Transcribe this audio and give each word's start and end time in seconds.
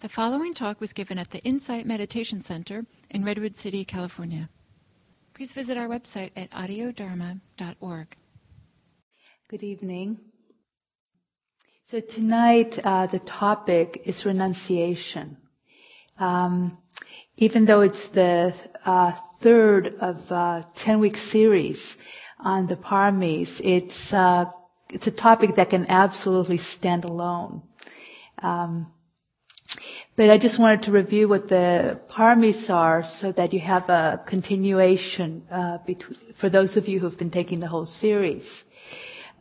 The 0.00 0.08
following 0.08 0.54
talk 0.54 0.80
was 0.80 0.94
given 0.94 1.18
at 1.18 1.30
the 1.30 1.40
Insight 1.40 1.84
Meditation 1.84 2.40
Center 2.40 2.86
in 3.10 3.22
Redwood 3.22 3.54
City, 3.54 3.84
California. 3.84 4.48
Please 5.34 5.52
visit 5.52 5.76
our 5.76 5.88
website 5.88 6.30
at 6.36 6.50
audiodharma.org. 6.52 8.16
Good 9.50 9.62
evening. 9.62 10.18
So 11.90 12.00
tonight 12.00 12.80
uh, 12.82 13.08
the 13.08 13.18
topic 13.18 14.00
is 14.06 14.24
renunciation. 14.24 15.36
Um, 16.18 16.78
even 17.36 17.66
though 17.66 17.82
it's 17.82 18.08
the 18.14 18.54
uh, 18.86 19.12
third 19.42 19.88
of 20.00 20.16
a 20.30 20.66
10-week 20.78 21.16
series 21.30 21.78
on 22.38 22.68
the 22.68 22.76
paramis, 22.76 23.50
it's 23.60 24.10
uh, 24.14 24.46
it's 24.88 25.06
a 25.06 25.10
topic 25.10 25.56
that 25.56 25.68
can 25.68 25.84
absolutely 25.90 26.56
stand 26.56 27.04
alone. 27.04 27.60
Um, 28.42 28.90
but 30.20 30.28
I 30.28 30.36
just 30.36 30.60
wanted 30.60 30.82
to 30.82 30.92
review 30.92 31.30
what 31.30 31.48
the 31.48 31.98
paramis 32.10 32.68
are 32.68 33.04
so 33.04 33.32
that 33.32 33.54
you 33.54 33.60
have 33.60 33.88
a 33.88 34.22
continuation 34.26 35.44
uh, 35.50 35.78
between, 35.86 36.18
for 36.38 36.50
those 36.50 36.76
of 36.76 36.88
you 36.88 37.00
who've 37.00 37.16
been 37.16 37.30
taking 37.30 37.58
the 37.58 37.66
whole 37.66 37.86
series. 37.86 38.44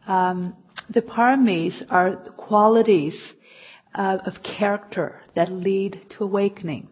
Um, 0.08 0.56
the 0.90 1.02
paramis 1.02 1.84
are 1.90 2.16
qualities 2.38 3.22
uh, 3.94 4.20
of 4.26 4.42
character 4.42 5.20
that 5.36 5.52
lead 5.52 6.00
to 6.12 6.24
awakening. 6.24 6.88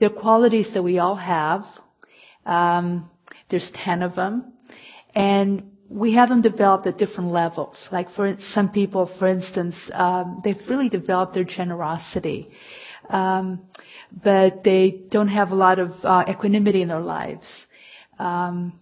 They're 0.00 0.10
qualities 0.10 0.74
that 0.74 0.82
we 0.82 0.98
all 0.98 1.14
have. 1.14 1.66
Um, 2.44 3.08
there's 3.48 3.70
ten 3.76 4.02
of 4.02 4.16
them, 4.16 4.54
and 5.14 5.70
we 5.88 6.14
have 6.14 6.30
them 6.30 6.42
developed 6.42 6.88
at 6.88 6.98
different 6.98 7.30
levels. 7.30 7.88
Like 7.90 8.10
for 8.10 8.36
some 8.52 8.70
people, 8.70 9.10
for 9.20 9.26
instance, 9.26 9.76
um, 9.92 10.40
they've 10.42 10.60
really 10.68 10.88
developed 10.88 11.34
their 11.34 11.44
generosity, 11.44 12.50
um, 13.08 13.60
but 14.22 14.64
they 14.64 15.02
don't 15.10 15.28
have 15.28 15.50
a 15.50 15.54
lot 15.54 15.78
of 15.78 15.92
uh, 16.02 16.24
equanimity 16.28 16.82
in 16.82 16.88
their 16.88 17.00
lives. 17.00 17.46
Um, 18.18 18.78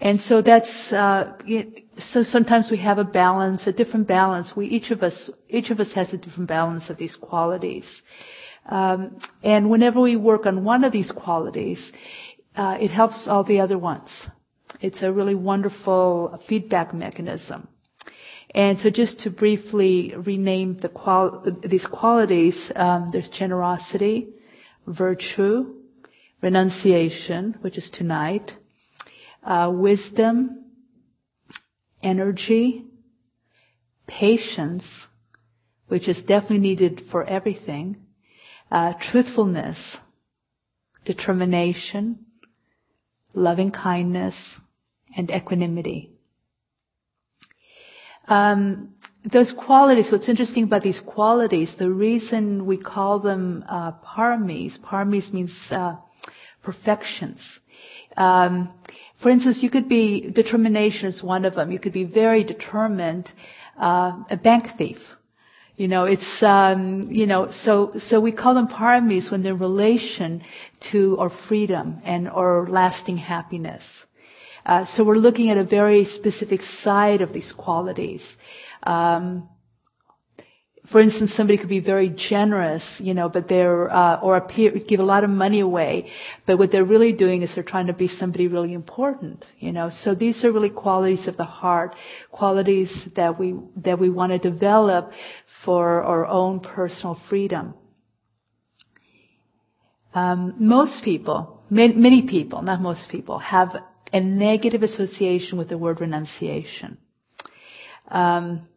and 0.00 0.20
so 0.20 0.42
that's 0.42 0.92
uh, 0.92 1.34
it, 1.46 1.84
so 1.98 2.22
sometimes 2.22 2.70
we 2.70 2.78
have 2.78 2.98
a 2.98 3.04
balance, 3.04 3.66
a 3.66 3.72
different 3.72 4.08
balance. 4.08 4.52
We 4.56 4.66
each 4.66 4.90
of 4.90 5.02
us 5.02 5.30
each 5.48 5.70
of 5.70 5.80
us 5.80 5.92
has 5.92 6.12
a 6.12 6.18
different 6.18 6.48
balance 6.48 6.90
of 6.90 6.98
these 6.98 7.16
qualities. 7.16 7.84
Um, 8.66 9.18
and 9.42 9.70
whenever 9.70 10.00
we 10.00 10.16
work 10.16 10.46
on 10.46 10.64
one 10.64 10.84
of 10.84 10.92
these 10.92 11.12
qualities, 11.12 11.92
uh, 12.56 12.78
it 12.80 12.90
helps 12.90 13.28
all 13.28 13.44
the 13.44 13.60
other 13.60 13.78
ones. 13.78 14.08
It's 14.80 15.02
a 15.02 15.12
really 15.12 15.34
wonderful 15.34 16.40
feedback 16.48 16.92
mechanism. 16.92 17.68
And 18.54 18.78
so 18.78 18.88
just 18.88 19.20
to 19.20 19.30
briefly 19.30 20.14
rename 20.16 20.78
the 20.78 20.88
these 21.68 21.86
qualities, 21.86 22.54
um, 22.76 23.08
there's 23.10 23.28
generosity, 23.28 24.28
virtue, 24.86 25.74
renunciation, 26.40 27.56
which 27.62 27.76
is 27.76 27.90
tonight, 27.90 28.52
uh, 29.42 29.72
wisdom, 29.74 30.66
energy, 32.00 32.84
patience, 34.06 34.84
which 35.88 36.06
is 36.06 36.20
definitely 36.20 36.58
needed 36.58 37.02
for 37.10 37.24
everything, 37.24 37.96
uh, 38.70 38.92
truthfulness, 39.00 39.96
determination, 41.04 42.24
loving 43.34 43.72
kindness, 43.72 44.36
and 45.16 45.30
equanimity. 45.30 46.13
Um, 48.28 48.94
those 49.24 49.52
qualities, 49.52 50.12
what's 50.12 50.28
interesting 50.28 50.64
about 50.64 50.82
these 50.82 51.00
qualities, 51.00 51.74
the 51.78 51.90
reason 51.90 52.66
we 52.66 52.76
call 52.76 53.20
them 53.20 53.64
uh, 53.68 53.92
paramis, 53.92 54.78
paramis 54.78 55.32
means 55.32 55.52
uh, 55.70 55.96
perfections. 56.62 57.40
Um, 58.16 58.72
for 59.22 59.30
instance, 59.30 59.62
you 59.62 59.70
could 59.70 59.88
be, 59.88 60.30
determination 60.30 61.08
is 61.08 61.22
one 61.22 61.44
of 61.44 61.54
them. 61.54 61.72
You 61.72 61.78
could 61.78 61.92
be 61.92 62.04
very 62.04 62.44
determined, 62.44 63.30
uh, 63.80 64.22
a 64.28 64.36
bank 64.36 64.76
thief. 64.76 64.98
You 65.76 65.88
know, 65.88 66.04
it's, 66.04 66.42
um, 66.42 67.08
you 67.10 67.26
know, 67.26 67.50
so, 67.50 67.92
so 67.96 68.20
we 68.20 68.30
call 68.30 68.54
them 68.54 68.68
paramis 68.68 69.30
when 69.30 69.42
they're 69.42 69.54
in 69.54 69.58
relation 69.58 70.42
to 70.92 71.16
our 71.18 71.30
freedom 71.48 72.00
and 72.04 72.28
our 72.28 72.68
lasting 72.68 73.16
happiness. 73.16 73.82
Uh, 74.64 74.84
so 74.86 75.04
we're 75.04 75.16
looking 75.16 75.50
at 75.50 75.58
a 75.58 75.64
very 75.64 76.04
specific 76.06 76.62
side 76.62 77.20
of 77.20 77.32
these 77.32 77.52
qualities. 77.52 78.22
Um, 78.82 79.48
for 80.90 81.00
instance, 81.00 81.32
somebody 81.32 81.56
could 81.56 81.70
be 81.70 81.80
very 81.80 82.10
generous, 82.10 82.84
you 82.98 83.14
know, 83.14 83.30
but 83.30 83.48
they're 83.48 83.90
uh, 83.90 84.20
or 84.20 84.36
appear 84.36 84.70
give 84.72 85.00
a 85.00 85.04
lot 85.04 85.24
of 85.24 85.30
money 85.30 85.60
away, 85.60 86.10
but 86.46 86.58
what 86.58 86.70
they're 86.72 86.84
really 86.84 87.12
doing 87.12 87.42
is 87.42 87.54
they're 87.54 87.64
trying 87.64 87.86
to 87.86 87.94
be 87.94 88.06
somebody 88.06 88.48
really 88.48 88.74
important, 88.74 89.46
you 89.58 89.72
know. 89.72 89.88
So 89.88 90.14
these 90.14 90.44
are 90.44 90.52
really 90.52 90.68
qualities 90.68 91.26
of 91.26 91.38
the 91.38 91.44
heart, 91.44 91.94
qualities 92.30 92.90
that 93.16 93.38
we 93.38 93.54
that 93.76 93.98
we 93.98 94.10
want 94.10 94.32
to 94.32 94.38
develop 94.38 95.12
for 95.64 96.02
our 96.02 96.26
own 96.26 96.60
personal 96.60 97.18
freedom. 97.30 97.74
Um, 100.12 100.54
most 100.58 101.02
people, 101.02 101.62
many, 101.70 101.94
many 101.94 102.22
people, 102.22 102.60
not 102.60 102.80
most 102.80 103.08
people, 103.08 103.38
have 103.38 103.74
a 104.14 104.20
negative 104.20 104.84
association 104.84 105.58
with 105.58 105.68
the 105.68 105.76
word 105.76 106.00
renunciation. 106.00 106.96
Um, 108.08 108.68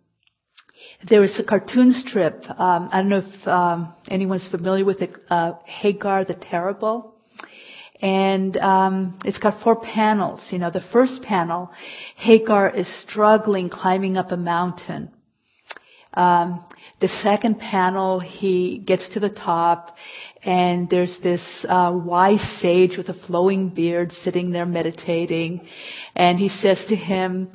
there 1.08 1.22
was 1.22 1.40
a 1.40 1.44
cartoon 1.44 1.94
strip. 1.94 2.44
Um, 2.50 2.90
I 2.92 3.02
don't 3.02 3.10
know 3.10 3.24
if 3.24 3.48
um, 3.48 3.94
anyone's 4.10 4.48
familiar 4.50 4.84
with 4.84 5.02
it. 5.04 5.14
Uh, 5.30 5.54
Hagar 5.64 6.26
the 6.26 6.34
Terrible, 6.34 7.14
and 8.02 8.58
um, 8.58 9.20
it's 9.26 9.38
got 9.38 9.62
four 9.62 9.80
panels. 9.80 10.48
You 10.52 10.58
know, 10.58 10.72
the 10.72 10.82
first 10.82 11.22
panel, 11.22 11.72
Hagar 12.16 12.76
is 12.76 12.88
struggling 13.02 13.70
climbing 13.70 14.18
up 14.18 14.32
a 14.32 14.38
mountain. 14.38 15.12
Um, 16.16 16.66
the 17.00 17.10
second 17.10 17.60
panel, 17.60 18.20
he 18.20 18.80
gets 18.80 19.10
to 19.10 19.20
the 19.20 19.30
top, 19.30 19.96
and 20.48 20.90
there's 20.90 21.20
this 21.22 21.66
uh, 21.68 21.92
wise 21.94 22.42
sage 22.62 22.96
with 22.96 23.10
a 23.10 23.14
flowing 23.14 23.68
beard 23.68 24.14
sitting 24.14 24.52
there 24.52 24.66
meditating, 24.66 25.68
and 26.16 26.40
he 26.40 26.48
says 26.48 26.84
to 26.88 26.96
him, 26.96 27.52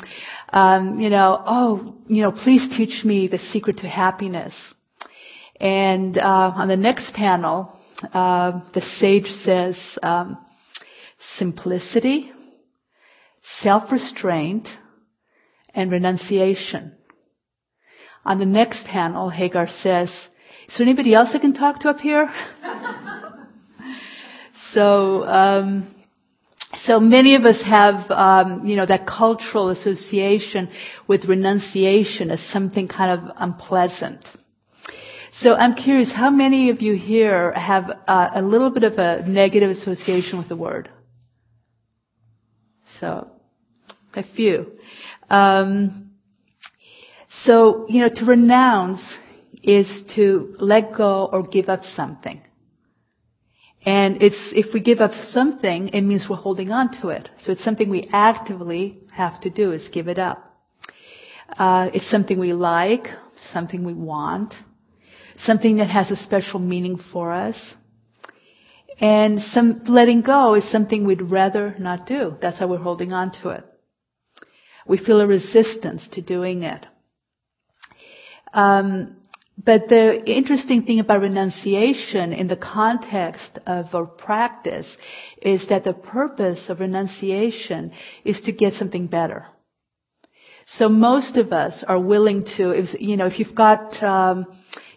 um, 0.51 1.01
you 1.01 1.09
know, 1.09 1.43
oh, 1.47 1.95
you 2.07 2.21
know, 2.21 2.33
please 2.33 2.69
teach 2.77 3.03
me 3.03 3.29
the 3.29 3.39
secret 3.39 3.79
to 3.79 3.89
happiness. 3.89 4.55
And 5.59 6.19
uh, 6.19 6.53
on 6.55 6.69
the 6.69 6.77
next 6.77 7.15
panel, 7.15 7.73
uh, 8.13 8.61
the 8.75 8.83
sage 8.83 9.31
says, 9.43 9.79
um, 10.03 10.37
simplicity, 11.39 12.31
self-restraint, 13.63 14.69
and 15.75 15.91
renunciation. 15.91 16.93
On 18.27 18.39
the 18.39 18.45
next 18.45 18.85
panel, 18.85 19.31
Hagar 19.31 19.69
says, 19.81 20.13
is 20.73 20.79
there 20.79 20.87
anybody 20.87 21.13
else 21.13 21.29
I 21.35 21.39
can 21.39 21.53
talk 21.53 21.81
to 21.81 21.91
up 21.91 21.99
here? 21.99 22.33
so, 24.73 25.23
um, 25.25 25.95
so 26.77 26.99
many 26.99 27.35
of 27.35 27.45
us 27.45 27.61
have, 27.63 28.11
um, 28.11 28.67
you 28.67 28.77
know, 28.77 28.87
that 28.87 29.07
cultural 29.07 29.69
association 29.69 30.71
with 31.07 31.27
renunciation 31.27 32.31
as 32.31 32.41
something 32.41 32.89
kind 32.89 33.21
of 33.21 33.37
unpleasant. 33.37 34.25
So 35.33 35.55
I'm 35.55 35.75
curious, 35.75 36.11
how 36.11 36.31
many 36.31 36.71
of 36.71 36.81
you 36.81 36.95
here 36.97 37.53
have 37.53 37.91
uh, 38.09 38.31
a 38.35 38.41
little 38.41 38.71
bit 38.71 38.85
of 38.85 38.95
a 38.95 39.29
negative 39.29 39.69
association 39.69 40.39
with 40.39 40.49
the 40.49 40.57
word? 40.57 40.89
So, 42.99 43.29
a 44.15 44.23
few. 44.23 44.73
Um, 45.29 46.13
so, 47.45 47.85
you 47.91 48.01
know, 48.01 48.09
to 48.15 48.25
renounce 48.25 49.19
is 49.63 50.03
to 50.15 50.57
let 50.59 50.95
go 50.95 51.29
or 51.33 51.47
give 51.47 51.69
up 51.69 51.85
something. 51.85 52.43
And 53.85 54.23
it's, 54.23 54.53
if 54.53 54.73
we 54.73 54.81
give 54.81 55.01
up 55.01 55.13
something, 55.13 55.89
it 55.89 56.03
means 56.03 56.27
we're 56.29 56.37
holding 56.37 56.71
on 56.71 57.01
to 57.01 57.09
it. 57.09 57.29
So 57.43 57.53
it's 57.53 57.65
something 57.65 57.91
we 57.91 58.09
actively 58.13 58.99
have 59.13 59.41
to 59.41 59.51
do 59.51 59.73
is 59.73 59.89
give 59.89 60.09
it 60.09 60.19
up. 60.19 60.49
Uh, 61.49 61.91
it's 61.93 62.09
something 62.09 62.39
we 62.39 62.53
like, 62.53 63.09
something 63.53 63.85
we 63.85 63.95
want, 63.95 64.55
something 65.39 65.77
that 65.77 65.91
has 65.91 66.11
a 66.11 66.17
special 66.17 66.61
meaning 66.61 66.99
for 67.13 67.33
us. 67.33 67.57
And 69.01 69.43
some 69.43 69.83
letting 69.87 70.23
go 70.23 70.55
is 70.55 70.71
something 70.71 71.05
we'd 71.05 71.23
rather 71.23 71.75
not 71.79 72.07
do. 72.07 72.37
That's 72.41 72.61
how 72.61 72.69
we're 72.69 72.79
holding 72.79 73.13
on 73.13 73.33
to 73.43 73.51
it. 73.51 73.65
We 74.87 74.97
feel 74.97 75.21
a 75.21 75.27
resistance 75.27 76.07
to 76.13 76.23
doing 76.23 76.63
it. 76.63 76.87
Um, 78.53 79.17
but 79.57 79.89
the 79.89 80.25
interesting 80.25 80.83
thing 80.85 80.99
about 81.01 81.21
renunciation 81.21 82.33
in 82.33 82.49
the 82.49 82.57
context 82.57 83.59
of 83.67 83.95
our 83.95 84.07
practice 84.07 84.87
is 85.41 85.67
that 85.69 85.85
the 85.85 85.93
purpose 85.93 86.69
of 86.69 86.81
renunciation 86.81 87.93
is 88.25 88.41
to 88.43 88.53
get 88.53 88.75
something 88.75 89.07
better. 89.07 89.47
So 90.67 90.89
most 90.89 91.37
of 91.37 91.53
us 91.53 91.85
are 91.87 92.01
willing 92.01 92.45
to, 92.57 92.71
if, 92.71 93.01
you 93.01 93.17
know, 93.17 93.27
if 93.27 93.39
you've 93.39 93.55
got, 93.55 94.03
um, 94.03 94.47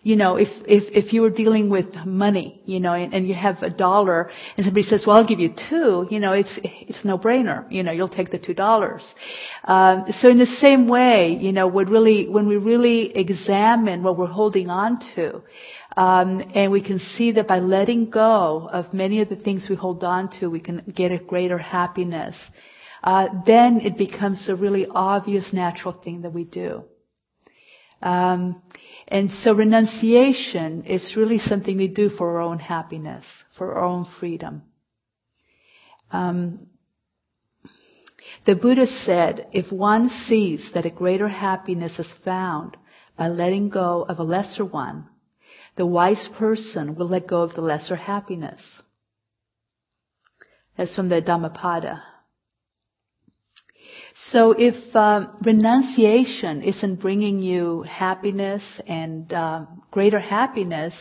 you 0.05 0.15
know, 0.15 0.35
if, 0.35 0.49
if, 0.67 0.83
if 0.93 1.13
you 1.13 1.23
were 1.23 1.31
dealing 1.31 1.67
with 1.67 1.91
money, 2.05 2.61
you 2.65 2.79
know, 2.79 2.93
and, 2.93 3.11
and 3.11 3.27
you 3.27 3.33
have 3.33 3.63
a 3.63 3.71
dollar 3.71 4.29
and 4.55 4.63
somebody 4.63 4.83
says, 4.83 5.03
well, 5.07 5.15
I'll 5.15 5.25
give 5.25 5.39
you 5.39 5.51
two, 5.67 6.05
you 6.11 6.19
know, 6.19 6.33
it's, 6.33 6.59
it's 6.63 7.03
no 7.03 7.17
brainer. 7.17 7.65
You 7.71 7.81
know, 7.81 7.91
you'll 7.91 8.15
take 8.19 8.29
the 8.29 8.37
two 8.37 8.53
dollars. 8.53 9.03
Um, 9.63 10.05
so 10.11 10.29
in 10.29 10.37
the 10.37 10.45
same 10.45 10.87
way, 10.87 11.29
you 11.41 11.51
know, 11.51 11.65
when 11.65 11.89
really, 11.89 12.29
when 12.29 12.47
we 12.47 12.57
really 12.57 13.17
examine 13.17 14.03
what 14.03 14.15
we're 14.15 14.27
holding 14.27 14.69
on 14.69 14.99
to, 15.15 15.41
um, 15.97 16.51
and 16.53 16.71
we 16.71 16.83
can 16.83 16.99
see 16.99 17.31
that 17.31 17.47
by 17.47 17.57
letting 17.57 18.11
go 18.11 18.69
of 18.71 18.93
many 18.93 19.21
of 19.21 19.29
the 19.29 19.35
things 19.35 19.67
we 19.67 19.75
hold 19.75 20.03
on 20.03 20.29
to, 20.39 20.51
we 20.51 20.59
can 20.59 20.83
get 20.95 21.13
a 21.13 21.17
greater 21.17 21.57
happiness. 21.57 22.35
Uh, 23.03 23.29
then 23.47 23.81
it 23.81 23.97
becomes 23.97 24.47
a 24.49 24.55
really 24.55 24.85
obvious, 24.87 25.51
natural 25.51 25.93
thing 25.93 26.21
that 26.21 26.31
we 26.31 26.43
do. 26.43 26.83
Um, 28.01 28.61
and 29.07 29.31
so 29.31 29.53
renunciation 29.53 30.85
is 30.85 31.15
really 31.15 31.39
something 31.39 31.77
we 31.77 31.87
do 31.87 32.09
for 32.09 32.35
our 32.35 32.41
own 32.41 32.59
happiness, 32.59 33.25
for 33.57 33.75
our 33.75 33.83
own 33.83 34.05
freedom. 34.19 34.63
Um, 36.11 36.67
the 38.45 38.55
Buddha 38.55 38.87
said, 38.87 39.47
if 39.53 39.71
one 39.71 40.09
sees 40.27 40.71
that 40.73 40.85
a 40.85 40.89
greater 40.89 41.27
happiness 41.27 41.97
is 41.99 42.11
found 42.23 42.77
by 43.17 43.27
letting 43.27 43.69
go 43.69 44.05
of 44.07 44.19
a 44.19 44.23
lesser 44.23 44.65
one, 44.65 45.07
the 45.77 45.85
wise 45.85 46.29
person 46.37 46.95
will 46.95 47.07
let 47.07 47.27
go 47.27 47.41
of 47.41 47.53
the 47.53 47.61
lesser 47.61 47.95
happiness. 47.95 48.61
That's 50.77 50.95
from 50.95 51.09
the 51.09 51.21
Dhammapada. 51.21 52.03
So 54.17 54.51
if 54.51 54.95
um, 54.95 55.35
renunciation 55.41 56.61
isn't 56.61 57.01
bringing 57.01 57.41
you 57.41 57.81
happiness 57.81 58.63
and 58.87 59.31
uh, 59.33 59.65
greater 59.91 60.19
happiness, 60.19 60.93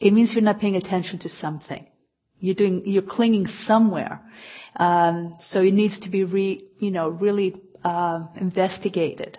it 0.00 0.12
means 0.12 0.32
you're 0.32 0.42
not 0.42 0.58
paying 0.58 0.76
attention 0.76 1.18
to 1.20 1.28
something. 1.28 1.86
You're 2.40 2.54
doing, 2.54 2.82
you're 2.86 3.02
clinging 3.02 3.46
somewhere. 3.46 4.22
Um, 4.74 5.36
so 5.40 5.60
it 5.60 5.74
needs 5.74 6.00
to 6.00 6.08
be 6.08 6.24
re, 6.24 6.64
you 6.78 6.90
know, 6.90 7.10
really 7.10 7.60
uh, 7.84 8.26
investigated. 8.36 9.38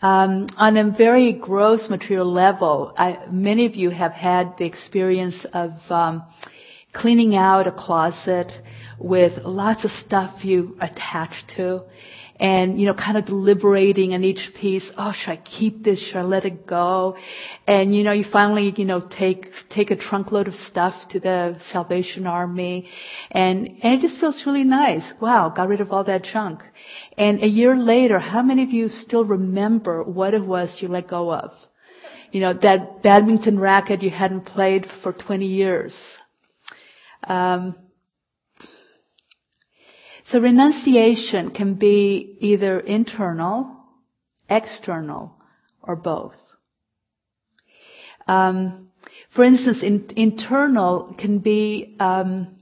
Um, 0.00 0.46
on 0.56 0.78
a 0.78 0.90
very 0.90 1.34
gross 1.34 1.90
material 1.90 2.32
level, 2.32 2.94
I, 2.96 3.26
many 3.30 3.66
of 3.66 3.74
you 3.74 3.90
have 3.90 4.12
had 4.12 4.56
the 4.56 4.64
experience 4.64 5.44
of 5.52 5.72
um, 5.90 6.24
cleaning 6.94 7.36
out 7.36 7.66
a 7.66 7.72
closet 7.72 8.52
with 9.00 9.32
lots 9.44 9.84
of 9.84 9.90
stuff 9.90 10.44
you 10.44 10.76
attach 10.80 11.32
to 11.56 11.82
and, 12.38 12.80
you 12.80 12.86
know, 12.86 12.94
kind 12.94 13.18
of 13.18 13.26
deliberating 13.26 14.14
on 14.14 14.24
each 14.24 14.52
piece. 14.58 14.90
Oh, 14.96 15.12
should 15.12 15.30
I 15.30 15.36
keep 15.36 15.84
this? 15.84 16.06
Should 16.06 16.16
I 16.16 16.22
let 16.22 16.44
it 16.44 16.66
go? 16.66 17.16
And, 17.66 17.94
you 17.94 18.02
know, 18.02 18.12
you 18.12 18.24
finally, 18.30 18.72
you 18.76 18.84
know, 18.84 19.00
take, 19.00 19.46
take 19.68 19.90
a 19.90 19.96
trunk 19.96 20.32
load 20.32 20.48
of 20.48 20.54
stuff 20.54 20.94
to 21.10 21.20
the 21.20 21.60
Salvation 21.70 22.26
Army 22.26 22.88
and, 23.30 23.78
and 23.82 23.98
it 23.98 24.00
just 24.00 24.18
feels 24.20 24.44
really 24.46 24.64
nice. 24.64 25.12
Wow, 25.20 25.52
got 25.54 25.68
rid 25.68 25.80
of 25.80 25.92
all 25.92 26.04
that 26.04 26.24
junk. 26.24 26.60
And 27.16 27.42
a 27.42 27.48
year 27.48 27.76
later, 27.76 28.18
how 28.18 28.42
many 28.42 28.62
of 28.62 28.70
you 28.70 28.88
still 28.88 29.24
remember 29.24 30.02
what 30.02 30.32
it 30.32 30.44
was 30.44 30.78
you 30.80 30.88
let 30.88 31.08
go 31.08 31.32
of? 31.32 31.52
You 32.32 32.40
know, 32.40 32.54
that 32.54 33.02
badminton 33.02 33.58
racket 33.58 34.02
you 34.02 34.10
hadn't 34.10 34.42
played 34.42 34.86
for 35.02 35.12
20 35.12 35.46
years. 35.46 35.98
Um, 37.24 37.74
so 40.30 40.38
renunciation 40.38 41.50
can 41.50 41.74
be 41.74 42.36
either 42.40 42.78
internal, 42.78 43.76
external, 44.48 45.34
or 45.82 45.96
both. 45.96 46.36
Um, 48.28 48.90
for 49.34 49.42
instance, 49.42 49.82
in, 49.82 50.12
internal 50.14 51.16
can 51.18 51.38
be 51.40 51.96
um, 51.98 52.58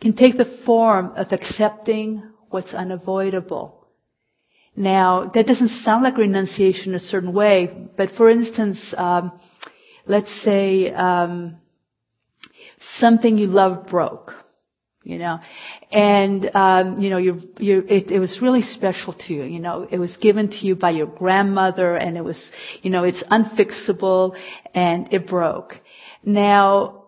can 0.00 0.14
take 0.16 0.36
the 0.36 0.60
form 0.66 1.12
of 1.14 1.30
accepting 1.30 2.22
what's 2.50 2.74
unavoidable. 2.74 3.86
Now, 4.74 5.30
that 5.34 5.46
doesn't 5.46 5.84
sound 5.84 6.02
like 6.02 6.16
renunciation 6.16 6.88
in 6.90 6.94
a 6.96 7.00
certain 7.00 7.32
way, 7.32 7.72
but 7.96 8.10
for 8.16 8.28
instance, 8.28 8.92
um, 8.96 9.38
let's 10.06 10.42
say 10.42 10.92
um, 10.92 11.58
something 12.98 13.38
you 13.38 13.46
love 13.46 13.86
broke, 13.86 14.32
you 15.04 15.18
know, 15.18 15.40
and 15.90 16.50
um, 16.54 17.00
you 17.00 17.10
know, 17.10 17.18
you 17.18 17.42
you 17.58 17.84
it, 17.88 18.10
it 18.10 18.18
was 18.20 18.38
really 18.40 18.62
special 18.62 19.12
to 19.12 19.34
you. 19.34 19.44
You 19.44 19.58
know, 19.58 19.86
it 19.90 19.98
was 19.98 20.16
given 20.16 20.50
to 20.50 20.66
you 20.66 20.76
by 20.76 20.90
your 20.90 21.06
grandmother, 21.06 21.96
and 21.96 22.16
it 22.16 22.24
was, 22.24 22.50
you 22.82 22.90
know, 22.90 23.04
it's 23.04 23.22
unfixable, 23.24 24.36
and 24.74 25.12
it 25.12 25.26
broke. 25.26 25.80
Now, 26.24 27.06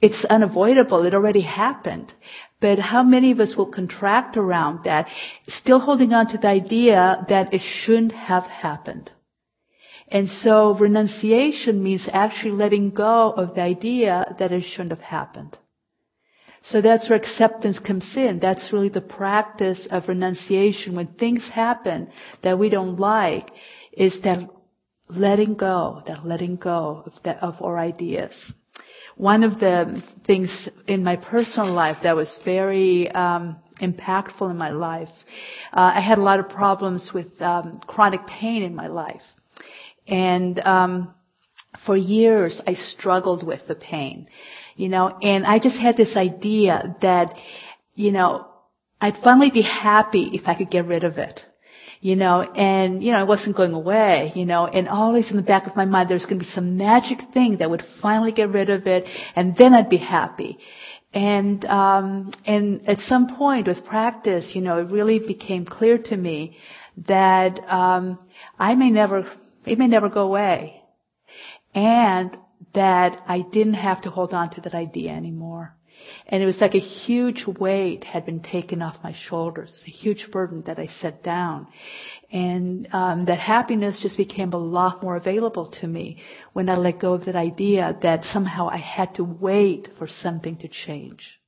it's 0.00 0.24
unavoidable. 0.26 1.06
It 1.06 1.14
already 1.14 1.40
happened. 1.40 2.12
But 2.60 2.78
how 2.78 3.02
many 3.02 3.30
of 3.30 3.40
us 3.40 3.56
will 3.56 3.70
contract 3.70 4.36
around 4.36 4.84
that, 4.84 5.08
still 5.48 5.80
holding 5.80 6.12
on 6.12 6.28
to 6.28 6.38
the 6.38 6.48
idea 6.48 7.24
that 7.28 7.52
it 7.52 7.62
shouldn't 7.62 8.12
have 8.12 8.44
happened? 8.44 9.10
And 10.08 10.28
so 10.28 10.74
renunciation 10.74 11.82
means 11.82 12.06
actually 12.12 12.52
letting 12.52 12.90
go 12.90 13.32
of 13.32 13.54
the 13.54 13.62
idea 13.62 14.34
that 14.38 14.52
it 14.52 14.62
shouldn't 14.62 14.90
have 14.90 15.00
happened. 15.00 15.56
So 16.66 16.80
that's 16.80 17.10
where 17.10 17.18
acceptance 17.18 17.78
comes 17.78 18.10
in. 18.16 18.38
That's 18.40 18.72
really 18.72 18.88
the 18.88 19.02
practice 19.02 19.86
of 19.90 20.08
renunciation. 20.08 20.96
When 20.96 21.08
things 21.08 21.46
happen 21.48 22.10
that 22.42 22.58
we 22.58 22.70
don't 22.70 22.98
like, 22.98 23.50
is 23.92 24.18
that 24.22 24.48
letting 25.08 25.54
go, 25.54 26.02
that 26.06 26.26
letting 26.26 26.56
go 26.56 27.04
of, 27.06 27.36
of 27.42 27.62
our 27.62 27.78
ideas. 27.78 28.32
One 29.16 29.44
of 29.44 29.60
the 29.60 30.02
things 30.26 30.68
in 30.88 31.04
my 31.04 31.16
personal 31.16 31.72
life 31.72 31.98
that 32.02 32.16
was 32.16 32.34
very 32.44 33.10
um, 33.12 33.56
impactful 33.80 34.50
in 34.50 34.56
my 34.56 34.70
life, 34.70 35.10
uh, 35.72 35.92
I 35.94 36.00
had 36.00 36.18
a 36.18 36.22
lot 36.22 36.40
of 36.40 36.48
problems 36.48 37.12
with 37.12 37.40
um, 37.42 37.80
chronic 37.86 38.26
pain 38.26 38.62
in 38.62 38.74
my 38.74 38.86
life. 38.86 39.22
And 40.08 40.58
um, 40.60 41.14
for 41.86 41.96
years, 41.96 42.60
I 42.66 42.74
struggled 42.74 43.46
with 43.46 43.66
the 43.66 43.74
pain, 43.74 44.28
you 44.76 44.88
know, 44.88 45.18
and 45.22 45.46
I 45.46 45.58
just 45.58 45.76
had 45.76 45.96
this 45.96 46.16
idea 46.16 46.96
that, 47.02 47.34
you 47.94 48.12
know, 48.12 48.46
I'd 49.00 49.16
finally 49.22 49.50
be 49.50 49.62
happy 49.62 50.30
if 50.32 50.42
I 50.46 50.54
could 50.54 50.70
get 50.70 50.86
rid 50.86 51.04
of 51.04 51.18
it. 51.18 51.40
You 52.00 52.16
know, 52.16 52.42
and, 52.42 53.02
you 53.02 53.12
know, 53.12 53.22
it 53.22 53.28
wasn't 53.28 53.56
going 53.56 53.72
away, 53.72 54.32
you 54.34 54.44
know, 54.44 54.66
and 54.66 54.88
always 54.88 55.30
in 55.30 55.36
the 55.36 55.42
back 55.42 55.66
of 55.66 55.74
my 55.74 55.86
mind, 55.86 56.10
there's 56.10 56.26
going 56.26 56.38
to 56.38 56.44
be 56.44 56.50
some 56.50 56.76
magic 56.76 57.18
thing 57.32 57.58
that 57.58 57.70
would 57.70 57.82
finally 58.02 58.32
get 58.32 58.50
rid 58.50 58.68
of 58.68 58.86
it, 58.86 59.06
and 59.34 59.56
then 59.56 59.72
I'd 59.72 59.88
be 59.88 59.96
happy. 59.96 60.58
And, 61.14 61.64
um, 61.64 62.32
and 62.44 62.86
at 62.86 63.00
some 63.00 63.34
point 63.38 63.66
with 63.68 63.86
practice, 63.86 64.54
you 64.54 64.60
know, 64.60 64.80
it 64.80 64.90
really 64.90 65.18
became 65.18 65.64
clear 65.64 65.96
to 65.96 66.16
me 66.16 66.58
that, 67.08 67.58
um, 67.68 68.18
I 68.58 68.74
may 68.74 68.90
never 68.90 69.26
it 69.64 69.78
may 69.78 69.86
never 69.86 70.08
go 70.08 70.22
away. 70.22 70.83
And 71.74 72.36
that 72.74 73.22
I 73.26 73.40
didn't 73.40 73.74
have 73.74 74.02
to 74.02 74.10
hold 74.10 74.32
on 74.32 74.50
to 74.50 74.60
that 74.62 74.74
idea 74.74 75.12
anymore. 75.12 75.74
And 76.26 76.42
it 76.42 76.46
was 76.46 76.60
like 76.60 76.74
a 76.74 76.80
huge 76.80 77.46
weight 77.46 78.04
had 78.04 78.26
been 78.26 78.40
taken 78.40 78.82
off 78.82 78.96
my 79.02 79.12
shoulders, 79.12 79.84
a 79.86 79.90
huge 79.90 80.30
burden 80.30 80.62
that 80.66 80.78
I 80.78 80.86
set 80.86 81.22
down. 81.22 81.66
And 82.30 82.88
um, 82.92 83.24
that 83.26 83.38
happiness 83.38 84.00
just 84.02 84.16
became 84.16 84.52
a 84.52 84.58
lot 84.58 85.02
more 85.02 85.16
available 85.16 85.70
to 85.80 85.86
me 85.86 86.18
when 86.52 86.68
I 86.68 86.76
let 86.76 87.00
go 87.00 87.14
of 87.14 87.26
that 87.26 87.36
idea 87.36 87.96
that 88.02 88.24
somehow 88.24 88.68
I 88.68 88.78
had 88.78 89.14
to 89.14 89.24
wait 89.24 89.88
for 89.98 90.06
something 90.06 90.56
to 90.58 90.68
change. 90.68 91.38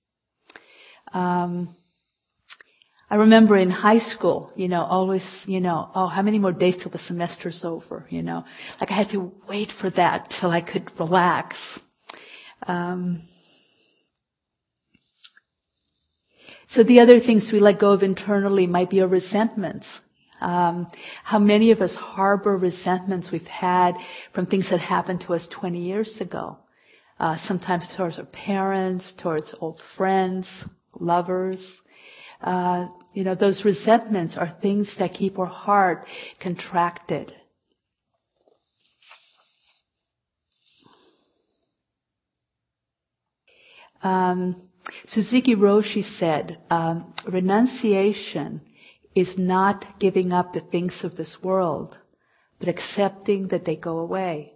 Um, 1.13 1.77
I 3.09 3.17
remember 3.17 3.57
in 3.57 3.71
high 3.71 4.01
school, 4.01 4.51
you 4.57 4.69
know, 4.69 4.83
always, 4.83 5.25
you 5.45 5.61
know, 5.61 5.89
oh, 5.95 6.09
how 6.09 6.23
many 6.23 6.41
more 6.41 6.53
days 6.53 6.77
till 6.83 6.91
the 6.91 6.99
semester's 6.99 7.65
over, 7.65 8.05
you 8.11 8.23
know? 8.23 8.45
Like 8.81 8.91
I 8.91 8.95
had 8.95 9.11
to 9.11 9.33
wait 9.49 9.71
for 9.81 9.91
that 9.91 10.35
till 10.41 10.51
I 10.51 10.61
could 10.61 10.91
relax. 10.99 11.57
Um, 12.67 13.23
so 16.71 16.83
the 16.83 16.99
other 16.99 17.21
things 17.21 17.51
we 17.53 17.61
let 17.61 17.79
go 17.79 17.93
of 17.93 18.03
internally 18.03 18.67
might 18.67 18.91
be 18.91 19.01
our 19.03 19.09
resentments. 19.09 19.87
Um, 20.41 20.89
how 21.23 21.39
many 21.39 21.71
of 21.71 21.81
us 21.81 21.95
harbor 21.95 22.59
resentments 22.59 23.31
we've 23.31 23.47
had 23.47 23.95
from 24.35 24.47
things 24.47 24.69
that 24.71 24.81
happened 24.81 25.21
to 25.23 25.35
us 25.35 25.47
20 25.53 25.79
years 25.79 26.21
ago? 26.21 26.59
Uh, 27.21 27.37
sometimes 27.45 27.89
towards 27.97 28.19
our 28.19 28.27
parents, 28.27 29.15
towards 29.17 29.55
old 29.61 29.81
friends, 29.97 30.49
lovers, 30.99 31.73
uh, 32.41 32.89
you 33.13 33.25
know, 33.25 33.35
those 33.35 33.65
resentments 33.65 34.37
are 34.37 34.57
things 34.61 34.95
that 34.99 35.15
keep 35.15 35.39
our 35.39 35.47
heart 35.47 36.07
contracted. 36.41 37.33
Um, 44.03 44.69
Suzuki 45.09 45.57
Roshi 45.57 46.05
said, 46.19 46.61
um, 46.71 47.15
renunciation 47.27 48.61
is 49.15 49.37
not 49.39 49.99
giving 49.99 50.33
up 50.33 50.53
the 50.53 50.61
things 50.61 51.03
of 51.03 51.17
this 51.17 51.39
world, 51.43 51.99
but 52.59 52.69
accepting 52.69 53.49
that 53.49 53.65
they 53.65 53.77
go 53.77 53.99
away. 53.99 54.53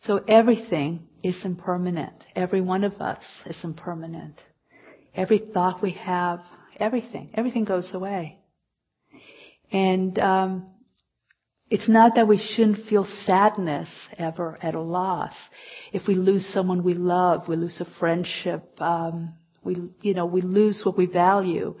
So 0.00 0.22
everything 0.28 1.08
is 1.22 1.44
impermanent. 1.44 2.24
Every 2.34 2.60
one 2.60 2.84
of 2.84 3.00
us 3.00 3.24
is 3.46 3.56
impermanent. 3.64 4.40
Every 5.16 5.38
thought 5.38 5.82
we 5.82 5.92
have, 5.92 6.40
everything, 6.78 7.30
everything 7.32 7.64
goes 7.64 7.92
away. 7.94 8.38
And 9.72 10.18
um, 10.18 10.66
it's 11.70 11.88
not 11.88 12.16
that 12.16 12.28
we 12.28 12.38
shouldn't 12.38 12.86
feel 12.86 13.06
sadness 13.24 13.88
ever 14.18 14.58
at 14.62 14.74
a 14.74 14.80
loss. 14.80 15.32
If 15.92 16.06
we 16.06 16.14
lose 16.14 16.46
someone 16.46 16.84
we 16.84 16.94
love, 16.94 17.48
we 17.48 17.56
lose 17.56 17.80
a 17.80 17.86
friendship, 17.98 18.62
um, 18.78 19.34
we, 19.64 19.90
you 20.02 20.14
know, 20.14 20.26
we 20.26 20.42
lose 20.42 20.82
what 20.84 20.98
we 20.98 21.06
value. 21.06 21.74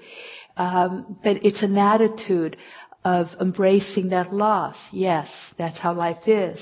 Um, 0.56 1.18
but 1.22 1.44
it's 1.44 1.62
an 1.62 1.76
attitude 1.76 2.56
of 3.04 3.28
embracing 3.40 4.08
that 4.08 4.32
loss. 4.32 4.76
Yes, 4.92 5.28
that's 5.56 5.78
how 5.78 5.94
life 5.94 6.26
is. 6.26 6.58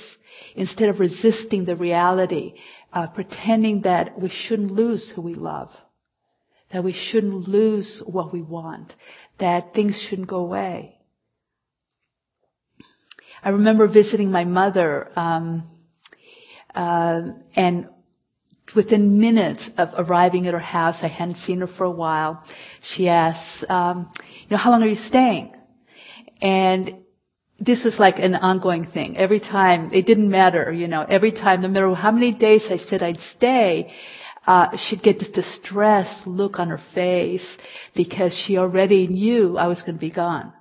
Instead 0.57 0.90
of 0.90 1.00
resisting 1.00 1.64
the 1.64 1.76
reality, 1.76 2.54
uh, 2.93 3.07
pretending 3.07 3.83
that 3.83 4.21
we 4.21 4.28
shouldn't 4.28 4.73
lose 4.73 5.11
who 5.14 5.23
we 5.23 5.35
love, 5.35 5.71
that 6.75 6.83
we 6.83 6.93
shouldn't 6.93 7.47
lose 7.47 8.02
what 8.04 8.33
we 8.33 8.43
want, 8.43 8.93
that 9.38 9.73
things 9.75 9.97
shouldn't 10.09 10.26
go 10.26 10.38
away. 10.38 10.99
I 13.45 13.50
remember 13.50 13.87
visiting 13.87 14.33
my 14.33 14.45
mother, 14.45 15.09
um, 15.14 15.71
uh, 16.75 17.21
and 17.54 17.88
within 18.75 19.21
minutes 19.21 19.71
of 19.78 19.90
arriving 19.97 20.49
at 20.49 20.52
her 20.52 20.59
house, 20.59 20.97
I 21.02 21.07
hadn't 21.07 21.37
seen 21.37 21.61
her 21.61 21.69
for 21.69 21.85
a 21.85 21.90
while. 21.90 22.43
She 22.83 23.09
asked, 23.09 23.71
um, 23.71 24.11
"You 24.49 24.50
know, 24.50 24.57
how 24.57 24.73
long 24.73 24.83
are 24.83 24.88
you 24.88 24.97
staying?" 24.97 25.54
And 26.43 27.04
this 27.61 27.85
was 27.85 28.00
like 28.00 28.19
an 28.19 28.35
ongoing 28.35 28.85
thing. 28.85 29.16
Every 29.16 29.38
time, 29.38 29.90
it 29.93 30.07
didn't 30.07 30.28
matter, 30.28 30.73
you 30.73 30.88
know, 30.88 31.02
every 31.09 31.31
time, 31.31 31.62
no 31.62 31.69
matter 31.69 31.95
how 31.95 32.11
many 32.11 32.33
days 32.33 32.66
I 32.69 32.78
said 32.78 33.00
I'd 33.00 33.21
stay, 33.21 33.93
uh, 34.47 34.77
she'd 34.77 35.03
get 35.03 35.19
this 35.19 35.31
distressed 35.31 36.27
look 36.27 36.59
on 36.59 36.69
her 36.69 36.81
face 36.95 37.47
because 37.95 38.35
she 38.35 38.59
already 38.59 39.07
knew 39.07 39.57
I 39.57 39.69
was 39.69 39.81
going 39.83 39.95
to 39.95 40.01
be 40.01 40.11
gone. 40.11 40.53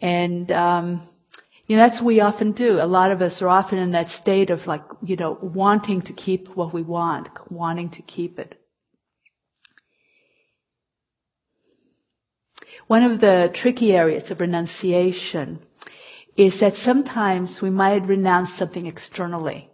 And, 0.00 0.50
um, 0.50 1.08
you 1.66 1.76
know, 1.76 1.82
that's 1.82 2.00
what 2.00 2.06
we 2.06 2.20
often 2.20 2.52
do. 2.52 2.78
A 2.80 2.86
lot 2.86 3.12
of 3.12 3.22
us 3.22 3.40
are 3.42 3.48
often 3.48 3.78
in 3.78 3.92
that 3.92 4.10
state 4.10 4.50
of 4.50 4.66
like, 4.66 4.82
you 5.02 5.16
know, 5.16 5.38
wanting 5.40 6.02
to 6.02 6.12
keep 6.12 6.48
what 6.56 6.74
we 6.74 6.82
want, 6.82 7.28
wanting 7.50 7.90
to 7.90 8.02
keep 8.02 8.38
it. 8.38 8.60
One 12.86 13.02
of 13.02 13.20
the 13.20 13.50
tricky 13.52 13.92
areas 13.92 14.30
of 14.30 14.40
renunciation 14.40 15.60
is 16.36 16.60
that 16.60 16.74
sometimes 16.74 17.60
we 17.60 17.70
might 17.70 18.06
renounce 18.06 18.50
something 18.56 18.86
externally. 18.86 19.70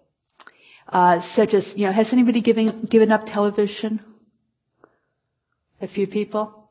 Uh, 0.93 1.23
such 1.35 1.55
as, 1.55 1.73
you 1.75 1.87
know, 1.87 1.93
has 1.93 2.13
anybody 2.13 2.43
given, 2.43 2.87
given 2.91 3.11
up 3.11 3.25
television? 3.25 3.99
A 5.81 5.89
few 5.89 6.07
people? 6.07 6.69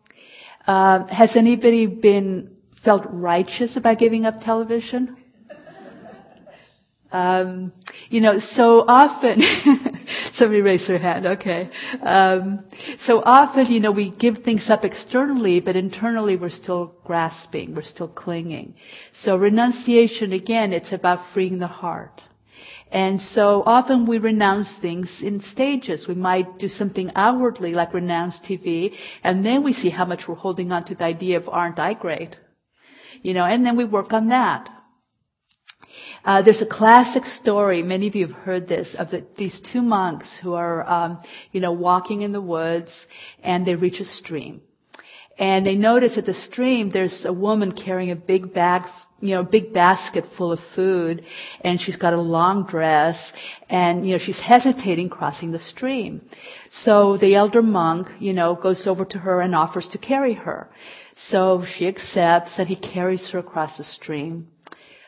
Uh, 0.67 1.07
has 1.07 1.35
anybody 1.35 1.87
been 1.87 2.55
felt 2.85 3.03
righteous 3.09 3.75
about 3.75 3.97
giving 3.97 4.27
up 4.27 4.41
television? 4.41 5.17
Um, 7.11 7.73
you 8.09 8.21
know, 8.21 8.37
so 8.37 8.85
often, 8.87 9.41
somebody 10.33 10.61
raised 10.61 10.87
their 10.87 10.99
hand, 10.99 11.25
okay. 11.25 11.69
Um, 12.01 12.63
so 12.99 13.21
often, 13.25 13.71
you 13.71 13.79
know, 13.79 13.91
we 13.91 14.11
give 14.11 14.43
things 14.45 14.69
up 14.69 14.85
externally, 14.85 15.59
but 15.59 15.75
internally 15.75 16.37
we're 16.37 16.49
still 16.49 16.95
grasping, 17.03 17.75
we're 17.75 17.81
still 17.81 18.07
clinging. 18.07 18.75
So 19.13 19.35
renunciation, 19.35 20.31
again, 20.31 20.73
it's 20.73 20.93
about 20.93 21.33
freeing 21.33 21.57
the 21.57 21.67
heart. 21.67 22.21
And 22.91 23.21
so 23.21 23.63
often 23.65 24.05
we 24.05 24.17
renounce 24.17 24.69
things 24.81 25.09
in 25.21 25.41
stages. 25.41 26.07
We 26.09 26.15
might 26.15 26.59
do 26.59 26.67
something 26.67 27.09
outwardly, 27.15 27.73
like 27.73 27.93
renounce 27.93 28.37
TV, 28.39 28.93
and 29.23 29.45
then 29.45 29.63
we 29.63 29.71
see 29.71 29.89
how 29.89 30.03
much 30.03 30.27
we're 30.27 30.35
holding 30.35 30.73
on 30.73 30.83
to 30.85 30.95
the 30.95 31.05
idea 31.05 31.37
of 31.37 31.47
aren't 31.47 31.79
I 31.79 31.93
great? 31.93 32.35
You 33.21 33.33
know, 33.33 33.45
and 33.45 33.65
then 33.65 33.77
we 33.77 33.85
work 33.85 34.11
on 34.11 34.29
that. 34.29 34.67
Uh, 36.25 36.41
there's 36.41 36.61
a 36.61 36.65
classic 36.65 37.25
story. 37.25 37.81
Many 37.81 38.07
of 38.07 38.15
you 38.15 38.27
have 38.27 38.35
heard 38.35 38.67
this 38.67 38.93
of 38.97 39.09
the, 39.09 39.25
these 39.37 39.61
two 39.71 39.81
monks 39.81 40.27
who 40.41 40.53
are, 40.53 40.87
um, 40.87 41.23
you 41.51 41.61
know, 41.61 41.71
walking 41.71 42.21
in 42.21 42.33
the 42.33 42.41
woods, 42.41 42.91
and 43.41 43.65
they 43.65 43.75
reach 43.75 43.99
a 44.01 44.05
stream, 44.05 44.61
and 45.39 45.65
they 45.65 45.75
notice 45.75 46.17
at 46.17 46.25
the 46.25 46.33
stream 46.33 46.91
there's 46.91 47.25
a 47.25 47.33
woman 47.33 47.71
carrying 47.71 48.11
a 48.11 48.15
big 48.15 48.53
bag, 48.53 48.83
you 49.21 49.35
know, 49.35 49.43
big 49.43 49.73
basket 49.73 50.25
full 50.37 50.51
of 50.51 50.59
food, 50.75 51.23
and 51.61 51.79
she's 51.79 51.95
got 51.95 52.13
a 52.13 52.21
long 52.21 52.65
dress, 52.65 53.31
and 53.69 54.05
you 54.05 54.13
know 54.13 54.17
she's 54.17 54.39
hesitating 54.39 55.09
crossing 55.09 55.51
the 55.51 55.59
stream. 55.59 56.21
So 56.71 57.17
the 57.17 57.35
elder 57.35 57.61
monk, 57.61 58.07
you 58.19 58.33
know, 58.33 58.55
goes 58.55 58.87
over 58.87 59.05
to 59.05 59.17
her 59.19 59.41
and 59.41 59.55
offers 59.55 59.87
to 59.89 59.97
carry 59.97 60.33
her. 60.33 60.69
So 61.15 61.63
she 61.65 61.87
accepts, 61.87 62.57
and 62.57 62.67
he 62.67 62.75
carries 62.75 63.29
her 63.29 63.39
across 63.39 63.77
the 63.77 63.83
stream. 63.83 64.47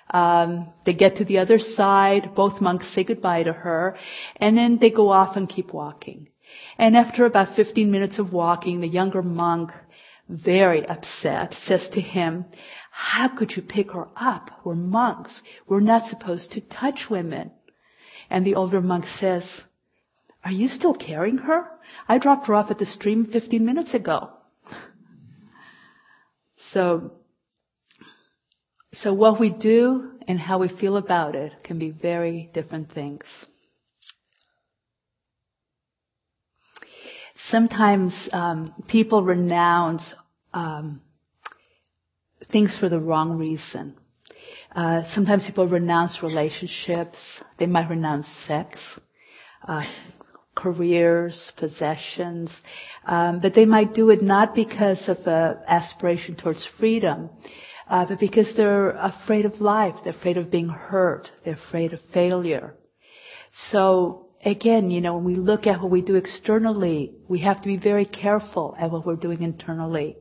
Um, 0.10 0.72
they 0.86 0.94
get 0.94 1.18
to 1.18 1.26
the 1.26 1.40
other 1.40 1.58
side. 1.58 2.36
Both 2.36 2.62
monks 2.62 2.94
say 2.94 3.04
goodbye 3.04 3.44
to 3.44 3.54
her, 3.54 3.98
and 4.38 4.58
then 4.58 4.78
they 4.80 4.92
go 4.92 5.10
off 5.10 5.36
and 5.36 5.50
keep 5.50 5.74
walking. 5.74 6.28
And 6.78 6.96
after 6.96 7.26
about 7.26 7.56
15 7.56 7.90
minutes 7.90 8.20
of 8.20 8.32
walking, 8.32 8.80
the 8.80 8.88
younger 8.88 9.24
monk, 9.24 9.72
very 10.30 10.88
upset, 10.88 11.54
says 11.54 11.90
to 11.90 12.02
him, 12.02 12.46
"How 12.92 13.28
could 13.28 13.56
you 13.56 13.62
pick 13.62 13.92
her 13.92 14.08
up? 14.16 14.52
We're 14.64 14.76
monks. 14.76 15.42
We're 15.68 15.80
not 15.82 16.08
supposed 16.08 16.52
to 16.54 16.62
touch 16.62 17.10
women." 17.10 17.52
And 18.30 18.46
the 18.46 18.56
older 18.56 18.82
monk 18.82 19.06
says, 19.06 19.44
"Are 20.44 20.52
you 20.52 20.68
still 20.68 20.94
carrying 20.94 21.40
her? 21.40 21.68
I 22.08 22.18
dropped 22.18 22.48
her 22.48 22.56
off 22.56 22.72
at 22.72 22.80
the 22.80 22.86
stream 22.86 23.26
15 23.26 23.66
minutes 23.66 23.94
ago." 23.94 24.30
So 26.72 27.12
so 28.94 29.14
what 29.14 29.40
we 29.40 29.50
do 29.50 30.12
and 30.28 30.40
how 30.40 30.60
we 30.60 30.68
feel 30.68 30.98
about 30.98 31.36
it 31.36 31.64
can 31.64 31.80
be 31.80 31.90
very 31.90 32.50
different 32.54 32.92
things. 32.92 33.24
Sometimes 37.50 38.30
um, 38.32 38.74
people 38.88 39.24
renounce 39.24 40.14
um, 40.54 41.02
things 42.52 42.78
for 42.80 42.90
the 42.90 43.00
wrong 43.00 43.38
reason. 43.38 43.96
Uh, 44.76 45.04
sometimes 45.14 45.46
people 45.46 45.68
renounce 45.68 46.24
relationships. 46.24 47.18
They 47.60 47.66
might 47.68 47.90
renounce 47.90 48.28
sex, 48.48 48.80
uh, 49.68 49.84
careers, 50.56 51.52
possessions, 51.58 52.50
um, 53.06 53.40
but 53.40 53.54
they 53.54 53.66
might 53.66 53.94
do 53.94 54.10
it 54.10 54.22
not 54.22 54.56
because 54.56 55.08
of 55.08 55.18
an 55.26 55.58
aspiration 55.68 56.36
towards 56.36 56.68
freedom, 56.80 57.30
uh, 57.88 58.06
but 58.08 58.20
because 58.20 58.54
they're 58.56 58.92
afraid 58.92 59.46
of 59.46 59.60
life, 59.60 59.96
they're 60.04 60.14
afraid 60.14 60.38
of 60.38 60.50
being 60.50 60.70
hurt, 60.70 61.30
they're 61.44 61.56
afraid 61.56 61.94
of 61.94 62.00
failure. 62.14 62.74
So 63.70 64.23
again, 64.46 64.92
you 64.92 65.02
know, 65.02 65.16
when 65.16 65.24
we 65.24 65.36
look 65.36 65.68
at 65.68 65.82
what 65.82 65.92
we 65.92 66.02
do 66.02 66.16
externally, 66.16 67.14
we 67.28 67.40
have 67.40 67.62
to 67.62 67.68
be 67.68 67.78
very 67.78 68.06
careful 68.06 68.76
at 68.78 68.92
what 68.92 69.06
we're 69.06 69.16
doing 69.16 69.42
internally. 69.42 70.18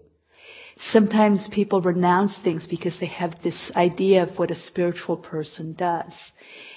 Sometimes 0.91 1.49
people 1.49 1.81
renounce 1.81 2.39
things 2.39 2.67
because 2.67 2.99
they 2.99 3.07
have 3.07 3.43
this 3.43 3.71
idea 3.77 4.23
of 4.25 4.39
what 4.39 4.51
a 4.51 4.55
spiritual 4.55 5.17
person 5.17 5.75
does. 5.75 6.13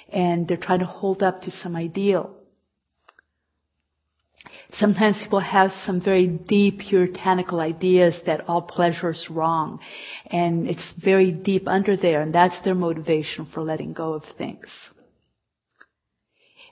And 0.09 0.47
they're 0.47 0.57
trying 0.57 0.79
to 0.79 0.85
hold 0.85 1.23
up 1.23 1.41
to 1.41 1.51
some 1.51 1.75
ideal. 1.75 2.35
Sometimes 4.73 5.21
people 5.23 5.39
have 5.39 5.71
some 5.71 6.01
very 6.01 6.27
deep 6.27 6.79
puritanical 6.79 7.59
ideas 7.59 8.19
that 8.25 8.47
all 8.47 8.61
pleasure 8.61 9.11
is 9.11 9.27
wrong. 9.29 9.79
And 10.27 10.67
it's 10.67 10.93
very 11.01 11.31
deep 11.31 11.67
under 11.67 11.95
there, 11.95 12.21
and 12.21 12.33
that's 12.33 12.59
their 12.61 12.75
motivation 12.75 13.45
for 13.45 13.61
letting 13.61 13.93
go 13.93 14.13
of 14.13 14.23
things. 14.37 14.67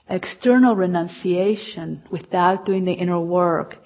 External 0.08 0.76
renunciation 0.76 2.02
without 2.10 2.66
doing 2.66 2.84
the 2.84 2.92
inner 2.92 3.20
work 3.20 3.76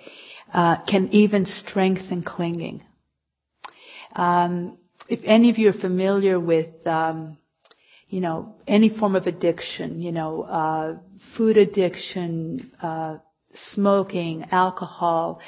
uh, 0.52 0.76
can 0.84 1.08
even 1.12 1.46
strengthen 1.46 2.22
clinging. 2.22 2.82
Um, 4.14 4.78
if 5.08 5.20
any 5.24 5.50
of 5.50 5.58
you 5.58 5.68
are 5.68 5.80
familiar 5.80 6.40
with, 6.40 6.86
um, 6.86 7.38
you 8.08 8.20
know, 8.20 8.56
any 8.66 8.88
form 8.88 9.14
of 9.16 9.26
addiction, 9.26 10.02
you 10.02 10.12
know, 10.12 10.42
uh, 10.42 10.96
food 11.36 11.56
addiction, 11.56 12.72
uh, 12.82 13.18
smoking, 13.72 14.46
alcohol. 14.50 15.40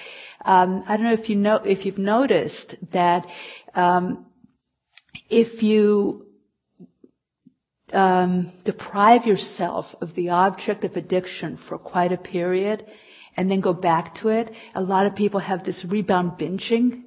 Um, 0.45 0.85
I 0.87 0.97
don't 0.97 1.07
know 1.07 1.13
if 1.13 1.29
you 1.29 1.37
know 1.37 1.57
if 1.57 1.85
you've 1.85 1.99
noticed 1.99 2.75
that 2.93 3.27
um, 3.75 4.27
if 5.29 5.63
you 5.63 6.27
um, 7.93 8.53
deprive 8.65 9.27
yourself 9.27 9.87
of 10.01 10.15
the 10.15 10.31
object 10.31 10.85
of 10.85 10.97
addiction 10.97 11.59
for 11.69 11.79
quite 11.79 12.13
a 12.13 12.17
period 12.17 12.85
and 13.37 13.51
then 13.51 13.61
go 13.61 13.73
back 13.73 14.17
to 14.17 14.29
it, 14.29 14.51
a 14.75 14.83
lot 14.83 15.07
of 15.07 15.15
people 15.15 15.41
have 15.41 15.65
this 15.65 15.85
rebound 15.89 16.33
binging 16.33 17.05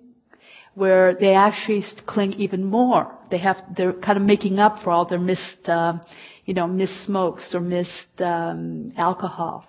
where 0.76 1.14
they 1.14 1.36
actually 1.36 1.84
cling 2.08 2.34
even 2.34 2.64
more. 2.64 3.16
They 3.30 3.38
have, 3.38 3.58
they're 3.76 3.94
kind 3.94 4.18
of 4.18 4.24
making 4.24 4.60
up 4.60 4.84
for 4.84 4.90
all 4.90 5.06
their 5.06 5.20
missed, 5.20 5.68
uh, 5.68 6.00
you 6.46 6.54
know, 6.54 6.68
missed 6.68 7.04
smokes 7.06 7.54
or 7.54 7.60
missed 7.60 8.20
um, 8.20 8.92
alcohol. 8.98 9.66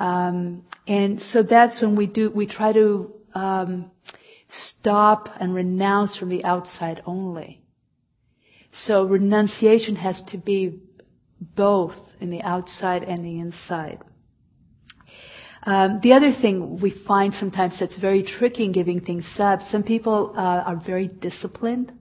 Um, 0.00 0.64
and 0.88 1.20
so 1.20 1.42
that's 1.42 1.80
when 1.80 1.94
we 1.94 2.06
do, 2.06 2.30
we 2.30 2.46
try 2.46 2.72
to 2.72 3.12
um, 3.34 3.90
stop 4.48 5.28
and 5.38 5.54
renounce 5.54 6.16
from 6.16 6.30
the 6.30 6.44
outside 6.44 7.02
only. 7.06 7.59
So 8.72 9.04
renunciation 9.04 9.96
has 9.96 10.22
to 10.28 10.38
be 10.38 10.80
both 11.40 11.96
in 12.20 12.30
the 12.30 12.42
outside 12.42 13.02
and 13.02 13.24
the 13.24 13.40
inside. 13.40 13.98
Um, 15.62 16.00
the 16.02 16.14
other 16.14 16.32
thing 16.32 16.80
we 16.80 16.90
find 16.90 17.34
sometimes 17.34 17.78
that's 17.78 17.98
very 17.98 18.22
tricky 18.22 18.64
in 18.64 18.72
giving 18.72 19.00
things 19.00 19.26
up, 19.38 19.60
some 19.62 19.82
people 19.82 20.34
uh, 20.36 20.40
are 20.40 20.76
very 20.84 21.06
disciplined, 21.06 21.92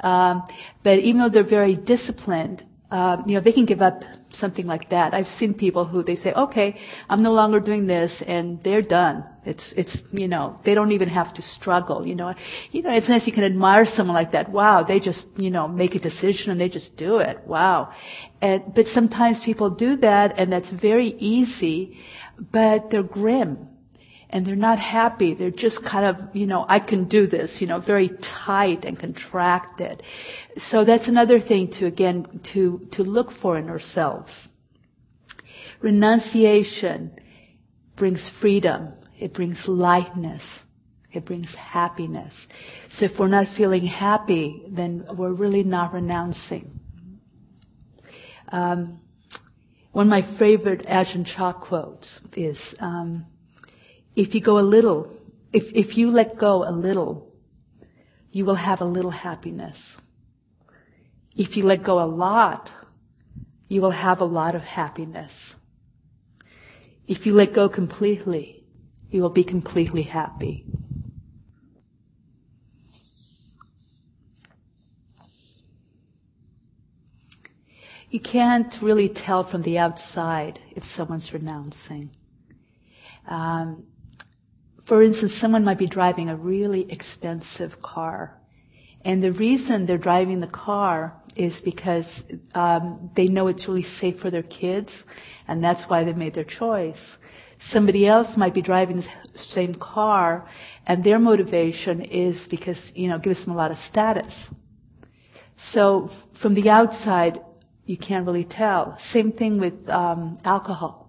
um, 0.00 0.42
but 0.82 0.98
even 0.98 1.22
though 1.22 1.30
they're 1.30 1.48
very 1.48 1.76
disciplined, 1.76 2.62
uh, 2.94 3.20
you 3.26 3.34
know, 3.34 3.40
they 3.40 3.50
can 3.50 3.66
give 3.66 3.82
up 3.82 4.04
something 4.30 4.68
like 4.68 4.90
that. 4.90 5.14
I've 5.14 5.26
seen 5.26 5.52
people 5.52 5.84
who 5.84 6.04
they 6.04 6.14
say, 6.14 6.32
okay, 6.32 6.78
I'm 7.08 7.24
no 7.24 7.32
longer 7.32 7.58
doing 7.58 7.88
this, 7.88 8.22
and 8.24 8.62
they're 8.62 8.82
done. 8.82 9.24
It's, 9.44 9.74
it's, 9.76 9.98
you 10.12 10.28
know, 10.28 10.60
they 10.64 10.74
don't 10.74 10.92
even 10.92 11.08
have 11.08 11.34
to 11.34 11.42
struggle, 11.42 12.06
you 12.06 12.14
know. 12.14 12.34
You 12.70 12.82
know, 12.82 12.92
it's 12.92 13.08
nice 13.08 13.26
you 13.26 13.32
can 13.32 13.42
admire 13.42 13.84
someone 13.84 14.14
like 14.14 14.30
that. 14.30 14.48
Wow, 14.48 14.84
they 14.84 15.00
just, 15.00 15.26
you 15.36 15.50
know, 15.50 15.66
make 15.66 15.96
a 15.96 15.98
decision 15.98 16.52
and 16.52 16.60
they 16.60 16.68
just 16.68 16.96
do 16.96 17.18
it. 17.18 17.44
Wow. 17.44 17.92
And, 18.40 18.72
but 18.72 18.86
sometimes 18.86 19.42
people 19.44 19.70
do 19.70 19.96
that, 19.96 20.38
and 20.38 20.52
that's 20.52 20.70
very 20.70 21.08
easy, 21.18 21.98
but 22.38 22.90
they're 22.90 23.02
grim 23.02 23.70
and 24.34 24.44
they're 24.44 24.56
not 24.56 24.80
happy. 24.80 25.32
They're 25.32 25.52
just 25.52 25.84
kind 25.84 26.04
of, 26.04 26.34
you 26.34 26.46
know, 26.46 26.66
I 26.68 26.80
can 26.80 27.06
do 27.06 27.28
this, 27.28 27.58
you 27.60 27.68
know, 27.68 27.80
very 27.80 28.10
tight 28.44 28.84
and 28.84 28.98
contracted. 28.98 30.02
So 30.56 30.84
that's 30.84 31.06
another 31.06 31.40
thing 31.40 31.70
to, 31.78 31.86
again, 31.86 32.40
to, 32.52 32.88
to 32.94 33.04
look 33.04 33.30
for 33.30 33.56
in 33.56 33.70
ourselves. 33.70 34.32
Renunciation 35.80 37.12
brings 37.96 38.28
freedom. 38.40 38.94
It 39.20 39.34
brings 39.34 39.68
lightness. 39.68 40.42
It 41.12 41.24
brings 41.24 41.54
happiness. 41.54 42.34
So 42.90 43.04
if 43.04 43.12
we're 43.20 43.28
not 43.28 43.56
feeling 43.56 43.86
happy, 43.86 44.64
then 44.68 45.06
we're 45.16 45.32
really 45.32 45.62
not 45.62 45.94
renouncing. 45.94 46.80
Um, 48.48 49.00
one 49.92 50.08
of 50.08 50.10
my 50.10 50.38
favorite 50.40 50.86
Ajahn 50.86 51.24
Chah 51.24 51.52
quotes 51.52 52.20
is, 52.32 52.58
um, 52.80 53.26
if 54.16 54.34
you 54.34 54.40
go 54.40 54.58
a 54.58 54.62
little, 54.62 55.16
if, 55.52 55.64
if 55.74 55.96
you 55.96 56.10
let 56.10 56.38
go 56.38 56.68
a 56.68 56.72
little, 56.72 57.32
you 58.30 58.44
will 58.44 58.54
have 58.54 58.80
a 58.80 58.84
little 58.84 59.10
happiness. 59.10 59.76
If 61.36 61.56
you 61.56 61.64
let 61.64 61.84
go 61.84 61.98
a 62.00 62.06
lot, 62.06 62.70
you 63.68 63.80
will 63.80 63.90
have 63.90 64.20
a 64.20 64.24
lot 64.24 64.54
of 64.54 64.62
happiness. 64.62 65.32
If 67.06 67.26
you 67.26 67.34
let 67.34 67.54
go 67.54 67.68
completely, 67.68 68.64
you 69.10 69.22
will 69.22 69.30
be 69.30 69.44
completely 69.44 70.02
happy. 70.02 70.66
You 78.10 78.20
can't 78.20 78.72
really 78.80 79.08
tell 79.08 79.42
from 79.50 79.62
the 79.62 79.78
outside 79.78 80.60
if 80.70 80.84
someone's 80.96 81.32
renouncing. 81.32 82.10
Um, 83.26 83.86
for 84.86 85.02
instance, 85.02 85.34
someone 85.40 85.64
might 85.64 85.78
be 85.78 85.86
driving 85.86 86.28
a 86.28 86.36
really 86.36 86.90
expensive 86.90 87.80
car. 87.82 88.36
And 89.04 89.22
the 89.22 89.32
reason 89.32 89.86
they're 89.86 89.98
driving 89.98 90.40
the 90.40 90.46
car 90.46 91.14
is 91.36 91.60
because 91.60 92.06
um, 92.54 93.10
they 93.16 93.26
know 93.26 93.48
it's 93.48 93.68
really 93.68 93.82
safe 93.82 94.20
for 94.20 94.30
their 94.30 94.42
kids, 94.42 94.92
and 95.48 95.62
that's 95.62 95.84
why 95.88 96.04
they 96.04 96.12
made 96.12 96.34
their 96.34 96.44
choice. 96.44 96.98
Somebody 97.70 98.06
else 98.06 98.36
might 98.36 98.54
be 98.54 98.62
driving 98.62 98.98
the 98.98 99.08
same 99.36 99.74
car, 99.74 100.48
and 100.86 101.02
their 101.02 101.18
motivation 101.18 102.02
is 102.02 102.46
because, 102.50 102.78
you 102.94 103.08
know, 103.08 103.16
it 103.16 103.22
gives 103.22 103.44
them 103.44 103.54
a 103.54 103.56
lot 103.56 103.70
of 103.70 103.78
status. 103.78 104.32
So 105.72 106.10
from 106.40 106.54
the 106.54 106.68
outside, 106.68 107.40
you 107.86 107.96
can't 107.96 108.26
really 108.26 108.44
tell. 108.44 108.98
Same 109.12 109.32
thing 109.32 109.60
with 109.60 109.88
um, 109.88 110.38
alcohol 110.44 111.03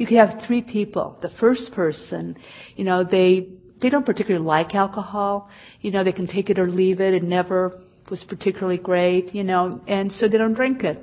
you 0.00 0.06
could 0.06 0.16
have 0.16 0.42
three 0.46 0.62
people. 0.62 1.18
The 1.20 1.28
first 1.28 1.72
person, 1.72 2.38
you 2.74 2.84
know, 2.84 3.04
they 3.04 3.50
they 3.82 3.90
don't 3.90 4.06
particularly 4.06 4.46
like 4.46 4.74
alcohol. 4.74 5.50
You 5.82 5.90
know, 5.90 6.02
they 6.04 6.12
can 6.12 6.26
take 6.26 6.48
it 6.48 6.58
or 6.58 6.66
leave 6.66 7.02
it. 7.02 7.12
It 7.12 7.22
never 7.22 7.78
was 8.10 8.24
particularly 8.24 8.78
great, 8.78 9.34
you 9.34 9.44
know, 9.44 9.82
and 9.86 10.10
so 10.10 10.26
they 10.26 10.38
don't 10.38 10.54
drink 10.54 10.84
it. 10.84 10.98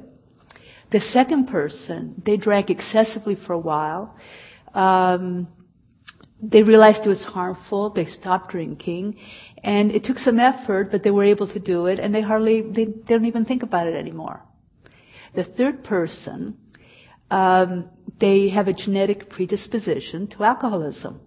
The 0.90 1.00
second 1.00 1.46
person, 1.46 2.20
they 2.26 2.38
drank 2.38 2.72
excessively 2.72 3.36
for 3.36 3.54
a 3.54 3.60
while. 3.60 4.16
Um, 4.74 5.48
they 6.42 6.64
realized 6.64 7.06
it 7.06 7.10
was 7.10 7.24
harmful. 7.24 7.92
They 7.92 8.06
stopped 8.06 8.50
drinking, 8.50 9.18
and 9.64 9.92
it 9.92 10.06
took 10.06 10.18
some 10.18 10.40
effort, 10.40 10.90
but 10.90 11.04
they 11.04 11.12
were 11.12 11.24
able 11.24 11.48
to 11.50 11.60
do 11.60 11.86
it, 11.86 12.00
and 12.00 12.16
they 12.16 12.22
hardly 12.22 12.64
they, 12.64 12.86
they 12.86 13.14
don't 13.14 13.26
even 13.26 13.46
think 13.46 13.62
about 13.62 13.86
it 13.86 13.94
anymore. 13.94 14.42
The 15.36 15.44
third 15.44 15.84
person, 15.84 16.58
um, 17.30 17.90
they 18.20 18.50
have 18.50 18.68
a 18.68 18.74
genetic 18.74 19.30
predisposition 19.30 20.28
to 20.28 20.44
alcoholism. 20.44 21.22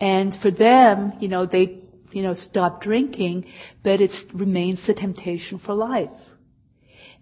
And 0.00 0.34
for 0.40 0.50
them, 0.50 1.12
you 1.20 1.28
know, 1.28 1.46
they, 1.46 1.80
you 2.10 2.22
know, 2.22 2.34
stop 2.34 2.82
drinking, 2.82 3.46
but 3.82 4.00
it 4.00 4.12
remains 4.32 4.86
the 4.86 4.94
temptation 4.94 5.58
for 5.58 5.74
life. 5.74 6.10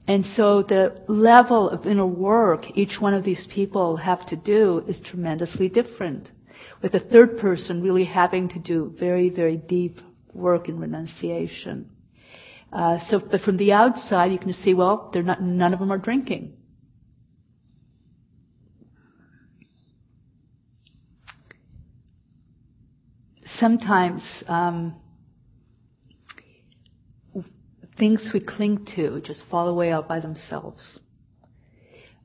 And 0.07 0.25
so 0.25 0.63
the 0.63 1.03
level 1.09 1.69
of 1.69 1.87
inner 1.87 2.07
work 2.07 2.65
each 2.75 3.01
one 3.01 3.15
of 3.15 3.23
these 3.25 3.47
people 3.53 3.97
have 3.97 4.27
to 4.27 4.37
do 4.37 4.83
is 4.89 5.01
tremendously 5.01 5.69
different. 5.69 6.31
With 6.83 6.93
the 6.93 7.01
third 7.01 7.39
person 7.39 7.83
really 7.83 8.05
having 8.05 8.49
to 8.49 8.59
do 8.59 8.95
very, 8.99 9.29
very 9.29 9.57
deep 9.57 10.01
work 10.33 10.69
in 10.69 10.79
renunciation. 10.79 11.91
Uh, 12.73 12.99
so, 13.09 13.19
but 13.19 13.41
from 13.41 13.57
the 13.57 13.73
outside, 13.73 14.33
you 14.33 14.39
can 14.39 14.53
see, 14.53 14.75
well, 14.75 15.11
they're 15.13 15.23
not, 15.23 15.43
none 15.43 15.73
of 15.73 15.81
them 15.81 15.93
are 15.93 15.99
drinking. 15.99 16.55
Sometimes 23.61 24.23
um, 24.49 24.97
things 27.99 28.31
we 28.33 28.41
cling 28.41 28.87
to 28.97 29.21
just 29.21 29.43
fall 29.51 29.69
away 29.69 29.93
all 29.93 30.03
by 30.03 30.19
themselves. 30.19 30.99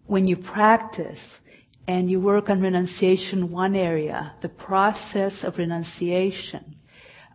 When 0.08 0.26
you 0.26 0.38
practice 0.38 1.20
and 1.88 2.10
you 2.10 2.22
work 2.22 2.50
on 2.50 2.62
renunciation 2.62 3.52
one 3.52 3.76
area, 3.76 4.34
the 4.42 4.50
process 4.50 5.44
of 5.44 5.58
renunciation 5.58 6.78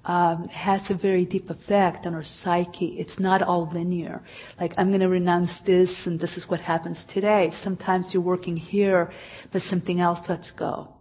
um, 0.04 0.48
has 0.48 0.80
a 0.90 0.94
very 0.96 1.26
deep 1.26 1.50
effect 1.50 2.06
on 2.06 2.14
our 2.14 2.24
psyche. 2.24 2.96
It's 2.98 3.20
not 3.20 3.42
all 3.42 3.70
linear. 3.70 4.22
Like 4.58 4.72
I'm 4.78 4.88
going 4.88 5.00
to 5.00 5.08
renounce 5.08 5.60
this, 5.66 6.06
and 6.06 6.18
this 6.18 6.38
is 6.38 6.48
what 6.48 6.60
happens 6.60 7.04
today. 7.12 7.52
Sometimes 7.62 8.08
you're 8.14 8.22
working 8.22 8.56
here, 8.56 9.12
but 9.52 9.60
something 9.62 10.00
else 10.00 10.20
lets 10.26 10.50
go. 10.52 10.94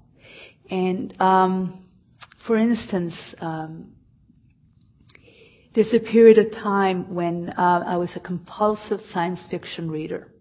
And 0.70 1.20
um, 1.22 1.86
for 2.50 2.58
instance, 2.58 3.14
um, 3.42 3.92
there's 5.76 5.94
a 5.94 6.00
period 6.00 6.40
of 6.40 6.52
time 6.52 7.14
when 7.14 7.50
uh, 7.52 7.84
I 7.86 7.98
was 7.98 8.16
a 8.16 8.20
compulsive 8.20 9.02
science 9.02 9.40
fiction 9.52 9.92
reader, 9.92 10.34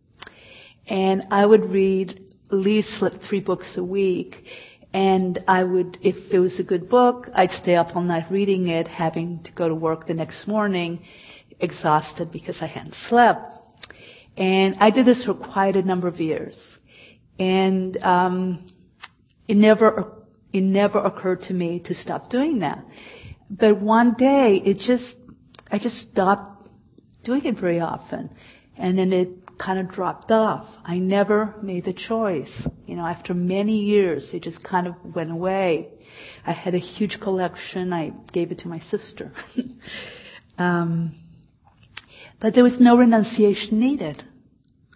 and 0.86 1.24
I 1.30 1.44
would 1.44 1.66
read 1.70 2.32
at 2.50 2.56
least 2.56 3.04
three 3.28 3.40
books 3.40 3.76
a 3.76 3.84
week. 3.84 4.42
And 4.94 5.44
I 5.46 5.62
would, 5.62 5.98
if 6.00 6.32
it 6.32 6.38
was 6.38 6.58
a 6.58 6.62
good 6.62 6.88
book, 6.88 7.28
I'd 7.34 7.50
stay 7.50 7.76
up 7.76 7.94
all 7.94 8.00
night 8.00 8.30
reading 8.30 8.68
it, 8.68 8.88
having 8.88 9.42
to 9.42 9.52
go 9.52 9.68
to 9.68 9.74
work 9.74 10.06
the 10.06 10.14
next 10.14 10.48
morning, 10.48 11.04
exhausted 11.60 12.32
because 12.32 12.62
I 12.62 12.68
hadn't 12.68 12.94
slept. 13.10 13.52
And 14.34 14.76
I 14.80 14.88
did 14.92 15.04
this 15.04 15.26
for 15.26 15.34
quite 15.34 15.76
a 15.76 15.82
number 15.82 16.08
of 16.08 16.20
years. 16.20 16.58
And 17.38 17.98
um, 17.98 18.72
it 19.46 19.58
never 19.58 20.17
it 20.52 20.62
never 20.62 20.98
occurred 20.98 21.42
to 21.42 21.54
me 21.54 21.80
to 21.80 21.94
stop 21.94 22.30
doing 22.30 22.60
that. 22.60 22.84
But 23.50 23.80
one 23.80 24.14
day, 24.14 24.60
it 24.64 24.78
just, 24.78 25.16
I 25.70 25.78
just 25.78 25.96
stopped 25.96 26.68
doing 27.24 27.44
it 27.44 27.58
very 27.58 27.80
often. 27.80 28.30
And 28.76 28.96
then 28.96 29.12
it 29.12 29.58
kind 29.58 29.78
of 29.78 29.90
dropped 29.90 30.30
off. 30.30 30.66
I 30.84 30.98
never 30.98 31.54
made 31.62 31.84
the 31.84 31.92
choice. 31.92 32.50
You 32.86 32.96
know, 32.96 33.06
after 33.06 33.34
many 33.34 33.78
years, 33.80 34.30
it 34.32 34.42
just 34.42 34.62
kind 34.62 34.86
of 34.86 34.94
went 35.02 35.30
away. 35.30 35.88
I 36.46 36.52
had 36.52 36.74
a 36.74 36.78
huge 36.78 37.18
collection. 37.20 37.92
I 37.92 38.12
gave 38.32 38.52
it 38.52 38.60
to 38.60 38.68
my 38.68 38.80
sister. 38.80 39.32
um, 40.58 41.12
but 42.40 42.54
there 42.54 42.64
was 42.64 42.78
no 42.80 42.96
renunciation 42.96 43.80
needed. 43.80 44.22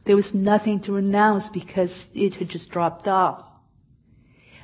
There 0.06 0.16
was 0.16 0.32
nothing 0.32 0.80
to 0.82 0.92
renounce 0.92 1.48
because 1.52 1.92
it 2.14 2.34
had 2.34 2.48
just 2.48 2.70
dropped 2.70 3.06
off. 3.06 3.44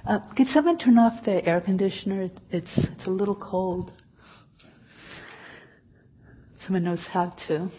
Uh, 0.07 0.21
could 0.37 0.47
someone 0.49 0.79
turn 0.79 0.99
off 0.99 1.25
the 1.25 1.45
air 1.45 1.61
conditioner? 1.61 2.29
It's 2.51 2.71
it's 2.79 3.07
a 3.07 3.11
little 3.11 3.35
cold. 3.35 3.93
someone 6.61 6.85
knows 6.85 7.07
how 7.11 7.35
to. 7.47 7.71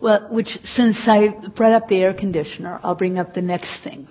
Well, 0.00 0.28
which 0.32 0.58
since 0.64 0.96
I 1.06 1.28
brought 1.54 1.74
up 1.74 1.88
the 1.88 1.98
air 1.98 2.12
conditioner, 2.12 2.80
I'll 2.82 2.96
bring 2.96 3.18
up 3.18 3.34
the 3.34 3.42
next 3.42 3.84
thing. 3.84 4.08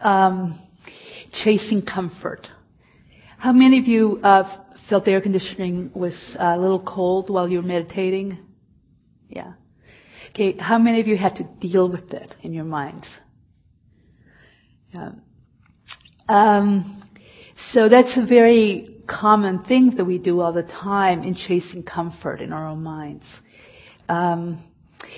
Um, 0.00 0.60
chasing 1.32 1.82
comfort. 1.82 2.46
How 3.38 3.52
many 3.52 3.78
of 3.78 3.86
you 3.86 4.20
uh, 4.22 4.64
felt 4.90 5.06
the 5.06 5.12
air 5.12 5.22
conditioning 5.22 5.90
was 5.94 6.36
a 6.38 6.58
little 6.58 6.82
cold 6.82 7.30
while 7.30 7.48
you 7.48 7.58
were 7.58 7.66
meditating? 7.66 8.38
Yeah. 9.28 9.52
Okay, 10.36 10.54
how 10.58 10.76
many 10.76 11.00
of 11.00 11.06
you 11.06 11.16
had 11.16 11.36
to 11.36 11.44
deal 11.44 11.88
with 11.88 12.12
it 12.12 12.34
in 12.42 12.52
your 12.52 12.64
minds? 12.66 13.06
Yeah. 14.92 15.12
Um, 16.28 17.02
so 17.72 17.88
that's 17.88 18.18
a 18.18 18.26
very 18.26 19.00
common 19.06 19.64
thing 19.64 19.92
that 19.96 20.04
we 20.04 20.18
do 20.18 20.40
all 20.42 20.52
the 20.52 20.62
time 20.62 21.22
in 21.22 21.36
chasing 21.36 21.82
comfort 21.82 22.42
in 22.42 22.52
our 22.52 22.68
own 22.68 22.82
minds. 22.82 23.24
Um, 24.10 24.62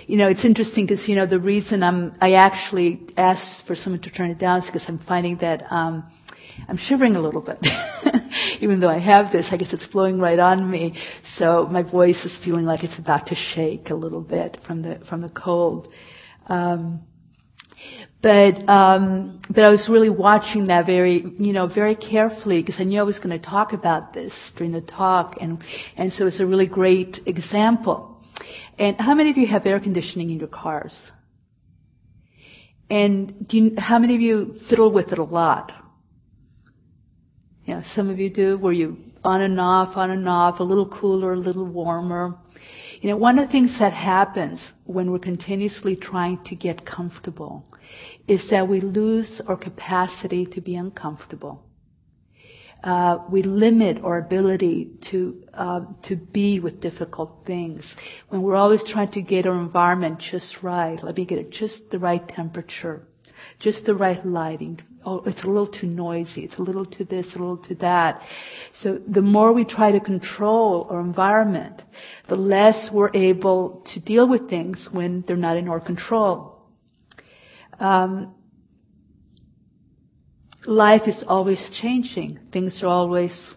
you 0.06 0.16
know, 0.18 0.28
it's 0.28 0.44
interesting 0.44 0.86
because 0.86 1.08
you 1.08 1.16
know 1.16 1.26
the 1.26 1.40
reason 1.40 1.82
I'm 1.82 2.14
I 2.20 2.34
actually 2.34 3.00
asked 3.16 3.66
for 3.66 3.74
someone 3.74 4.02
to 4.02 4.10
turn 4.10 4.30
it 4.30 4.38
down 4.38 4.60
is 4.60 4.66
because 4.66 4.88
I'm 4.88 5.00
finding 5.00 5.38
that 5.38 5.64
um, 5.72 6.04
I'm 6.66 6.76
shivering 6.76 7.16
a 7.16 7.20
little 7.20 7.40
bit. 7.40 7.58
Even 8.60 8.80
though 8.80 8.88
I 8.88 8.98
have 8.98 9.32
this, 9.32 9.48
I 9.50 9.56
guess 9.56 9.72
it's 9.72 9.86
blowing 9.86 10.18
right 10.18 10.38
on 10.38 10.70
me. 10.70 11.00
So 11.36 11.66
my 11.70 11.82
voice 11.82 12.24
is 12.24 12.38
feeling 12.44 12.64
like 12.64 12.84
it's 12.84 12.98
about 12.98 13.28
to 13.28 13.34
shake 13.34 13.90
a 13.90 13.94
little 13.94 14.20
bit 14.20 14.58
from 14.66 14.82
the 14.82 15.00
from 15.08 15.22
the 15.22 15.28
cold. 15.28 15.88
Um, 16.46 17.02
but 18.20 18.68
um, 18.68 19.40
but 19.48 19.64
I 19.64 19.70
was 19.70 19.88
really 19.88 20.10
watching 20.10 20.66
that 20.66 20.86
very 20.86 21.24
you 21.38 21.52
know 21.52 21.68
very 21.68 21.94
carefully 21.94 22.60
because 22.60 22.80
I 22.80 22.84
knew 22.84 22.98
I 22.98 23.04
was 23.04 23.18
going 23.18 23.38
to 23.38 23.44
talk 23.44 23.72
about 23.72 24.12
this 24.12 24.32
during 24.56 24.72
the 24.72 24.80
talk, 24.80 25.36
and 25.40 25.62
and 25.96 26.12
so 26.12 26.26
it's 26.26 26.40
a 26.40 26.46
really 26.46 26.66
great 26.66 27.20
example. 27.26 28.22
And 28.78 29.00
how 29.00 29.14
many 29.14 29.30
of 29.30 29.36
you 29.36 29.46
have 29.46 29.66
air 29.66 29.80
conditioning 29.80 30.30
in 30.30 30.38
your 30.38 30.48
cars? 30.48 31.12
And 32.90 33.46
do 33.46 33.58
you, 33.58 33.74
how 33.76 33.98
many 33.98 34.14
of 34.14 34.20
you 34.20 34.54
fiddle 34.68 34.90
with 34.92 35.12
it 35.12 35.18
a 35.18 35.24
lot? 35.24 35.72
Yeah, 37.68 37.82
some 37.94 38.08
of 38.08 38.18
you 38.18 38.30
do. 38.30 38.56
Were 38.56 38.72
you 38.72 38.96
on 39.22 39.42
and 39.42 39.60
off, 39.60 39.94
on 39.94 40.10
and 40.10 40.26
off, 40.26 40.58
a 40.58 40.62
little 40.62 40.88
cooler, 40.88 41.34
a 41.34 41.36
little 41.36 41.66
warmer? 41.66 42.34
You 43.02 43.10
know, 43.10 43.18
one 43.18 43.38
of 43.38 43.46
the 43.46 43.52
things 43.52 43.78
that 43.78 43.92
happens 43.92 44.58
when 44.86 45.10
we're 45.10 45.18
continuously 45.18 45.94
trying 45.94 46.42
to 46.44 46.56
get 46.56 46.86
comfortable 46.86 47.66
is 48.26 48.48
that 48.48 48.68
we 48.68 48.80
lose 48.80 49.42
our 49.46 49.58
capacity 49.58 50.46
to 50.46 50.62
be 50.62 50.76
uncomfortable. 50.76 51.62
Uh, 52.82 53.18
we 53.30 53.42
limit 53.42 54.02
our 54.02 54.18
ability 54.18 54.88
to 55.10 55.44
uh, 55.52 55.80
to 56.04 56.16
be 56.16 56.60
with 56.60 56.80
difficult 56.80 57.44
things. 57.46 57.84
When 58.30 58.40
we're 58.40 58.56
always 58.56 58.82
trying 58.82 59.10
to 59.10 59.20
get 59.20 59.46
our 59.46 59.60
environment 59.60 60.20
just 60.20 60.62
right, 60.62 60.98
let 61.02 61.18
me 61.18 61.26
get 61.26 61.38
it 61.38 61.50
just 61.50 61.90
the 61.90 61.98
right 61.98 62.26
temperature, 62.26 63.06
just 63.58 63.84
the 63.84 63.94
right 63.94 64.24
lighting. 64.24 64.80
Oh, 65.04 65.22
it's 65.26 65.42
a 65.44 65.46
little 65.46 65.66
too 65.66 65.86
noisy. 65.86 66.42
It's 66.42 66.58
a 66.58 66.62
little 66.62 66.84
too 66.84 67.04
this, 67.04 67.26
a 67.26 67.38
little 67.38 67.56
too 67.56 67.76
that. 67.76 68.22
So 68.80 68.98
the 69.08 69.22
more 69.22 69.52
we 69.52 69.64
try 69.64 69.92
to 69.92 70.00
control 70.00 70.86
our 70.90 71.00
environment, 71.00 71.82
the 72.28 72.36
less 72.36 72.90
we're 72.92 73.10
able 73.14 73.84
to 73.94 74.00
deal 74.00 74.28
with 74.28 74.48
things 74.48 74.88
when 74.90 75.24
they're 75.26 75.36
not 75.36 75.56
in 75.56 75.68
our 75.68 75.80
control. 75.80 76.60
Um, 77.78 78.34
life 80.66 81.02
is 81.06 81.22
always 81.26 81.70
changing. 81.80 82.38
Things 82.52 82.82
are 82.82 82.88
always 82.88 83.54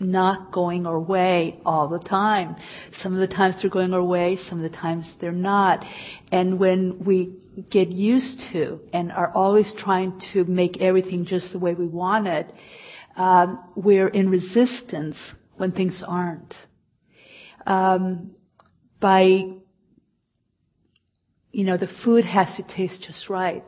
not 0.00 0.52
going 0.52 0.86
our 0.86 0.98
way 0.98 1.60
all 1.64 1.88
the 1.88 1.98
time. 1.98 2.56
Some 2.98 3.14
of 3.14 3.20
the 3.20 3.34
times 3.34 3.60
they're 3.60 3.70
going 3.70 3.92
our 3.92 4.02
way, 4.02 4.36
some 4.36 4.62
of 4.62 4.70
the 4.70 4.76
times 4.76 5.12
they're 5.20 5.32
not. 5.32 5.84
And 6.30 6.58
when 6.58 7.04
we 7.04 7.36
get 7.70 7.88
used 7.88 8.40
to 8.52 8.80
and 8.92 9.10
are 9.12 9.32
always 9.34 9.72
trying 9.74 10.20
to 10.32 10.44
make 10.44 10.80
everything 10.80 11.24
just 11.24 11.52
the 11.52 11.58
way 11.58 11.74
we 11.74 11.86
want 11.86 12.26
it, 12.26 12.52
um, 13.16 13.62
we're 13.74 14.08
in 14.08 14.30
resistance 14.30 15.16
when 15.56 15.72
things 15.72 16.02
aren't. 16.06 16.54
Um, 17.66 18.30
by, 19.00 19.44
you 21.50 21.64
know, 21.64 21.76
the 21.76 21.88
food 22.04 22.24
has 22.24 22.56
to 22.56 22.62
taste 22.62 23.02
just 23.02 23.28
right. 23.28 23.64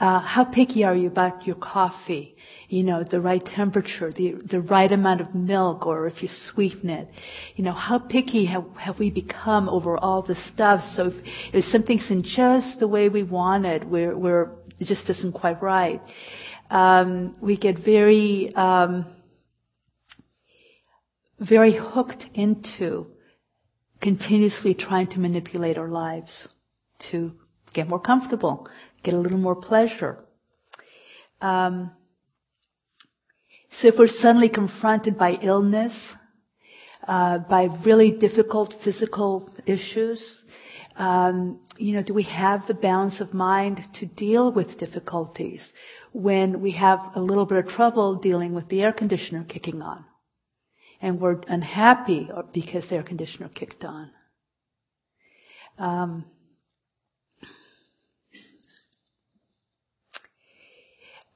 Uh, 0.00 0.18
how 0.18 0.44
picky 0.44 0.82
are 0.82 0.96
you 0.96 1.08
about 1.08 1.46
your 1.46 1.56
coffee? 1.56 2.34
You 2.70 2.84
know, 2.84 3.04
the 3.04 3.20
right 3.20 3.44
temperature, 3.44 4.10
the 4.10 4.36
the 4.50 4.62
right 4.62 4.90
amount 4.90 5.20
of 5.20 5.34
milk, 5.34 5.86
or 5.86 6.06
if 6.06 6.22
you 6.22 6.28
sweeten 6.28 6.88
it. 6.88 7.06
You 7.54 7.64
know, 7.64 7.72
how 7.72 7.98
picky 7.98 8.46
have, 8.46 8.64
have 8.78 8.98
we 8.98 9.10
become 9.10 9.68
over 9.68 9.98
all 9.98 10.22
the 10.22 10.36
stuff? 10.36 10.80
So 10.94 11.08
if, 11.08 11.14
if 11.52 11.64
something's 11.66 12.10
in 12.10 12.22
just 12.22 12.80
the 12.80 12.88
way 12.88 13.10
we 13.10 13.22
want 13.24 13.66
it, 13.66 13.86
we're, 13.86 14.16
we're 14.16 14.52
it 14.78 14.86
just 14.86 15.10
isn't 15.10 15.32
quite 15.32 15.60
right. 15.60 16.00
Um, 16.70 17.34
we 17.42 17.58
get 17.58 17.78
very 17.78 18.54
um, 18.54 19.04
very 21.38 21.76
hooked 21.76 22.24
into 22.32 23.06
continuously 24.00 24.72
trying 24.72 25.08
to 25.08 25.18
manipulate 25.18 25.76
our 25.76 25.88
lives 25.88 26.48
to 27.10 27.32
get 27.72 27.88
more 27.88 28.00
comfortable, 28.00 28.68
get 29.02 29.14
a 29.14 29.18
little 29.18 29.38
more 29.38 29.56
pleasure. 29.56 30.18
Um, 31.40 31.92
so 33.72 33.88
if 33.88 33.94
we're 33.98 34.08
suddenly 34.08 34.48
confronted 34.48 35.16
by 35.16 35.38
illness, 35.40 35.92
uh, 37.06 37.38
by 37.38 37.64
really 37.84 38.10
difficult 38.10 38.74
physical 38.84 39.50
issues, 39.66 40.42
um, 40.96 41.60
you 41.78 41.94
know, 41.94 42.02
do 42.02 42.12
we 42.12 42.24
have 42.24 42.66
the 42.66 42.74
balance 42.74 43.20
of 43.20 43.32
mind 43.32 43.80
to 43.94 44.06
deal 44.06 44.52
with 44.52 44.78
difficulties 44.78 45.72
when 46.12 46.60
we 46.60 46.72
have 46.72 46.98
a 47.14 47.20
little 47.20 47.46
bit 47.46 47.64
of 47.64 47.70
trouble 47.70 48.16
dealing 48.16 48.52
with 48.52 48.68
the 48.68 48.82
air 48.82 48.92
conditioner 48.92 49.44
kicking 49.48 49.80
on, 49.80 50.04
and 51.00 51.20
we're 51.20 51.40
unhappy 51.48 52.28
because 52.52 52.88
the 52.88 52.96
air 52.96 53.02
conditioner 53.02 53.48
kicked 53.48 53.84
on? 53.84 54.10
Um, 55.78 56.24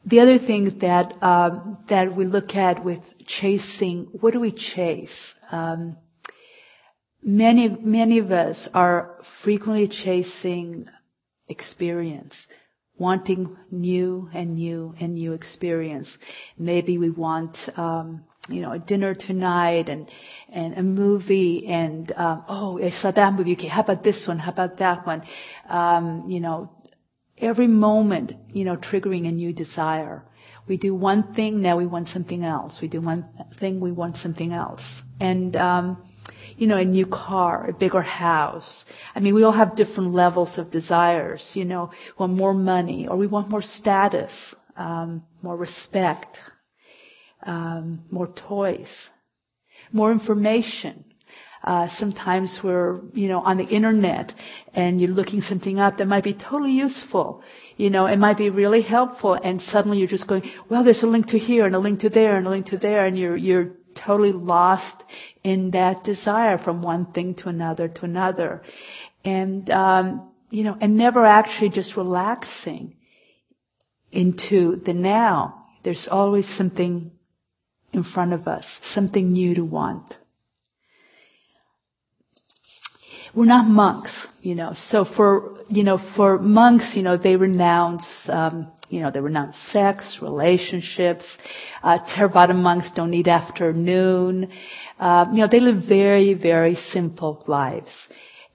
The 0.07 0.21
other 0.21 0.39
thing 0.39 0.79
that 0.81 1.15
um, 1.23 1.79
that 1.89 2.15
we 2.15 2.27
look 2.27 2.55
at 2.55 2.85
with 2.85 3.01
chasing, 3.27 4.09
what 4.21 4.33
do 4.35 4.41
we 4.41 4.53
chase? 4.53 5.17
Um, 5.51 5.97
many 7.23 7.69
many 7.69 8.19
of 8.19 8.31
us 8.31 8.69
are 8.75 9.19
frequently 9.43 9.89
chasing 9.89 10.87
experience, 11.49 12.35
wanting 12.99 13.57
new 13.71 14.29
and 14.35 14.57
new 14.57 14.95
and 15.01 15.15
new 15.15 15.33
experience. 15.33 16.19
Maybe 16.59 16.99
we 16.99 17.11
want. 17.11 17.57
Um, 17.77 18.25
you 18.49 18.61
know, 18.61 18.73
a 18.73 18.79
dinner 18.79 19.15
tonight 19.15 19.89
and, 19.89 20.07
and 20.53 20.75
a 20.77 20.83
movie 20.83 21.67
and, 21.67 22.13
um, 22.15 22.45
oh, 22.47 22.79
I 22.79 22.91
saw 22.91 23.11
that 23.11 23.33
movie. 23.33 23.55
Okay, 23.55 23.69
how 23.69 23.81
about 23.81 24.05
this 24.05 24.27
one? 24.29 24.39
How 24.39 24.53
about 24.53 24.77
that 24.81 25.07
one? 25.07 25.23
Um, 25.67 26.27
you 26.29 26.41
know, 26.41 26.71
every 27.39 27.67
moment, 27.67 28.33
you 28.53 28.65
know, 28.65 28.77
triggering 28.77 29.29
a 29.29 29.33
new 29.33 29.53
desire. 29.53 30.25
We 30.67 30.77
do 30.77 30.95
one 30.95 31.35
thing, 31.35 31.61
now 31.61 31.77
we 31.77 31.87
want 31.87 32.09
something 32.09 32.43
else. 32.43 32.79
We 32.81 32.89
do 32.89 33.01
one 33.01 33.29
thing, 33.61 33.81
we 33.81 33.93
want 33.93 34.17
something 34.17 34.53
else. 34.53 34.83
And, 35.21 35.55
um, 35.57 36.03
you 36.57 36.67
know, 36.67 36.77
a 36.77 36.85
new 36.85 37.07
car, 37.07 37.69
a 37.69 37.73
bigger 37.73 38.01
house. 38.01 38.85
I 39.15 39.21
mean, 39.21 39.35
we 39.35 39.43
all 39.43 39.53
have 39.53 39.77
different 39.77 40.15
levels 40.15 40.57
of 40.57 40.71
desires. 40.71 41.51
You 41.55 41.65
know, 41.65 41.91
we 41.93 42.13
want 42.19 42.33
more 42.35 42.55
money, 42.55 43.09
or 43.09 43.17
we 43.17 43.27
want 43.27 43.51
more 43.51 43.63
status, 43.63 44.33
um, 44.77 45.25
more 45.43 45.57
respect, 45.57 46.39
um, 47.43 48.05
more 48.11 48.29
toys, 48.29 48.89
more 49.93 50.13
information. 50.13 51.05
Uh, 51.65 51.89
sometimes 51.97 52.61
we're, 52.63 53.01
you 53.15 53.27
know, 53.27 53.41
on 53.41 53.57
the 53.57 53.65
internet 53.65 54.35
and 54.75 55.01
you're 55.01 55.11
looking 55.11 55.41
something 55.41 55.79
up 55.79 55.97
that 55.97 56.07
might 56.07 56.23
be 56.23 56.35
totally 56.35 56.73
useful. 56.73 57.43
You 57.79 57.89
know, 57.89 58.05
it 58.05 58.19
might 58.19 58.37
be 58.37 58.51
really 58.51 58.83
helpful 58.83 59.33
and 59.33 59.63
suddenly 59.63 59.99
you're 59.99 60.07
just 60.07 60.27
going, 60.27 60.43
well, 60.69 60.85
there's 60.85 61.03
a 61.03 61.07
link 61.07 61.29
to 61.29 61.39
here 61.39 61.65
and 61.65 61.75
a 61.75 61.79
link 61.79 62.01
to 62.01 62.11
there 62.11 62.37
and 62.37 62.47
a 62.47 62.51
link 62.51 62.67
to 62.67 62.77
there 62.77 63.07
and 63.07 63.19
you're, 63.19 63.37
you're 63.37 63.71
totally 63.95 64.33
lost 64.33 65.03
in 65.43 65.71
that 65.71 66.05
desire 66.05 66.59
from 66.59 66.83
one 66.83 67.07
thing 67.13 67.35
to 67.37 67.49
another 67.49 67.89
to 67.89 68.05
another. 68.05 68.63
And, 69.25 69.71
um, 69.71 70.33
you 70.51 70.65
know, 70.65 70.77
and 70.79 70.99
never 70.99 71.25
actually 71.25 71.71
just 71.71 71.97
relaxing 71.97 72.97
into 74.13 74.83
the 74.85 74.93
now. 74.93 75.65
There's 75.83 76.09
always 76.11 76.47
something 76.59 77.11
in 77.95 78.05
front 78.05 78.35
of 78.35 78.47
us, 78.47 78.67
something 78.83 79.33
new 79.33 79.55
to 79.55 79.65
want. 79.65 80.17
We're 83.35 83.47
not 83.47 83.67
monks, 83.67 84.27
you 84.43 84.55
know. 84.55 84.73
So 84.75 85.05
for, 85.05 85.59
you 85.69 85.85
know, 85.85 85.99
for 86.17 86.39
monks, 86.39 86.93
you 86.95 87.03
know, 87.03 87.17
they 87.17 87.37
renounce, 87.37 88.07
um, 88.29 88.71
you 88.89 89.01
know, 89.01 89.11
they 89.11 89.21
renounce 89.21 89.57
sex, 89.73 90.19
relationships. 90.23 91.27
Uh, 91.83 91.99
Theravada 91.99 92.55
monks 92.55 92.91
don't 92.95 93.13
eat 93.13 93.27
afternoon. 93.27 94.51
Uh, 94.99 95.27
you 95.33 95.41
know, 95.41 95.49
they 95.51 95.61
live 95.61 95.85
very, 95.89 96.35
very 96.35 96.77
simple 96.77 97.45
lives. 97.47 97.91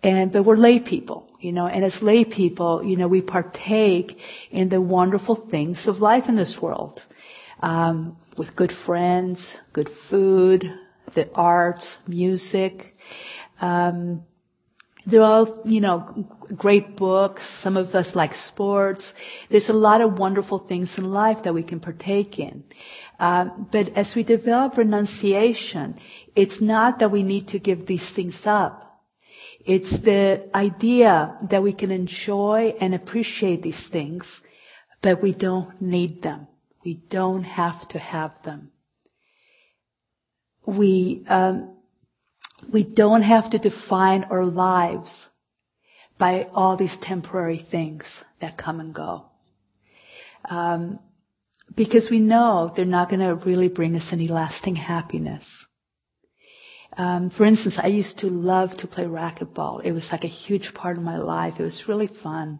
And, 0.01 0.31
but 0.31 0.43
we're 0.43 0.55
lay 0.55 0.79
people, 0.79 1.29
you 1.41 1.51
know, 1.51 1.67
and 1.67 1.83
as 1.83 2.01
lay 2.01 2.23
people, 2.23 2.83
you 2.83 2.95
know, 2.95 3.09
we 3.09 3.21
partake 3.21 4.17
in 4.49 4.69
the 4.69 4.79
wonderful 4.79 5.47
things 5.51 5.87
of 5.87 5.97
life 5.97 6.25
in 6.29 6.35
this 6.37 6.57
world. 6.61 7.01
Um, 7.61 8.17
with 8.37 8.55
good 8.55 8.71
friends, 8.85 9.57
good 9.73 9.89
food, 10.09 10.63
the 11.13 11.29
arts, 11.35 11.97
music. 12.07 12.95
Um, 13.59 14.23
they're 15.09 15.21
all, 15.21 15.61
you 15.65 15.81
know, 15.81 16.25
great 16.55 16.95
books. 16.95 17.41
Some 17.61 17.77
of 17.77 17.89
us 17.95 18.15
like 18.15 18.33
sports. 18.33 19.13
There's 19.49 19.69
a 19.69 19.73
lot 19.73 20.01
of 20.01 20.17
wonderful 20.17 20.59
things 20.59 20.91
in 20.97 21.05
life 21.05 21.43
that 21.43 21.53
we 21.53 21.63
can 21.63 21.79
partake 21.79 22.39
in. 22.39 22.63
Um, 23.19 23.67
but 23.71 23.89
as 23.89 24.13
we 24.15 24.23
develop 24.23 24.77
renunciation, 24.77 25.99
it's 26.35 26.61
not 26.61 26.99
that 26.99 27.11
we 27.11 27.23
need 27.23 27.49
to 27.49 27.59
give 27.59 27.85
these 27.85 28.09
things 28.15 28.39
up. 28.45 28.85
It's 29.65 29.91
the 30.03 30.49
idea 30.55 31.37
that 31.51 31.61
we 31.61 31.73
can 31.73 31.91
enjoy 31.91 32.75
and 32.79 32.95
appreciate 32.95 33.61
these 33.61 33.87
things, 33.91 34.25
but 35.01 35.21
we 35.21 35.33
don't 35.33 35.81
need 35.81 36.23
them. 36.23 36.47
We 36.83 36.95
don't 37.09 37.43
have 37.43 37.87
to 37.89 37.99
have 37.99 38.31
them. 38.43 38.71
We 40.65 41.25
um, 41.27 41.78
we 42.71 42.83
don't 42.83 43.23
have 43.23 43.51
to 43.51 43.59
define 43.59 44.25
our 44.25 44.45
lives 44.45 45.27
by 46.17 46.47
all 46.53 46.75
these 46.77 46.95
temporary 47.01 47.65
things 47.71 48.03
that 48.41 48.57
come 48.57 48.79
and 48.79 48.93
go. 48.93 49.25
Um, 50.45 50.99
because 51.75 52.09
we 52.09 52.19
know 52.19 52.71
they're 52.75 52.85
not 52.85 53.09
going 53.09 53.21
to 53.21 53.35
really 53.45 53.67
bring 53.69 53.95
us 53.95 54.07
any 54.11 54.27
lasting 54.27 54.75
happiness. 54.75 55.45
Um, 56.97 57.29
for 57.29 57.45
instance, 57.45 57.75
I 57.77 57.87
used 57.87 58.19
to 58.19 58.27
love 58.27 58.71
to 58.79 58.87
play 58.87 59.05
racquetball. 59.05 59.83
It 59.83 59.91
was 59.91 60.09
like 60.11 60.23
a 60.23 60.27
huge 60.27 60.73
part 60.73 60.97
of 60.97 61.03
my 61.03 61.17
life. 61.17 61.55
It 61.59 61.63
was 61.63 61.85
really 61.87 62.07
fun 62.07 62.59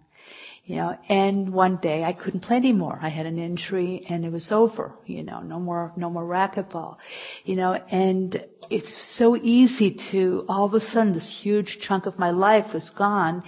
you 0.70 0.76
know, 0.76 0.96
and 1.10 1.52
one 1.52 1.78
day 1.78 2.04
I 2.04 2.14
couldn't 2.14 2.42
play 2.42 2.58
anymore. 2.58 3.00
I 3.02 3.10
had 3.10 3.26
an 3.26 3.40
injury 3.40 4.06
and 4.08 4.24
it 4.24 4.32
was 4.32 4.52
over, 4.52 4.94
you 5.08 5.24
know, 5.24 5.40
no 5.40 5.60
more, 5.60 5.92
no 5.98 6.12
more 6.12 6.24
racquetball, 6.24 6.98
you 7.44 7.56
know, 7.56 7.74
and 7.74 8.46
it's 8.70 8.96
so 9.18 9.36
easy 9.36 9.98
to, 10.12 10.46
all 10.48 10.66
of 10.66 10.76
a 10.76 10.80
sudden 10.80 11.14
this 11.14 11.40
huge 11.42 11.80
chunk 11.82 12.06
of 12.06 12.20
my 12.20 12.30
life 12.30 12.72
was 12.72 12.88
gone 12.92 13.42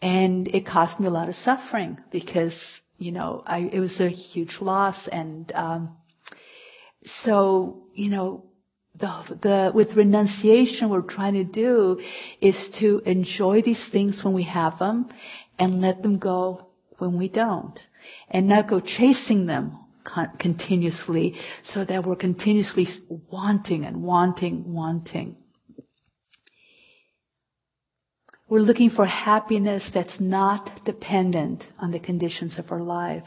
and 0.00 0.48
it 0.48 0.64
caused 0.64 0.98
me 0.98 1.06
a 1.06 1.10
lot 1.10 1.28
of 1.28 1.34
suffering 1.34 1.98
because, 2.10 2.58
you 2.96 3.12
know, 3.12 3.42
I, 3.46 3.68
it 3.70 3.80
was 3.80 4.00
a 4.00 4.08
huge 4.08 4.56
loss 4.62 5.06
and, 5.12 5.52
um, 5.54 5.94
so, 7.24 7.88
you 7.92 8.08
know, 8.08 8.46
the, 8.98 9.38
the, 9.42 9.72
with 9.74 9.96
renunciation, 9.96 10.88
what 10.88 11.02
we're 11.02 11.10
trying 11.10 11.34
to 11.34 11.44
do 11.44 12.00
is 12.40 12.56
to 12.78 13.02
enjoy 13.04 13.60
these 13.60 13.90
things 13.90 14.22
when 14.24 14.32
we 14.32 14.44
have 14.44 14.78
them 14.78 15.10
and 15.58 15.80
let 15.80 16.02
them 16.02 16.18
go 16.18 16.68
when 16.98 17.18
we 17.18 17.28
don't. 17.28 17.78
And 18.30 18.48
not 18.48 18.68
go 18.68 18.80
chasing 18.80 19.46
them 19.46 19.78
con- 20.04 20.36
continuously 20.38 21.34
so 21.62 21.84
that 21.84 22.04
we're 22.04 22.16
continuously 22.16 22.86
wanting 23.30 23.84
and 23.84 24.02
wanting, 24.02 24.72
wanting. 24.72 25.36
We're 28.48 28.60
looking 28.60 28.90
for 28.90 29.06
happiness 29.06 29.90
that's 29.92 30.20
not 30.20 30.84
dependent 30.84 31.64
on 31.78 31.90
the 31.90 31.98
conditions 31.98 32.58
of 32.58 32.70
our 32.70 32.82
life. 32.82 33.24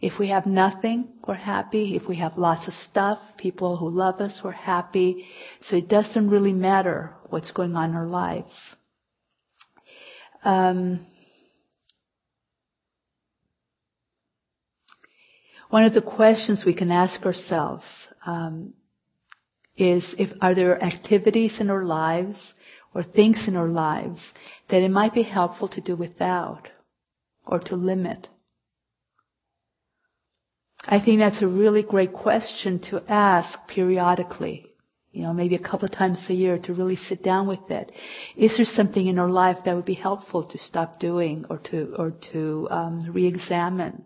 If 0.00 0.18
we 0.18 0.28
have 0.28 0.46
nothing, 0.46 1.08
we're 1.26 1.34
happy. 1.34 1.96
If 1.96 2.06
we 2.06 2.16
have 2.16 2.36
lots 2.36 2.68
of 2.68 2.74
stuff, 2.74 3.18
people 3.38 3.76
who 3.76 3.90
love 3.90 4.20
us, 4.20 4.40
we're 4.44 4.52
happy. 4.52 5.26
So 5.62 5.76
it 5.76 5.88
doesn't 5.88 6.30
really 6.30 6.52
matter 6.52 7.14
what's 7.28 7.50
going 7.50 7.74
on 7.74 7.90
in 7.90 7.96
our 7.96 8.06
lives. 8.06 8.52
Um, 10.46 11.04
one 15.70 15.82
of 15.82 15.92
the 15.92 16.00
questions 16.00 16.62
we 16.64 16.72
can 16.72 16.92
ask 16.92 17.20
ourselves 17.26 17.84
um, 18.24 18.72
is 19.76 20.14
if 20.16 20.30
are 20.40 20.54
there 20.54 20.80
activities 20.80 21.58
in 21.58 21.68
our 21.68 21.82
lives 21.84 22.54
or 22.94 23.02
things 23.02 23.48
in 23.48 23.56
our 23.56 23.66
lives 23.66 24.20
that 24.68 24.84
it 24.84 24.88
might 24.88 25.14
be 25.14 25.24
helpful 25.24 25.66
to 25.66 25.80
do 25.80 25.96
without 25.96 26.68
or 27.44 27.58
to 27.58 27.74
limit. 27.74 28.28
I 30.84 31.00
think 31.00 31.18
that's 31.18 31.42
a 31.42 31.48
really 31.48 31.82
great 31.82 32.12
question 32.12 32.78
to 32.90 33.02
ask 33.08 33.58
periodically 33.66 34.70
you 35.16 35.22
know, 35.22 35.32
maybe 35.32 35.54
a 35.54 35.58
couple 35.58 35.86
of 35.86 35.92
times 35.92 36.22
a 36.28 36.34
year 36.34 36.58
to 36.58 36.74
really 36.74 36.96
sit 36.96 37.22
down 37.22 37.48
with 37.48 37.70
it. 37.70 37.90
Is 38.36 38.54
there 38.58 38.66
something 38.66 39.06
in 39.06 39.18
our 39.18 39.30
life 39.30 39.56
that 39.64 39.74
would 39.74 39.86
be 39.86 39.94
helpful 39.94 40.44
to 40.44 40.58
stop 40.58 41.00
doing 41.00 41.46
or 41.48 41.56
to, 41.70 41.94
or 41.96 42.10
to, 42.32 42.68
um, 42.70 43.10
re-examine? 43.10 44.04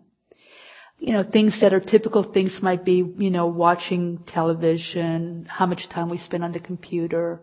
You 0.99 1.11
know, 1.11 1.23
things 1.29 1.59
that 1.59 1.73
are 1.73 1.81
typical 1.81 2.23
things 2.31 2.59
might 2.61 2.85
be, 2.85 3.03
you 3.17 3.29
know, 3.29 3.47
watching 3.47 4.23
television, 4.25 5.45
how 5.49 5.65
much 5.65 5.89
time 5.89 6.09
we 6.09 6.17
spend 6.17 6.45
on 6.45 6.53
the 6.53 6.61
computer. 6.61 7.41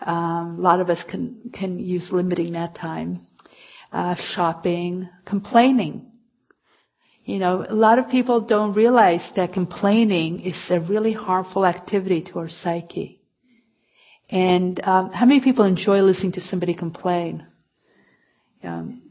Um, 0.00 0.58
a 0.60 0.62
lot 0.62 0.78
of 0.78 0.88
us 0.88 1.02
can, 1.10 1.50
can 1.52 1.80
use 1.80 2.12
limiting 2.12 2.52
that 2.52 2.76
time. 2.76 3.26
Uh, 3.90 4.14
shopping, 4.14 5.08
complaining. 5.26 6.11
You 7.24 7.38
know, 7.38 7.64
a 7.68 7.74
lot 7.74 8.00
of 8.00 8.08
people 8.08 8.40
don't 8.40 8.72
realize 8.72 9.22
that 9.36 9.52
complaining 9.52 10.40
is 10.40 10.56
a 10.70 10.80
really 10.80 11.12
harmful 11.12 11.64
activity 11.64 12.22
to 12.22 12.40
our 12.40 12.48
psyche. 12.48 13.20
And 14.28 14.80
um, 14.82 15.12
how 15.12 15.26
many 15.26 15.40
people 15.40 15.64
enjoy 15.64 16.00
listening 16.00 16.32
to 16.32 16.40
somebody 16.40 16.74
complain? 16.74 17.46
Um, 18.64 19.02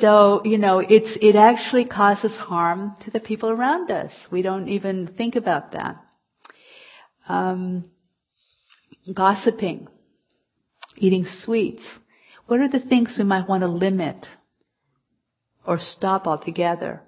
so 0.00 0.42
you 0.44 0.58
know, 0.58 0.80
it's 0.80 1.16
it 1.22 1.36
actually 1.36 1.86
causes 1.86 2.36
harm 2.36 2.96
to 3.02 3.10
the 3.10 3.20
people 3.20 3.48
around 3.48 3.90
us. 3.90 4.12
We 4.30 4.42
don't 4.42 4.68
even 4.68 5.06
think 5.06 5.36
about 5.36 5.72
that. 5.72 5.96
Um, 7.26 7.84
gossiping, 9.12 9.88
eating 10.96 11.24
sweets. 11.26 11.82
What 12.46 12.60
are 12.60 12.68
the 12.68 12.80
things 12.80 13.14
we 13.16 13.24
might 13.24 13.48
want 13.48 13.62
to 13.62 13.68
limit 13.68 14.26
or 15.66 15.78
stop 15.78 16.26
altogether. 16.26 17.02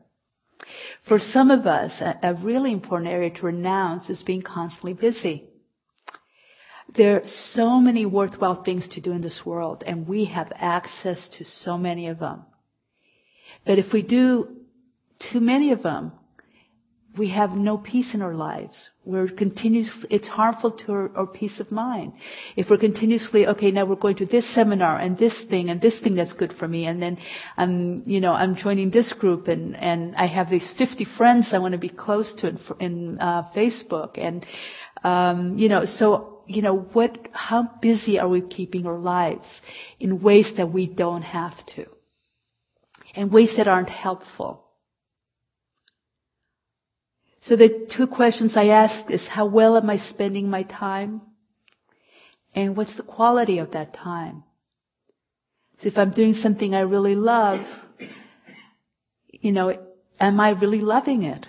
For 1.07 1.19
some 1.19 1.51
of 1.51 1.67
us, 1.67 1.93
a, 2.01 2.19
a 2.23 2.35
really 2.35 2.73
important 2.73 3.11
area 3.11 3.31
to 3.31 3.47
renounce 3.47 4.09
is 4.11 4.23
being 4.23 4.43
constantly 4.43 4.95
busy. 4.95 5.45
There 6.95 7.17
are 7.17 7.29
so 7.29 7.81
many 7.81 8.07
worthwhile 8.07 8.63
things 8.63 8.89
to 8.89 9.01
do 9.01 9.13
in 9.13 9.21
this 9.21 9.45
world, 9.45 9.85
and 9.87 10.09
we 10.09 10.27
have 10.27 10.53
access 10.55 11.29
to 11.37 11.45
so 11.45 11.77
many 11.77 12.09
of 12.09 12.19
them. 12.19 12.45
But 13.67 13.79
if 13.79 13.93
we 13.93 14.03
do 14.03 14.57
too 15.19 15.41
many 15.41 15.73
of 15.73 15.83
them, 15.83 16.13
we 17.19 17.31
have 17.31 17.53
no 17.53 17.79
peace 17.79 18.15
in 18.15 18.23
our 18.23 18.35
lives. 18.35 18.91
We're 19.05 19.29
continuously, 19.29 20.09
it's 20.11 20.29
harmful 20.29 20.73
to 20.73 20.93
our, 20.93 21.11
our, 21.17 21.27
peace 21.27 21.61
of 21.61 21.71
mind. 21.71 22.13
If 22.57 22.69
we're 22.69 22.79
continuously, 22.79 23.47
okay, 23.47 23.71
now 23.71 23.87
we're 23.87 23.97
going 23.97 24.17
to 24.17 24.27
this 24.27 24.53
seminar 24.55 24.99
and 24.99 25.17
this 25.17 25.35
thing 25.49 25.71
and 25.71 25.81
this 25.81 26.01
thing 26.01 26.15
that's 26.15 26.33
good 26.33 26.53
for 26.53 26.67
me 26.67 26.87
and 26.87 27.01
then 27.01 27.19
I'm, 27.57 28.03
you 28.07 28.21
know, 28.21 28.33
I'm 28.33 28.57
joining 28.57 28.91
this 28.91 29.13
group 29.13 29.49
and, 29.49 29.77
and 29.77 30.17
I 30.17 30.27
have 30.27 30.51
these 30.51 30.69
50 30.77 31.07
friends 31.17 31.51
I 31.53 31.59
want 31.59 31.73
to 31.73 31.79
be 31.79 31.89
close 31.89 32.35
to 32.39 32.49
in, 32.49 32.59
in 32.81 33.19
uh, 33.19 33.45
Facebook 33.55 34.19
and, 34.19 34.45
um, 35.05 35.59
you 35.59 35.69
know, 35.69 35.85
so, 35.85 36.43
you 36.47 36.63
know, 36.63 36.77
what, 36.93 37.29
how 37.33 37.71
busy 37.81 38.19
are 38.19 38.29
we 38.29 38.41
keeping 38.41 38.87
our 38.87 38.99
lives 38.99 39.47
in 40.01 40.21
ways 40.21 40.53
that 40.57 40.73
we 40.73 40.87
don't 40.87 41.23
have 41.23 41.55
to? 41.77 41.87
In 43.15 43.31
ways 43.31 43.55
that 43.57 43.69
aren't 43.69 43.89
helpful? 43.89 44.66
So 47.47 47.55
the 47.55 47.89
two 47.97 48.09
questions 48.09 48.57
I 48.57 48.67
ask 48.67 49.09
is 49.09 49.27
how 49.29 49.47
well 49.47 49.77
am 49.77 49.89
I 49.89 49.99
spending 49.99 50.51
my 50.51 50.65
time? 50.65 51.21
And 52.57 52.77
what's 52.77 52.97
the 52.97 53.05
quality 53.05 53.59
of 53.59 53.71
that 53.71 53.95
time? 53.95 54.43
So 55.79 55.87
if 55.87 55.97
I'm 55.97 56.11
doing 56.11 56.35
something 56.35 56.75
I 56.75 56.81
really 56.81 57.15
love, 57.15 57.65
you 59.31 59.53
know, 59.53 59.79
am 60.19 60.41
I 60.41 60.51
really 60.51 60.81
loving 60.81 61.23
it? 61.23 61.47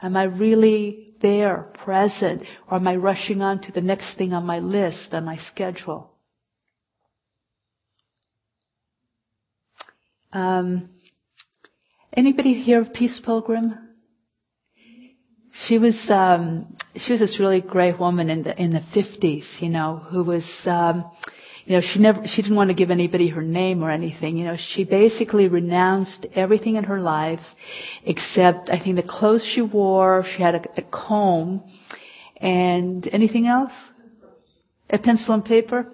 Am 0.00 0.16
I 0.16 0.24
really 0.24 1.16
there, 1.20 1.70
present, 1.84 2.44
or 2.70 2.76
am 2.78 2.88
I 2.88 2.96
rushing 2.96 3.42
on 3.42 3.60
to 3.62 3.72
the 3.72 3.82
next 3.82 4.16
thing 4.16 4.32
on 4.32 4.46
my 4.46 4.60
list, 4.60 5.12
on 5.12 5.24
my 5.24 5.36
schedule? 5.36 6.12
Um, 10.32 10.88
anybody 12.12 12.54
here 12.54 12.80
of 12.80 12.94
Peace 12.94 13.20
Pilgrim? 13.22 13.87
She 15.66 15.78
was 15.78 15.98
um, 16.08 16.76
she 16.96 17.12
was 17.12 17.20
this 17.20 17.38
really 17.40 17.60
great 17.60 17.98
woman 17.98 18.30
in 18.30 18.42
the 18.42 18.60
in 18.60 18.70
the 18.70 18.82
fifties, 18.94 19.46
you 19.60 19.68
know, 19.68 19.96
who 19.96 20.22
was 20.24 20.44
um, 20.64 21.10
you 21.64 21.76
know 21.76 21.80
she 21.80 21.98
never 21.98 22.26
she 22.26 22.42
didn't 22.42 22.56
want 22.56 22.70
to 22.70 22.74
give 22.74 22.90
anybody 22.90 23.28
her 23.28 23.42
name 23.42 23.82
or 23.82 23.90
anything. 23.90 24.36
You 24.36 24.44
know, 24.46 24.56
she 24.56 24.84
basically 24.84 25.48
renounced 25.48 26.26
everything 26.34 26.76
in 26.76 26.84
her 26.84 27.00
life 27.00 27.44
except 28.04 28.70
I 28.70 28.78
think 28.78 28.96
the 28.96 29.02
clothes 29.02 29.44
she 29.44 29.62
wore. 29.62 30.24
She 30.24 30.42
had 30.42 30.54
a, 30.54 30.62
a 30.76 30.82
comb 30.82 31.62
and 32.40 33.08
anything 33.10 33.46
else? 33.46 33.72
A 34.90 34.98
pencil 34.98 35.34
and 35.34 35.44
paper. 35.44 35.92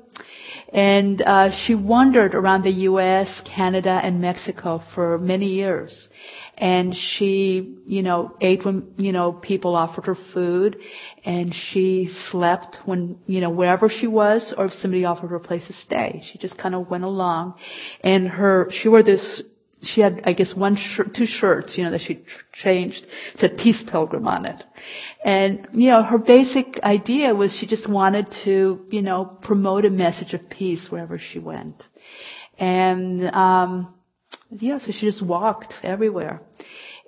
And 0.73 1.23
uh, 1.23 1.51
she 1.51 1.75
wandered 1.75 2.35
around 2.35 2.63
the 2.63 2.71
U.S., 2.71 3.43
Canada, 3.45 4.01
and 4.03 4.21
Mexico 4.21 4.83
for 4.95 5.19
many 5.19 5.47
years 5.47 6.09
and 6.57 6.95
she, 6.95 7.79
you 7.87 8.03
know, 8.03 8.37
ate 8.41 8.65
when, 8.65 8.95
you 8.97 9.13
know, 9.13 9.33
people 9.33 9.75
offered 9.75 10.07
her 10.07 10.17
food 10.33 10.79
and 11.25 11.53
she 11.55 12.11
slept 12.31 12.79
when, 12.85 13.19
you 13.27 13.41
know, 13.41 13.51
wherever 13.51 13.89
she 13.89 14.07
was 14.07 14.55
or 14.57 14.67
if 14.67 14.73
somebody 14.75 15.05
offered 15.05 15.29
her 15.29 15.37
a 15.37 15.41
place 15.41 15.67
to 15.67 15.73
stay. 15.73 16.23
She 16.31 16.39
just 16.39 16.57
kind 16.57 16.75
of 16.75 16.89
went 16.89 17.05
along 17.05 17.55
and 18.03 18.29
her, 18.29 18.69
she 18.71 18.89
wore 18.89 19.03
this, 19.03 19.43
she 19.83 20.01
had, 20.01 20.23
I 20.25 20.33
guess, 20.33 20.55
one 20.55 20.77
shirt, 20.77 21.15
two 21.15 21.27
shirts, 21.27 21.77
you 21.77 21.85
know, 21.85 21.91
that 21.91 22.01
she 22.01 22.25
changed, 22.53 23.05
said 23.39 23.59
Peace 23.59 23.83
Pilgrim 23.91 24.27
on 24.29 24.47
it. 24.47 24.63
And, 25.25 25.67
you 25.73 25.89
know, 25.89 26.03
her 26.03 26.19
basic 26.19 26.81
idea 26.83 27.35
was 27.35 27.53
she 27.53 27.67
just 27.67 27.89
wanted 27.89 28.33
to, 28.45 28.87
you 28.91 29.03
know, 29.03 29.25
promote 29.43 29.85
a 29.85 29.91
message 29.91 30.35
of 30.35 30.49
peace 30.49 30.87
wherever 30.89 31.19
she 31.19 31.39
went. 31.41 31.83
And, 32.59 33.25
um, 33.35 33.95
yeah, 34.51 34.79
so 34.79 34.93
she 34.93 35.07
just 35.07 35.25
walked 35.25 35.75
everywhere. 35.83 36.41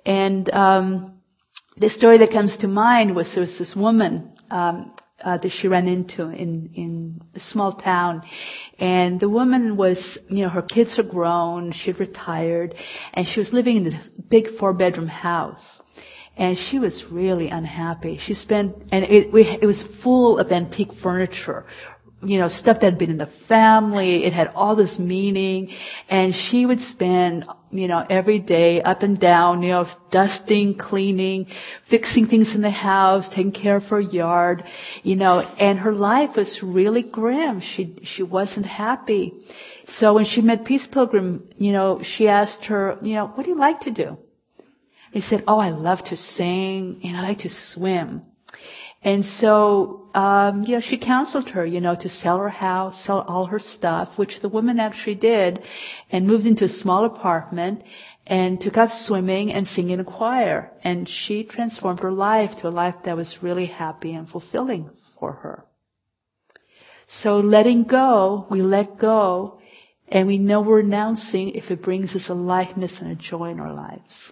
And 0.05 0.51
um, 0.53 1.19
the 1.77 1.89
story 1.89 2.19
that 2.19 2.31
comes 2.31 2.57
to 2.57 2.67
mind 2.67 3.15
was 3.15 3.31
there 3.33 3.41
was 3.41 3.57
this 3.57 3.75
woman 3.75 4.33
um, 4.49 4.93
uh, 5.23 5.37
that 5.37 5.49
she 5.49 5.67
ran 5.67 5.87
into 5.87 6.29
in 6.29 6.71
in 6.75 7.21
a 7.35 7.39
small 7.39 7.73
town, 7.73 8.23
and 8.79 9.19
the 9.19 9.29
woman 9.29 9.75
was, 9.77 10.17
you 10.29 10.43
know, 10.43 10.49
her 10.49 10.61
kids 10.61 10.99
are 10.99 11.03
grown, 11.03 11.71
she'd 11.71 11.99
retired, 11.99 12.75
and 13.13 13.27
she 13.27 13.39
was 13.39 13.51
living 13.51 13.77
in 13.77 13.83
this 13.85 14.09
big 14.29 14.57
four 14.59 14.73
bedroom 14.73 15.07
house. 15.07 15.81
And 16.39 16.55
she 16.55 16.77
was 16.77 17.03
really 17.09 17.49
unhappy. 17.49 18.19
She 18.21 18.35
spent, 18.35 18.75
and 18.91 19.03
it, 19.05 19.33
it 19.33 19.65
was 19.65 19.83
full 20.03 20.37
of 20.37 20.51
antique 20.51 20.93
furniture 21.01 21.65
you 22.23 22.39
know, 22.39 22.47
stuff 22.47 22.79
that 22.81 22.91
had 22.91 22.97
been 22.97 23.11
in 23.11 23.17
the 23.17 23.29
family. 23.47 24.25
It 24.25 24.33
had 24.33 24.47
all 24.55 24.75
this 24.75 24.97
meaning. 24.97 25.69
And 26.09 26.33
she 26.33 26.65
would 26.65 26.79
spend, 26.79 27.45
you 27.69 27.87
know, 27.87 28.03
every 28.09 28.39
day 28.39 28.81
up 28.81 29.03
and 29.03 29.19
down, 29.19 29.61
you 29.61 29.69
know, 29.69 29.85
dusting, 30.11 30.77
cleaning, 30.77 31.47
fixing 31.89 32.27
things 32.27 32.55
in 32.55 32.61
the 32.61 32.71
house, 32.71 33.29
taking 33.29 33.51
care 33.51 33.77
of 33.77 33.83
her 33.83 34.01
yard, 34.01 34.63
you 35.03 35.15
know, 35.15 35.39
and 35.39 35.79
her 35.79 35.91
life 35.93 36.35
was 36.35 36.59
really 36.63 37.03
grim. 37.03 37.61
She, 37.61 37.99
she 38.03 38.23
wasn't 38.23 38.65
happy. 38.65 39.33
So 39.87 40.15
when 40.15 40.25
she 40.25 40.41
met 40.41 40.65
Peace 40.65 40.87
Pilgrim, 40.91 41.49
you 41.57 41.71
know, 41.71 42.01
she 42.03 42.27
asked 42.27 42.65
her, 42.65 42.97
you 43.03 43.13
know, 43.13 43.27
what 43.27 43.43
do 43.43 43.51
you 43.51 43.57
like 43.57 43.81
to 43.81 43.91
do? 43.91 44.17
He 45.11 45.21
said, 45.21 45.43
oh, 45.47 45.59
I 45.59 45.69
love 45.69 46.03
to 46.05 46.17
sing 46.17 46.99
and 47.03 47.15
I 47.15 47.21
like 47.21 47.39
to 47.39 47.49
swim. 47.49 48.23
And 49.03 49.23
so, 49.25 50.09
um, 50.13 50.63
you 50.63 50.75
know, 50.75 50.81
she 50.81 50.97
counseled 50.97 51.49
her, 51.49 51.65
you 51.65 51.79
know, 51.79 51.95
to 51.95 52.09
sell 52.09 52.39
her 52.39 52.49
house, 52.49 53.05
sell 53.05 53.21
all 53.21 53.45
her 53.45 53.59
stuff, 53.59 54.17
which 54.17 54.41
the 54.41 54.49
woman 54.49 54.79
actually 54.79 55.15
did, 55.15 55.61
and 56.11 56.27
moved 56.27 56.45
into 56.45 56.65
a 56.65 56.69
small 56.69 57.05
apartment 57.05 57.83
and 58.25 58.59
took 58.59 58.75
up 58.75 58.89
swimming 58.91 59.53
and 59.53 59.67
singing 59.67 59.91
in 59.91 59.99
a 59.99 60.03
choir. 60.03 60.71
And 60.83 61.07
she 61.07 61.43
transformed 61.43 61.99
her 62.01 62.11
life 62.11 62.51
to 62.59 62.67
a 62.67 62.69
life 62.69 62.95
that 63.05 63.15
was 63.15 63.37
really 63.41 63.67
happy 63.67 64.13
and 64.13 64.27
fulfilling 64.27 64.89
for 65.19 65.31
her. 65.31 65.63
So 67.07 67.37
letting 67.37 67.83
go, 67.83 68.47
we 68.49 68.61
let 68.61 68.99
go, 68.99 69.61
and 70.09 70.27
we 70.27 70.37
know 70.37 70.61
we're 70.61 70.77
renouncing 70.77 71.51
if 71.51 71.71
it 71.71 71.81
brings 71.81 72.15
us 72.15 72.27
a 72.29 72.33
lightness 72.33 72.99
and 72.99 73.11
a 73.11 73.15
joy 73.15 73.51
in 73.51 73.59
our 73.59 73.73
lives. 73.73 74.31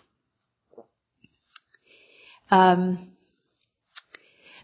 Um, 2.52 3.15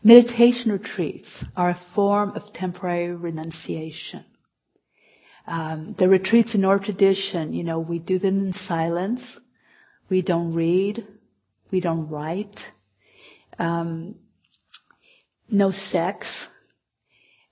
Meditation 0.03 0.71
retreats 0.71 1.29
are 1.55 1.69
a 1.69 1.81
form 1.93 2.31
of 2.31 2.53
temporary 2.53 3.15
renunciation. 3.15 4.25
Um, 5.45 5.95
the 5.97 6.09
retreats 6.09 6.55
in 6.55 6.65
our 6.65 6.79
tradition, 6.79 7.53
you 7.53 7.63
know, 7.63 7.79
we 7.79 7.99
do 7.99 8.17
them 8.17 8.47
in 8.47 8.53
silence. 8.53 9.21
We 10.09 10.21
don't 10.21 10.53
read. 10.53 11.05
We 11.71 11.81
don't 11.81 12.09
write. 12.09 12.59
Um, 13.59 14.15
no 15.49 15.71
sex. 15.71 16.27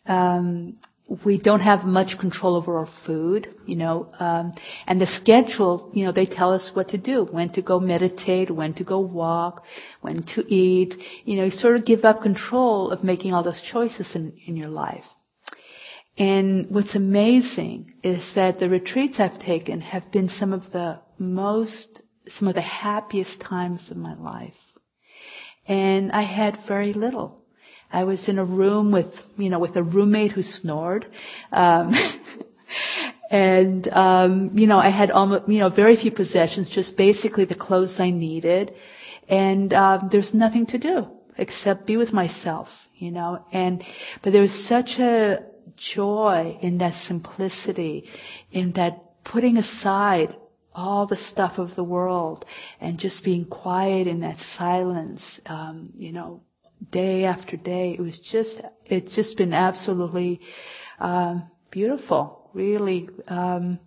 Um, 0.06 0.78
we 1.26 1.40
don't 1.40 1.62
have 1.62 1.86
much 1.86 2.20
control 2.20 2.56
over 2.56 2.78
our 2.78 2.90
food, 3.06 3.48
you 3.66 3.76
know, 3.76 4.14
um, 4.20 4.52
and 4.86 5.02
the 5.02 5.08
schedule, 5.08 5.92
you 5.94 6.06
know, 6.06 6.12
they 6.12 6.28
tell 6.28 6.54
us 6.54 6.70
what 6.74 6.90
to 6.90 6.98
do, 6.98 7.26
when 7.26 7.50
to 7.54 7.62
go 7.64 7.80
meditate, 7.80 8.52
when 8.52 8.74
to 8.76 8.84
go 8.84 9.00
walk, 9.00 9.64
when 10.02 10.22
to 10.22 10.42
eat, 10.48 10.94
you 11.26 11.36
know, 11.36 11.46
you 11.46 11.52
sort 11.52 11.76
of 11.76 11.86
give 11.86 12.06
up 12.06 12.22
control 12.22 12.92
of 12.92 13.04
making 13.04 13.34
all 13.34 13.44
those 13.44 13.62
choices 13.62 14.08
in, 14.14 14.34
in 14.46 14.56
your 14.56 14.70
life. 14.70 15.06
And 16.18 16.70
what's 16.70 16.96
amazing 16.96 17.96
is 18.04 18.24
that 18.36 18.60
the 18.60 18.70
retreats 18.70 19.20
I've 19.20 19.40
taken 19.40 19.82
have 19.82 20.12
been 20.12 20.30
some 20.30 20.54
of 20.54 20.72
the 20.72 21.00
most, 21.18 22.02
some 22.28 22.48
of 22.48 22.56
the 22.56 22.62
happiest 22.62 23.40
times 23.40 23.90
of 23.90 23.98
my 23.98 24.16
life. 24.16 24.54
And 25.66 26.12
I 26.12 26.24
had 26.24 26.60
very 26.68 26.94
little. 26.94 27.39
I 27.92 28.04
was 28.04 28.30
in 28.30 28.38
a 28.38 28.46
room 28.46 28.92
with, 28.92 29.14
you 29.38 29.50
know, 29.50 29.60
with 29.60 29.76
a 29.76 29.84
roommate 29.84 30.32
who 30.32 30.44
snored. 30.44 31.08
Um, 31.52 31.94
and, 33.32 33.88
um, 33.90 34.52
you 34.54 34.68
know, 34.68 34.78
I 34.78 34.90
had 34.90 35.12
almost, 35.12 35.50
you 35.50 35.60
know, 35.60 35.70
very 35.70 35.96
few 35.96 36.12
possessions, 36.12 36.70
just 36.70 36.96
basically 36.96 37.46
the 37.46 37.56
clothes 37.56 37.96
I 38.00 38.12
needed. 38.12 38.74
And, 39.28 39.74
um, 39.74 40.10
there's 40.12 40.34
nothing 40.34 40.68
to 40.68 40.78
do 40.78 41.08
except 41.38 41.88
be 41.88 41.98
with 41.98 42.12
myself, 42.12 42.68
you 42.96 43.12
know, 43.12 43.46
and, 43.52 43.84
but 44.24 44.34
there 44.34 44.42
was 44.42 44.68
such 44.68 45.00
a 45.00 45.46
joy 45.78 46.58
in 46.62 46.80
that 46.80 46.94
simplicity, 47.08 48.10
in 48.52 48.74
that 48.74 49.24
putting 49.24 49.58
aside 49.58 50.36
all 50.76 51.08
the 51.08 51.18
stuff 51.18 51.58
of 51.58 51.76
the 51.76 51.84
world 51.84 52.46
and 52.80 53.00
just 53.00 53.24
being 53.24 53.46
quiet 53.46 54.08
in 54.08 54.22
that 54.22 54.38
silence, 54.58 55.22
um, 55.46 55.92
you 55.96 56.12
know, 56.12 56.42
day 56.92 57.26
after 57.26 57.58
day. 57.58 57.96
It 57.98 58.02
was 58.02 58.20
just, 58.20 58.62
it's 58.86 59.16
just 59.16 59.38
been 59.38 59.54
absolutely 59.54 60.42
um, 61.00 61.50
beautiful, 61.72 62.50
really. 62.54 63.10
Um, 63.28 63.80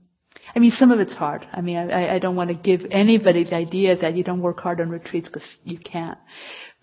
I 0.55 0.59
mean, 0.59 0.73
some 0.73 0.91
of 0.91 1.01
it's 1.01 1.15
hard. 1.15 1.47
I 1.53 1.61
mean, 1.61 1.77
I, 1.77 2.17
I 2.17 2.19
don't 2.19 2.37
want 2.37 2.49
to 2.49 2.55
give 2.55 2.83
anybody 2.91 3.45
the 3.45 3.55
idea 3.55 3.97
that 3.97 4.17
you 4.17 4.25
don't 4.25 4.41
work 4.41 4.61
hard 4.61 4.81
on 4.81 4.91
retreats 4.91 5.29
because 5.29 5.49
you 5.65 5.79
can't. 5.79 6.19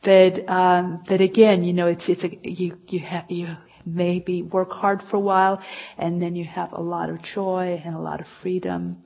But, 0.04 0.48
um, 0.50 1.04
but 1.08 1.20
again, 1.20 1.64
you 1.64 1.74
know, 1.74 1.88
it's, 1.88 2.08
it's 2.08 2.24
a, 2.24 2.30
you, 2.42 2.78
you 2.88 3.00
have, 3.00 3.26
you 3.30 3.48
maybe 3.86 4.44
work 4.44 4.72
hard 4.72 5.02
for 5.10 5.18
a 5.18 5.22
while 5.22 5.62
and 5.98 6.22
then 6.22 6.36
you 6.36 6.46
have 6.46 6.72
a 6.74 6.82
lot 6.82 7.10
of 7.10 7.22
joy 7.22 7.82
and 7.84 7.96
a 7.96 8.00
lot 8.00 8.22
of 8.22 8.28
freedom 8.42 9.04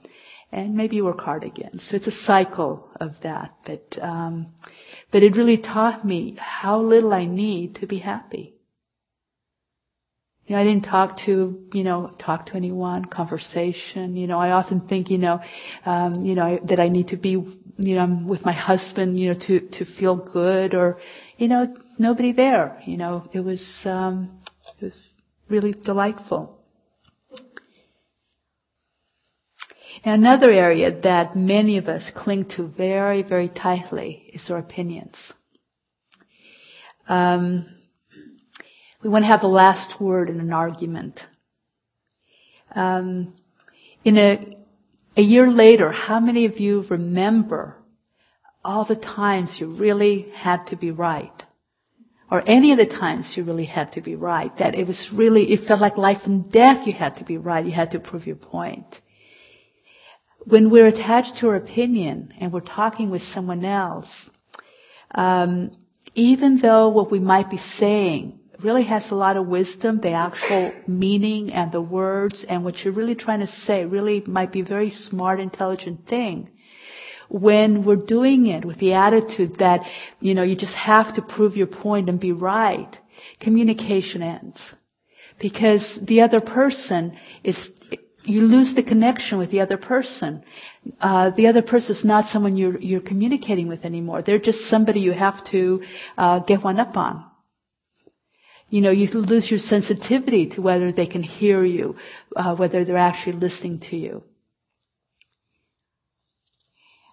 and 0.54 0.76
maybe 0.76 1.02
work 1.02 1.20
hard 1.20 1.44
again. 1.44 1.80
So 1.80 1.96
it's 1.96 2.08
a 2.08 2.12
cycle 2.12 2.88
of 3.00 3.14
that. 3.24 3.56
But, 3.66 3.98
um, 4.00 4.54
but 5.12 5.24
it 5.24 5.36
really 5.36 5.58
taught 5.58 6.06
me 6.06 6.38
how 6.38 6.80
little 6.80 7.12
I 7.12 7.26
need 7.26 7.76
to 7.76 7.88
be 7.88 7.98
happy. 7.98 8.54
You 10.46 10.56
know, 10.56 10.62
I 10.62 10.66
didn't 10.66 10.84
talk 10.84 11.18
to, 11.26 11.68
you 11.74 11.84
know, 11.84 12.12
talk 12.20 12.48
to 12.48 12.56
anyone, 12.56 13.06
conversation. 13.06 14.16
You 14.16 14.28
know, 14.28 14.40
I 14.40 14.52
often 14.52 14.82
think, 14.88 15.10
you 15.10 15.18
know, 15.18 15.42
um, 15.86 16.22
you 16.22 16.36
know, 16.36 16.60
that 16.70 16.80
I 16.80 16.90
need 16.90 17.08
to 17.08 17.18
be, 17.18 17.32
you 17.32 17.96
know, 17.96 18.24
with 18.28 18.46
my 18.46 18.52
husband, 18.52 19.18
you 19.18 19.34
know, 19.34 19.40
to, 19.48 19.60
to 19.80 19.86
feel 19.86 20.16
good 20.18 20.76
or, 20.76 21.00
you 21.38 21.48
know, 21.48 21.76
nobody 21.98 22.32
there. 22.32 22.80
You 22.86 22.98
know, 22.98 23.28
it 23.34 23.40
was, 23.40 23.82
um, 23.86 24.42
it 24.80 24.86
was 24.86 24.96
really 25.50 25.74
delightful. 25.74 26.63
Another 30.06 30.52
area 30.52 31.00
that 31.04 31.38
many 31.38 31.78
of 31.78 31.88
us 31.88 32.12
cling 32.14 32.50
to 32.58 32.68
very, 32.68 33.24
very 33.24 33.48
tightly 33.48 34.32
is 34.34 34.50
our 34.50 34.58
opinions. 34.58 35.16
Um, 37.08 37.66
we 39.02 39.10
want 39.10 39.24
to 39.24 39.28
have 39.28 39.40
the 39.40 39.48
last 39.48 40.02
word 40.02 40.30
in 40.30 40.42
an 40.42 40.52
argument. 40.52 41.22
Um, 42.76 43.34
in 44.04 44.18
a, 44.18 44.58
a 45.16 45.22
year 45.22 45.48
later, 45.48 45.90
how 45.94 46.20
many 46.20 46.48
of 46.48 46.60
you 46.60 46.84
remember 46.90 47.78
all 48.62 48.84
the 48.84 48.98
times 48.98 49.56
you 49.58 49.74
really 49.74 50.30
had 50.36 50.66
to 50.68 50.76
be 50.76 50.92
right? 50.92 51.44
Or 52.30 52.44
any 52.46 52.74
of 52.74 52.78
the 52.78 52.88
times 52.88 53.36
you 53.38 53.46
really 53.46 53.66
had 53.66 53.94
to 53.94 54.02
be 54.02 54.16
right, 54.16 54.52
that 54.58 54.76
it 54.76 54.86
was 54.86 55.10
really, 55.14 55.54
it 55.54 55.66
felt 55.66 55.80
like 55.80 55.98
life 55.98 56.24
and 56.26 56.52
death 56.52 56.86
you 56.86 56.92
had 56.92 57.18
to 57.18 57.24
be 57.24 57.38
right, 57.38 57.66
you 57.66 57.72
had 57.72 57.92
to 57.92 58.00
prove 58.00 58.28
your 58.28 58.36
point 58.36 59.00
when 60.46 60.70
we're 60.70 60.88
attached 60.88 61.38
to 61.38 61.50
our 61.50 61.56
opinion 61.56 62.34
and 62.40 62.52
we're 62.52 62.62
talking 62.62 63.10
with 63.10 63.22
someone 63.34 63.64
else, 63.64 64.10
um, 65.12 65.78
even 66.16 66.60
though 66.60 66.90
what 66.90 67.12
we 67.12 67.20
might 67.20 67.50
be 67.50 67.60
saying 67.80 68.40
really 68.62 68.84
has 68.84 69.10
a 69.12 69.16
lot 69.16 69.38
of 69.38 69.48
wisdom, 69.48 70.00
the 70.00 70.12
actual 70.12 70.74
meaning 70.88 71.52
and 71.52 71.72
the 71.72 71.82
words 71.82 72.46
and 72.48 72.64
what 72.64 72.78
you're 72.78 72.94
really 72.94 73.16
trying 73.16 73.40
to 73.40 73.48
say 73.48 73.86
really 73.86 74.24
might 74.26 74.52
be 74.52 74.62
a 74.62 74.66
very 74.66 74.92
smart, 74.92 75.40
intelligent 75.40 76.08
thing. 76.08 76.50
When 77.30 77.84
we're 77.84 77.96
doing 77.96 78.48
it 78.48 78.64
with 78.64 78.80
the 78.80 78.94
attitude 78.94 79.58
that, 79.60 79.82
you 80.20 80.36
know, 80.36 80.44
you 80.44 80.56
just 80.56 80.76
have 80.76 81.16
to 81.16 81.22
prove 81.22 81.56
your 81.56 81.68
point 81.68 82.10
and 82.10 82.20
be 82.20 82.32
right, 82.32 82.96
communication 83.40 84.22
ends. 84.22 84.62
Because 85.40 86.00
the 86.02 86.22
other 86.22 86.42
person 86.42 87.18
is, 87.44 87.58
you 88.26 88.42
lose 88.42 88.74
the 88.76 88.84
connection 88.84 89.38
with 89.38 89.52
the 89.52 89.62
other 89.62 89.78
person. 89.78 90.44
Uh, 91.00 91.32
the 91.32 91.48
other 91.48 91.62
person 91.62 91.96
is 91.96 92.06
not 92.06 92.30
someone 92.30 92.58
you're, 92.58 92.80
you're 92.80 93.02
communicating 93.02 93.68
with 93.68 93.86
anymore. 93.86 94.22
They're 94.22 94.40
just 94.40 94.70
somebody 94.70 95.02
you 95.02 95.12
have 95.12 95.44
to 95.52 95.84
uh, 96.18 96.40
get 96.40 96.64
one 96.64 96.80
up 96.80 96.96
on. 96.96 97.26
You 98.70 98.82
know, 98.82 98.92
you 98.92 99.08
lose 99.08 99.52
your 99.52 99.60
sensitivity 99.60 100.50
to 100.52 100.62
whether 100.62 100.92
they 100.92 101.06
can 101.06 101.22
hear 101.22 101.64
you, 101.64 101.96
uh, 102.36 102.56
whether 102.56 102.84
they're 102.84 102.98
actually 102.98 103.34
listening 103.34 103.82
to 103.92 103.96
you. 103.96 104.24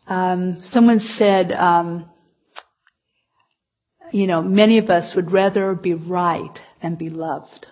Um, 0.06 0.60
someone 0.62 1.00
said, 1.00 1.52
um, 1.52 2.08
you 4.10 4.26
know, 4.26 4.42
many 4.42 4.78
of 4.78 4.90
us 4.90 5.14
would 5.14 5.32
rather 5.32 5.74
be 5.74 5.94
right 5.94 6.58
than 6.82 6.94
be 6.94 7.10
loved. 7.10 7.66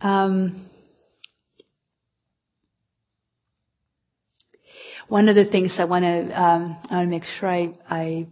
Um, 0.00 0.68
one 5.08 5.28
of 5.28 5.34
the 5.34 5.44
things 5.44 5.74
I 5.78 5.84
want 5.84 6.04
to 6.04 6.42
um, 6.42 6.76
I 6.88 6.96
want 6.96 7.06
to 7.06 7.10
make 7.10 7.24
sure 7.24 7.48
I, 7.48 7.74
I 7.88 8.26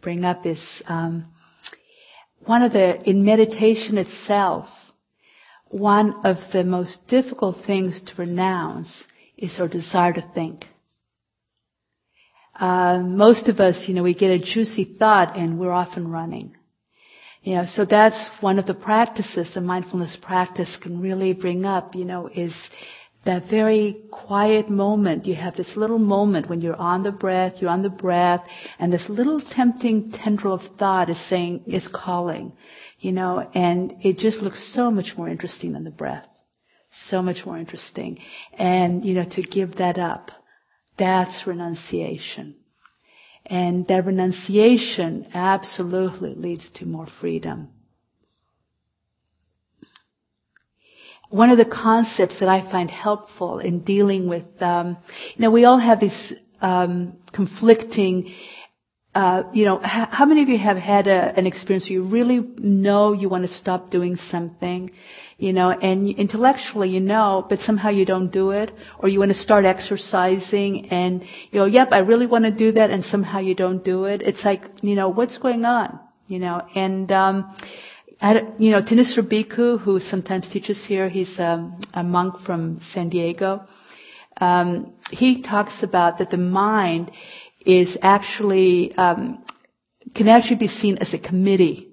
bring 0.00 0.24
up 0.24 0.44
is 0.46 0.60
um, 0.86 1.26
one 2.44 2.62
of 2.62 2.72
the 2.72 3.08
in 3.08 3.24
meditation 3.24 3.98
itself. 3.98 4.66
One 5.68 6.20
of 6.24 6.36
the 6.52 6.64
most 6.64 7.06
difficult 7.08 7.64
things 7.66 8.00
to 8.02 8.12
renounce 8.16 9.04
is 9.38 9.58
our 9.58 9.68
desire 9.68 10.12
to 10.12 10.30
think. 10.34 10.66
Uh, 12.54 12.98
most 12.98 13.48
of 13.48 13.58
us, 13.58 13.88
you 13.88 13.94
know, 13.94 14.02
we 14.02 14.12
get 14.12 14.30
a 14.30 14.38
juicy 14.38 14.84
thought 14.98 15.36
and 15.38 15.58
we're 15.58 15.70
off 15.72 15.96
and 15.96 16.12
running. 16.12 16.54
You 17.42 17.56
know, 17.56 17.66
so 17.66 17.84
that's 17.84 18.30
one 18.40 18.60
of 18.60 18.66
the 18.66 18.74
practices 18.74 19.52
the 19.54 19.60
mindfulness 19.60 20.16
practice 20.20 20.76
can 20.80 21.00
really 21.00 21.32
bring 21.32 21.64
up, 21.64 21.96
you 21.96 22.04
know, 22.04 22.28
is 22.28 22.54
that 23.24 23.50
very 23.50 24.02
quiet 24.12 24.68
moment. 24.70 25.26
You 25.26 25.34
have 25.34 25.56
this 25.56 25.76
little 25.76 25.98
moment 25.98 26.48
when 26.48 26.60
you're 26.60 26.76
on 26.76 27.02
the 27.02 27.10
breath, 27.10 27.54
you're 27.58 27.70
on 27.70 27.82
the 27.82 27.90
breath, 27.90 28.44
and 28.78 28.92
this 28.92 29.08
little 29.08 29.40
tempting 29.40 30.12
tendril 30.12 30.54
of 30.54 30.76
thought 30.78 31.10
is 31.10 31.28
saying, 31.28 31.64
is 31.66 31.88
calling, 31.92 32.52
you 33.00 33.10
know, 33.10 33.48
and 33.54 33.94
it 34.02 34.18
just 34.18 34.38
looks 34.38 34.72
so 34.72 34.90
much 34.90 35.14
more 35.16 35.28
interesting 35.28 35.72
than 35.72 35.84
the 35.84 35.90
breath. 35.90 36.26
So 37.08 37.22
much 37.22 37.46
more 37.46 37.58
interesting. 37.58 38.18
And, 38.56 39.04
you 39.04 39.14
know, 39.14 39.24
to 39.30 39.42
give 39.42 39.76
that 39.76 39.98
up, 39.98 40.30
that's 40.98 41.46
renunciation. 41.46 42.56
And 43.46 43.86
that 43.88 44.06
renunciation 44.06 45.26
absolutely 45.34 46.34
leads 46.34 46.70
to 46.76 46.86
more 46.86 47.06
freedom. 47.20 47.68
One 51.28 51.50
of 51.50 51.58
the 51.58 51.64
concepts 51.64 52.40
that 52.40 52.48
I 52.48 52.70
find 52.70 52.90
helpful 52.90 53.58
in 53.58 53.80
dealing 53.80 54.28
with, 54.28 54.44
um, 54.60 54.98
you 55.34 55.42
know, 55.42 55.50
we 55.50 55.64
all 55.64 55.78
have 55.78 55.98
these 55.98 56.32
um, 56.60 57.14
conflicting 57.32 58.34
uh, 59.14 59.42
you 59.52 59.66
know, 59.66 59.78
how 59.82 60.24
many 60.24 60.42
of 60.42 60.48
you 60.48 60.58
have 60.58 60.78
had 60.78 61.06
a, 61.06 61.36
an 61.36 61.46
experience 61.46 61.84
where 61.84 61.92
you 61.92 62.02
really 62.02 62.40
know 62.56 63.12
you 63.12 63.28
want 63.28 63.46
to 63.46 63.52
stop 63.52 63.90
doing 63.90 64.16
something, 64.30 64.90
you 65.36 65.52
know, 65.52 65.68
and 65.70 66.08
intellectually 66.08 66.88
you 66.88 67.00
know, 67.00 67.44
but 67.46 67.58
somehow 67.60 67.90
you 67.90 68.06
don't 68.06 68.32
do 68.32 68.52
it, 68.52 68.70
or 68.98 69.10
you 69.10 69.18
want 69.18 69.30
to 69.30 69.36
start 69.36 69.66
exercising 69.66 70.88
and, 70.90 71.22
you 71.50 71.58
know, 71.58 71.66
yep, 71.66 71.88
I 71.92 71.98
really 71.98 72.26
want 72.26 72.46
to 72.46 72.50
do 72.50 72.72
that 72.72 72.90
and 72.90 73.04
somehow 73.04 73.40
you 73.40 73.54
don't 73.54 73.84
do 73.84 74.04
it. 74.04 74.22
It's 74.22 74.44
like, 74.46 74.62
you 74.80 74.94
know, 74.94 75.10
what's 75.10 75.36
going 75.36 75.66
on? 75.66 76.00
You 76.26 76.38
know, 76.38 76.62
and, 76.74 77.12
um, 77.12 77.54
I, 78.18 78.40
you 78.58 78.70
know, 78.70 78.80
Thanissaro 78.80 79.28
Bhikkhu, 79.28 79.80
who 79.80 80.00
sometimes 80.00 80.48
teaches 80.48 80.82
here, 80.86 81.08
he's 81.10 81.38
um, 81.38 81.82
a 81.92 82.02
monk 82.02 82.36
from 82.46 82.80
San 82.94 83.10
Diego. 83.10 83.66
Um, 84.40 84.94
he 85.10 85.42
talks 85.42 85.82
about 85.82 86.18
that 86.18 86.30
the 86.30 86.36
mind 86.36 87.10
is 87.66 87.96
actually 88.02 88.94
um, 88.94 89.44
can 90.14 90.28
actually 90.28 90.56
be 90.56 90.68
seen 90.68 90.98
as 90.98 91.14
a 91.14 91.18
committee 91.18 91.92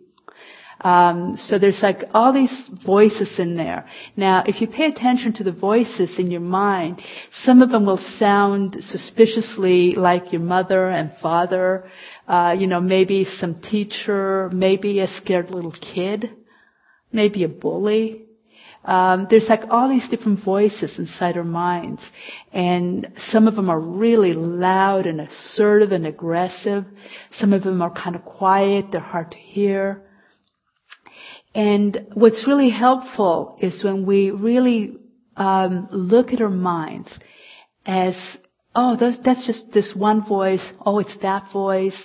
um, 0.81 1.35
so 1.37 1.59
there's 1.59 1.81
like 1.81 2.03
all 2.13 2.31
these 2.31 2.69
voices 2.85 3.37
in 3.37 3.57
there. 3.57 3.85
Now, 4.15 4.43
if 4.47 4.61
you 4.61 4.67
pay 4.67 4.85
attention 4.85 5.33
to 5.33 5.43
the 5.43 5.51
voices 5.51 6.17
in 6.17 6.31
your 6.31 6.41
mind, 6.41 7.01
some 7.43 7.61
of 7.61 7.69
them 7.69 7.85
will 7.85 7.97
sound 7.97 8.77
suspiciously 8.81 9.95
like 9.95 10.31
your 10.31 10.41
mother 10.41 10.89
and 10.89 11.11
father. 11.21 11.89
Uh, 12.27 12.55
you 12.57 12.67
know, 12.67 12.79
maybe 12.79 13.25
some 13.25 13.59
teacher, 13.61 14.49
maybe 14.53 14.99
a 14.99 15.07
scared 15.07 15.51
little 15.51 15.73
kid, 15.73 16.29
maybe 17.11 17.43
a 17.43 17.49
bully. 17.49 18.28
Um, 18.85 19.27
there's 19.29 19.49
like 19.49 19.63
all 19.69 19.89
these 19.89 20.07
different 20.07 20.43
voices 20.43 20.97
inside 20.97 21.37
our 21.37 21.43
minds, 21.43 22.01
and 22.53 23.11
some 23.17 23.47
of 23.47 23.55
them 23.55 23.69
are 23.69 23.79
really 23.79 24.33
loud 24.33 25.05
and 25.05 25.19
assertive 25.19 25.91
and 25.91 26.07
aggressive. 26.07 26.85
Some 27.33 27.53
of 27.53 27.63
them 27.63 27.81
are 27.81 27.91
kind 27.91 28.15
of 28.15 28.23
quiet; 28.23 28.91
they're 28.91 29.01
hard 29.01 29.31
to 29.31 29.37
hear. 29.37 30.03
And 31.53 32.07
what's 32.13 32.47
really 32.47 32.69
helpful 32.69 33.57
is 33.59 33.83
when 33.83 34.05
we 34.05 34.31
really 34.31 34.97
um, 35.35 35.87
look 35.91 36.31
at 36.31 36.41
our 36.41 36.49
minds 36.49 37.09
as, 37.85 38.15
oh, 38.75 38.95
that's, 38.97 39.17
that's 39.25 39.47
just 39.47 39.71
this 39.71 39.95
one 39.95 40.23
voice. 40.23 40.65
Oh, 40.85 40.99
it's 40.99 41.17
that 41.21 41.51
voice. 41.51 41.97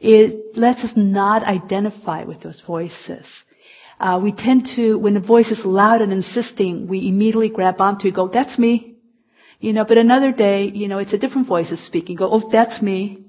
It 0.00 0.56
lets 0.56 0.84
us 0.84 0.92
not 0.94 1.42
identify 1.42 2.24
with 2.24 2.42
those 2.42 2.60
voices. 2.66 3.26
Uh, 4.02 4.18
we 4.20 4.32
tend 4.32 4.66
to, 4.74 4.98
when 4.98 5.14
the 5.14 5.20
voice 5.20 5.52
is 5.52 5.64
loud 5.64 6.02
and 6.02 6.12
insisting, 6.12 6.88
we 6.88 7.06
immediately 7.06 7.48
grab 7.48 7.80
onto 7.80 8.08
it, 8.08 8.14
go, 8.16 8.26
that's 8.26 8.58
me. 8.58 8.96
You 9.60 9.72
know, 9.72 9.84
but 9.84 9.96
another 9.96 10.32
day, 10.32 10.64
you 10.64 10.88
know, 10.88 10.98
it's 10.98 11.12
a 11.12 11.18
different 11.18 11.46
voice 11.46 11.70
is 11.70 11.86
speaking, 11.86 12.16
go, 12.16 12.28
oh, 12.28 12.50
that's 12.50 12.82
me. 12.82 13.24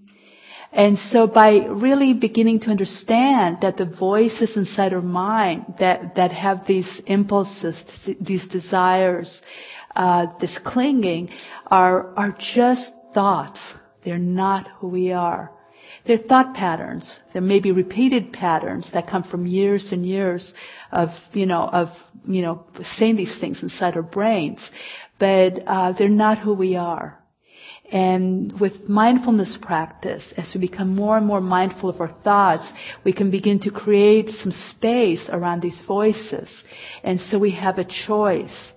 And 0.72 0.98
so 0.98 1.28
by 1.28 1.68
really 1.68 2.16
beginning 2.16 2.62
to 2.62 2.72
understand 2.72 3.60
that 3.62 3.78
the 3.78 3.86
voices 3.86 4.58
inside 4.58 4.94
our 4.94 5.02
mind 5.04 5.76
that, 5.78 6.16
that 6.16 6.32
have 6.32 6.66
these 6.66 7.02
impulses, 7.06 7.76
these 8.20 8.48
desires, 8.48 9.44
uh, 9.96 10.26
this 10.42 10.58
clinging 10.66 11.30
are, 11.68 12.16
are 12.18 12.36
just 12.56 12.92
thoughts. 13.14 13.60
They're 14.04 14.18
not 14.18 14.68
who 14.80 14.88
we 14.88 15.12
are. 15.12 15.53
They're 16.06 16.18
thought 16.18 16.54
patterns. 16.54 17.20
There 17.32 17.42
may 17.42 17.60
be 17.60 17.72
repeated 17.72 18.34
patterns 18.34 18.92
that 18.94 19.08
come 19.08 19.24
from 19.24 19.46
years 19.46 19.92
and 19.92 20.06
years 20.06 20.54
of, 20.92 21.10
you 21.32 21.46
know, 21.46 21.64
of, 21.64 21.90
you 22.28 22.42
know, 22.42 22.66
saying 22.98 23.16
these 23.16 23.38
things 23.40 23.64
inside 23.64 23.96
our 23.96 24.02
brains. 24.02 24.60
But, 25.18 25.64
uh, 25.66 25.94
they're 25.94 26.10
not 26.10 26.40
who 26.40 26.54
we 26.54 26.76
are. 26.76 27.20
And 27.92 28.60
with 28.60 28.90
mindfulness 28.90 29.58
practice, 29.62 30.34
as 30.36 30.54
we 30.54 30.62
become 30.62 30.96
more 30.96 31.16
and 31.16 31.28
more 31.28 31.42
mindful 31.42 31.90
of 31.90 32.02
our 32.02 32.14
thoughts, 32.24 32.74
we 33.04 33.14
can 33.14 33.30
begin 33.30 33.60
to 33.60 33.72
create 33.72 34.32
some 34.32 34.52
space 34.52 35.30
around 35.30 35.62
these 35.62 35.82
voices. 35.88 36.50
And 37.04 37.20
so 37.20 37.38
we 37.38 37.52
have 37.52 37.78
a 37.78 37.86
choice 37.86 38.74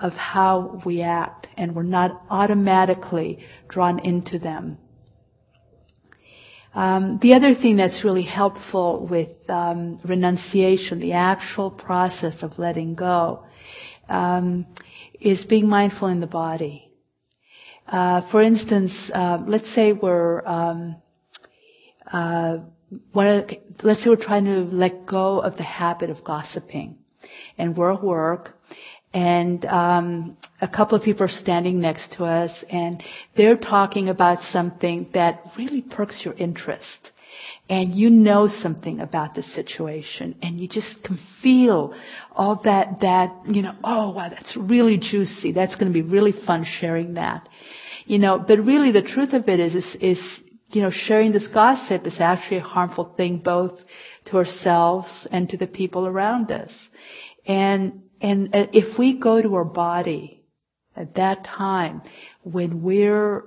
of 0.00 0.12
how 0.12 0.82
we 0.84 1.02
act, 1.02 1.48
and 1.56 1.74
we're 1.74 1.82
not 1.82 2.22
automatically 2.28 3.38
drawn 3.68 3.98
into 4.00 4.38
them. 4.38 4.78
Um, 6.72 7.18
the 7.20 7.34
other 7.34 7.54
thing 7.54 7.76
that's 7.76 8.04
really 8.04 8.22
helpful 8.22 9.06
with 9.10 9.28
um, 9.48 10.00
renunciation, 10.04 11.00
the 11.00 11.14
actual 11.14 11.70
process 11.70 12.42
of 12.42 12.58
letting 12.58 12.94
go, 12.94 13.44
um, 14.08 14.66
is 15.20 15.44
being 15.44 15.68
mindful 15.68 16.08
in 16.08 16.20
the 16.20 16.28
body. 16.28 16.90
Uh, 17.88 18.30
for 18.30 18.40
instance, 18.40 18.92
uh, 19.12 19.38
let's 19.46 19.74
say 19.74 19.92
we're 19.92 20.46
um, 20.46 20.96
uh, 22.12 22.58
let's 23.12 24.04
say 24.04 24.10
we're 24.10 24.16
trying 24.16 24.44
to 24.44 24.60
let 24.60 25.06
go 25.06 25.40
of 25.40 25.56
the 25.56 25.64
habit 25.64 26.08
of 26.08 26.22
gossiping, 26.22 26.98
and 27.58 27.76
we're 27.76 27.92
at 27.92 28.02
work, 28.02 28.56
and 29.12 29.64
um, 29.64 30.36
a 30.60 30.68
couple 30.68 30.96
of 30.96 31.02
people 31.02 31.24
are 31.24 31.28
standing 31.28 31.80
next 31.80 32.12
to 32.12 32.24
us, 32.24 32.52
and 32.70 33.02
they're 33.36 33.56
talking 33.56 34.08
about 34.08 34.42
something 34.52 35.08
that 35.14 35.42
really 35.56 35.82
perks 35.82 36.24
your 36.24 36.34
interest 36.34 37.10
and 37.68 37.94
you 37.94 38.10
know 38.10 38.48
something 38.48 39.00
about 39.00 39.34
the 39.34 39.42
situation 39.42 40.34
and 40.42 40.60
you 40.60 40.68
just 40.68 41.02
can 41.04 41.18
feel 41.42 41.94
all 42.32 42.60
that, 42.64 43.00
that, 43.00 43.32
you 43.46 43.62
know, 43.62 43.74
oh 43.84 44.10
wow, 44.10 44.28
that's 44.28 44.56
really 44.56 44.98
juicy. 44.98 45.52
That's 45.52 45.74
going 45.76 45.92
to 45.92 45.92
be 45.92 46.02
really 46.02 46.32
fun 46.32 46.64
sharing 46.64 47.14
that. 47.14 47.48
You 48.06 48.18
know, 48.18 48.44
but 48.46 48.58
really 48.58 48.92
the 48.92 49.02
truth 49.02 49.32
of 49.34 49.48
it 49.48 49.60
is, 49.60 49.74
is, 49.74 49.96
is 50.00 50.40
you 50.70 50.82
know, 50.82 50.90
sharing 50.90 51.32
this 51.32 51.48
gossip 51.48 52.06
is 52.06 52.16
actually 52.18 52.58
a 52.58 52.62
harmful 52.62 53.14
thing 53.16 53.38
both 53.38 53.78
to 54.26 54.36
ourselves 54.36 55.26
and 55.30 55.48
to 55.50 55.56
the 55.56 55.66
people 55.66 56.06
around 56.06 56.50
us. 56.50 56.72
And, 57.46 58.02
and 58.20 58.54
uh, 58.54 58.66
if 58.72 58.98
we 58.98 59.18
go 59.18 59.40
to 59.40 59.54
our 59.54 59.64
body 59.64 60.42
at 60.96 61.14
that 61.14 61.44
time 61.44 62.02
when 62.42 62.82
we're 62.82 63.44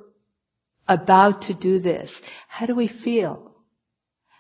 about 0.88 1.44
to 1.44 1.54
do 1.54 1.80
this, 1.80 2.12
how 2.48 2.66
do 2.66 2.76
we 2.76 2.88
feel? 2.88 3.52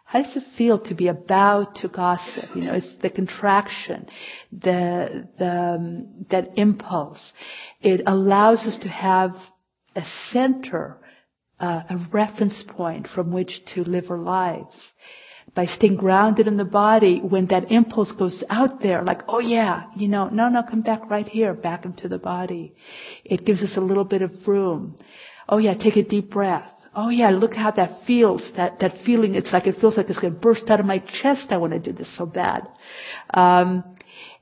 How 0.05 0.21
does 0.21 0.36
it 0.36 0.43
feel 0.57 0.79
to 0.81 0.93
be 0.93 1.07
about 1.07 1.77
to 1.77 1.88
gossip? 1.88 2.55
You 2.55 2.65
know, 2.65 2.73
it's 2.73 2.93
the 3.01 3.09
contraction, 3.09 4.07
the, 4.51 5.27
the, 5.39 5.49
um, 5.49 6.25
that 6.29 6.57
impulse. 6.57 7.34
It 7.81 8.03
allows 8.05 8.67
us 8.67 8.77
to 8.84 8.89
have 8.89 9.36
a 9.95 10.03
center, 10.31 10.97
uh, 11.59 11.81
a 11.89 11.97
reference 12.11 12.63
point 12.67 13.07
from 13.07 13.31
which 13.31 13.65
to 13.73 13.84
live 13.84 14.11
our 14.11 14.19
lives. 14.19 14.79
By 15.56 15.68
staying 15.68 15.97
grounded 15.97 16.47
in 16.47 16.58
the 16.58 16.66
body, 16.66 17.20
when 17.20 17.45
that 17.47 17.72
impulse 17.72 18.12
goes 18.12 18.43
out 18.49 18.82
there, 18.82 19.04
like, 19.04 19.22
oh 19.28 19.39
yeah, 19.39 19.84
you 19.95 20.08
know, 20.08 20.28
no, 20.30 20.49
no, 20.49 20.64
come 20.64 20.82
back 20.82 21.10
right 21.10 21.28
here, 21.28 21.54
back 21.54 21.86
into 21.86 22.08
the 22.08 22.18
body. 22.18 22.74
It 23.24 23.45
gives 23.45 23.62
us 23.62 23.78
a 23.78 23.82
little 23.82 24.04
bit 24.04 24.24
of 24.24 24.47
room. 24.47 24.95
Oh 25.47 25.60
yeah, 25.60 25.76
take 25.76 25.95
a 25.95 26.04
deep 26.04 26.32
breath. 26.32 26.74
Oh 26.95 27.10
yeah, 27.10 27.30
look 27.30 27.54
how 27.54 27.72
that 27.72 28.06
feels. 28.06 28.51
That 28.56 28.80
that 28.80 28.97
feeling. 29.06 29.36
It's 29.36 29.54
like 29.54 29.68
it 29.68 29.80
feels 29.80 29.97
like 29.97 30.10
it's 30.10 30.20
to 30.20 30.30
burst 30.30 30.70
out 30.70 30.80
of 30.80 30.86
my 30.86 30.99
chest. 30.99 31.47
I 31.51 31.58
want 31.58 31.74
to 31.74 31.80
do 31.80 31.91
this 31.91 32.16
so 32.16 32.26
bad. 32.26 32.68
Um, 33.34 33.84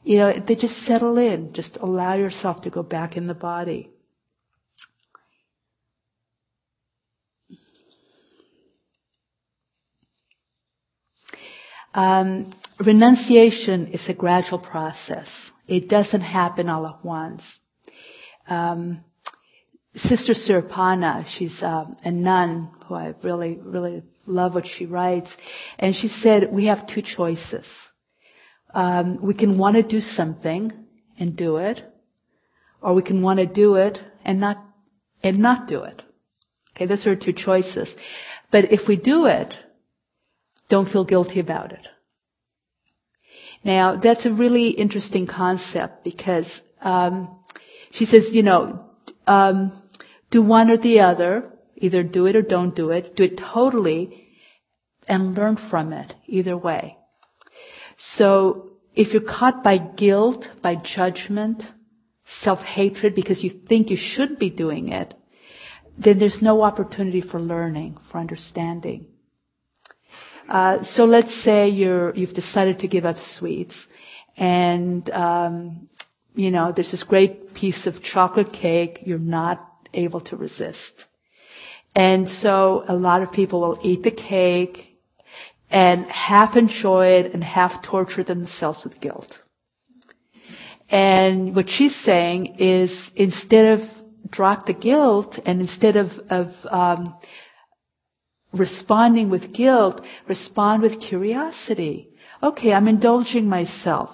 you 0.04 0.18
know, 0.18 0.34
they 0.46 0.56
just 0.56 0.86
settle 0.86 1.18
in. 1.18 1.54
Just 1.54 1.78
allow 1.78 2.16
yourself 2.16 2.62
to 2.64 2.70
go 2.70 2.84
back 2.84 3.18
in 3.18 3.28
the 3.28 3.34
body. 3.34 3.90
Um, 11.94 12.54
renunciation 12.80 13.88
is 13.88 14.08
a 14.08 14.14
gradual 14.14 14.60
process. 14.60 15.28
It 15.68 15.90
doesn't 15.90 16.22
happen 16.22 16.70
all 16.70 16.88
at 16.88 17.04
once. 17.04 17.44
Um, 18.48 19.04
Sister 19.96 20.34
Sirpana, 20.34 21.26
she's 21.28 21.62
uh, 21.62 21.86
a 22.04 22.12
nun 22.12 22.70
who 22.86 22.96
I 22.96 23.14
really, 23.24 23.60
really 23.62 24.04
love 24.26 24.56
what 24.56 24.66
she 24.66 24.86
writes, 24.86 25.30
and 25.78 25.94
she 25.94 26.08
said 26.08 26.52
we 26.52 26.68
have 26.68 26.88
two 26.88 27.02
choices. 27.02 27.66
Um, 28.74 29.20
we 29.22 29.34
can 29.34 29.58
want 29.58 29.76
to 29.76 29.84
do 29.84 30.00
something 30.00 30.72
and 31.20 31.36
do 31.36 31.58
it, 31.58 31.82
or 32.82 32.96
we 32.96 33.02
can 33.02 33.22
want 33.22 33.40
to 33.40 33.46
do 33.46 33.76
it 33.76 34.00
and 34.24 34.40
not 34.40 34.64
and 35.22 35.40
not 35.40 35.68
do 35.68 35.84
it. 35.84 36.02
Okay, 36.76 36.86
those 36.86 37.06
are 37.06 37.16
two 37.16 37.34
choices. 37.34 37.94
But 38.50 38.72
if 38.72 38.88
we 38.88 38.96
do 38.96 39.26
it, 39.26 39.54
don't 40.72 40.90
feel 40.90 41.06
guilty 41.06 41.40
about 41.40 41.74
it. 41.74 41.86
Now 43.64 43.98
that's 43.98 44.26
a 44.26 44.34
really 44.34 44.70
interesting 44.70 45.28
concept 45.28 46.04
because 46.04 46.50
um, 46.82 47.16
she 47.92 48.06
says, 48.06 48.30
you 48.32 48.42
know, 48.42 48.86
um, 49.28 49.58
do 50.32 50.42
one 50.42 50.72
or 50.72 50.78
the 50.78 51.02
other. 51.02 51.30
Either 51.76 52.04
do 52.04 52.26
it 52.28 52.36
or 52.36 52.44
don't 52.44 52.76
do 52.76 52.92
it. 52.92 53.16
Do 53.16 53.24
it 53.24 53.38
totally 53.38 54.28
and 55.08 55.36
learn 55.36 55.58
from 55.70 55.94
it 55.94 56.14
either 56.28 56.56
way. 56.56 56.98
So 57.98 58.70
if 58.96 59.14
you're 59.14 59.32
caught 59.40 59.64
by 59.64 59.78
guilt, 59.78 60.48
by 60.62 60.76
judgment, 60.76 61.64
self-hatred 62.42 63.16
because 63.16 63.44
you 63.44 63.52
think 63.68 63.90
you 63.90 63.98
should 63.98 64.38
be 64.40 64.50
doing 64.50 64.90
it, 64.90 65.14
then 65.98 66.20
there's 66.20 66.42
no 66.42 66.62
opportunity 66.62 67.22
for 67.22 67.40
learning, 67.40 67.98
for 68.12 68.20
understanding. 68.20 69.08
Uh, 70.52 70.84
so 70.84 71.06
let's 71.06 71.34
say 71.46 71.70
you're, 71.70 72.14
you've 72.14 72.34
decided 72.34 72.80
to 72.80 72.88
give 72.90 73.06
up 73.06 73.16
sweets 73.18 73.74
and, 74.36 75.10
um, 75.12 75.88
you 76.36 76.52
know, 76.52 76.74
there's 76.76 76.92
this 76.92 77.04
great 77.04 77.54
piece 77.54 77.88
of 77.88 78.04
chocolate 78.04 78.52
cake 78.52 79.00
you're 79.06 79.18
not 79.18 79.66
able 79.94 80.20
to 80.20 80.36
resist. 80.36 80.92
And 81.96 82.28
so 82.28 82.84
a 82.86 82.94
lot 82.94 83.22
of 83.22 83.32
people 83.32 83.62
will 83.62 83.80
eat 83.82 84.04
the 84.04 84.12
cake 84.12 84.98
and 85.70 86.06
half 86.08 86.58
enjoy 86.58 87.08
it 87.08 87.34
and 87.34 87.42
half 87.42 87.82
torture 87.82 88.26
themselves 88.26 88.84
with 88.84 89.00
guilt. 89.00 89.40
And 90.90 91.56
what 91.56 91.70
she's 91.70 91.96
saying 91.96 92.58
is 92.60 92.92
instead 93.16 93.80
of 93.80 93.90
drop 94.30 94.66
the 94.66 94.74
guilt 94.74 95.40
and 95.46 95.62
instead 95.62 95.96
of, 95.96 96.10
of 96.30 96.48
um, 96.70 97.16
responding 98.54 99.30
with 99.30 99.54
guilt, 99.54 100.02
respond 100.28 100.82
with 100.84 101.00
curiosity. 101.00 102.10
Okay, 102.44 102.74
I'm 102.74 102.88
indulging 102.88 103.48
myself. 103.48 104.10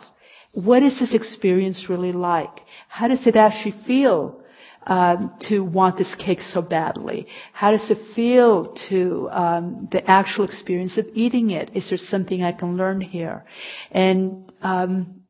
What 0.51 0.83
is 0.83 0.99
this 0.99 1.13
experience 1.13 1.89
really 1.89 2.11
like? 2.11 2.61
How 2.87 3.07
does 3.07 3.25
it 3.27 3.35
actually 3.35 3.75
feel 3.85 4.41
um, 4.85 5.33
to 5.49 5.63
want 5.63 5.97
this 5.97 6.15
cake 6.15 6.41
so 6.41 6.61
badly? 6.61 7.27
How 7.53 7.71
does 7.71 7.89
it 7.91 8.15
feel 8.15 8.75
to 8.89 9.29
um, 9.31 9.87
the 9.91 10.09
actual 10.09 10.45
experience 10.45 10.97
of 10.97 11.05
eating 11.13 11.51
it? 11.51 11.71
Is 11.75 11.89
there 11.89 11.97
something 11.97 12.41
I 12.41 12.53
can 12.53 12.77
learn 12.77 13.01
here? 13.01 13.45
And 13.91 14.51
um, 14.61 15.21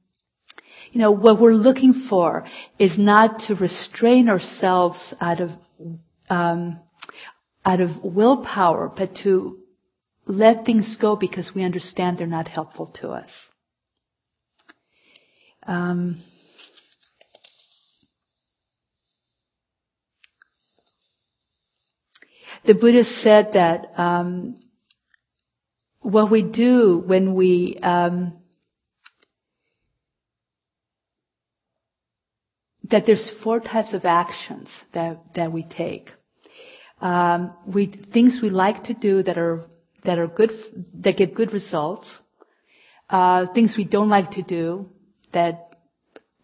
you 0.92 1.02
know 1.02 1.12
what 1.12 1.42
we're 1.42 1.54
looking 1.54 2.06
for 2.10 2.46
is 2.80 2.98
not 2.98 3.42
to 3.48 3.56
restrain 3.56 4.30
ourselves 4.30 5.14
out 5.20 5.42
of 5.42 5.50
um, 6.30 6.80
out 7.68 7.82
of 7.82 8.02
willpower, 8.02 8.90
but 8.96 9.14
to 9.24 9.60
let 10.26 10.66
things 10.66 10.96
go 11.00 11.18
because 11.18 11.52
we 11.54 11.64
understand 11.64 12.18
they're 12.18 12.26
not 12.26 12.48
helpful 12.48 12.88
to 13.02 13.10
us. 13.10 13.30
Um, 15.64 16.24
the 22.66 22.74
Buddha 22.74 23.04
said 23.04 23.50
that 23.54 23.88
um, 23.98 24.62
what 26.00 26.32
we 26.32 26.44
do 26.44 27.04
when 27.06 27.36
we 27.36 27.78
um, 27.84 28.38
that 32.90 33.06
there's 33.06 33.30
four 33.44 33.60
types 33.60 33.94
of 33.94 34.06
actions 34.06 34.70
that 34.94 35.20
that 35.36 35.52
we 35.52 35.64
take. 35.64 36.12
Um, 37.00 37.54
we 37.68 37.88
things 37.88 38.40
we 38.42 38.50
like 38.50 38.86
to 38.86 38.94
do 38.94 39.22
that 39.24 39.38
are 39.38 39.66
that 40.04 40.18
are 40.18 40.28
good 40.28 40.52
that 40.96 41.18
give 41.18 41.36
good 41.36 41.54
results. 41.54 42.10
Uh, 43.10 43.48
things 43.54 43.76
we 43.78 43.86
don't 43.86 44.10
like 44.10 44.32
to 44.32 44.42
do 44.42 44.90
that 45.32 45.70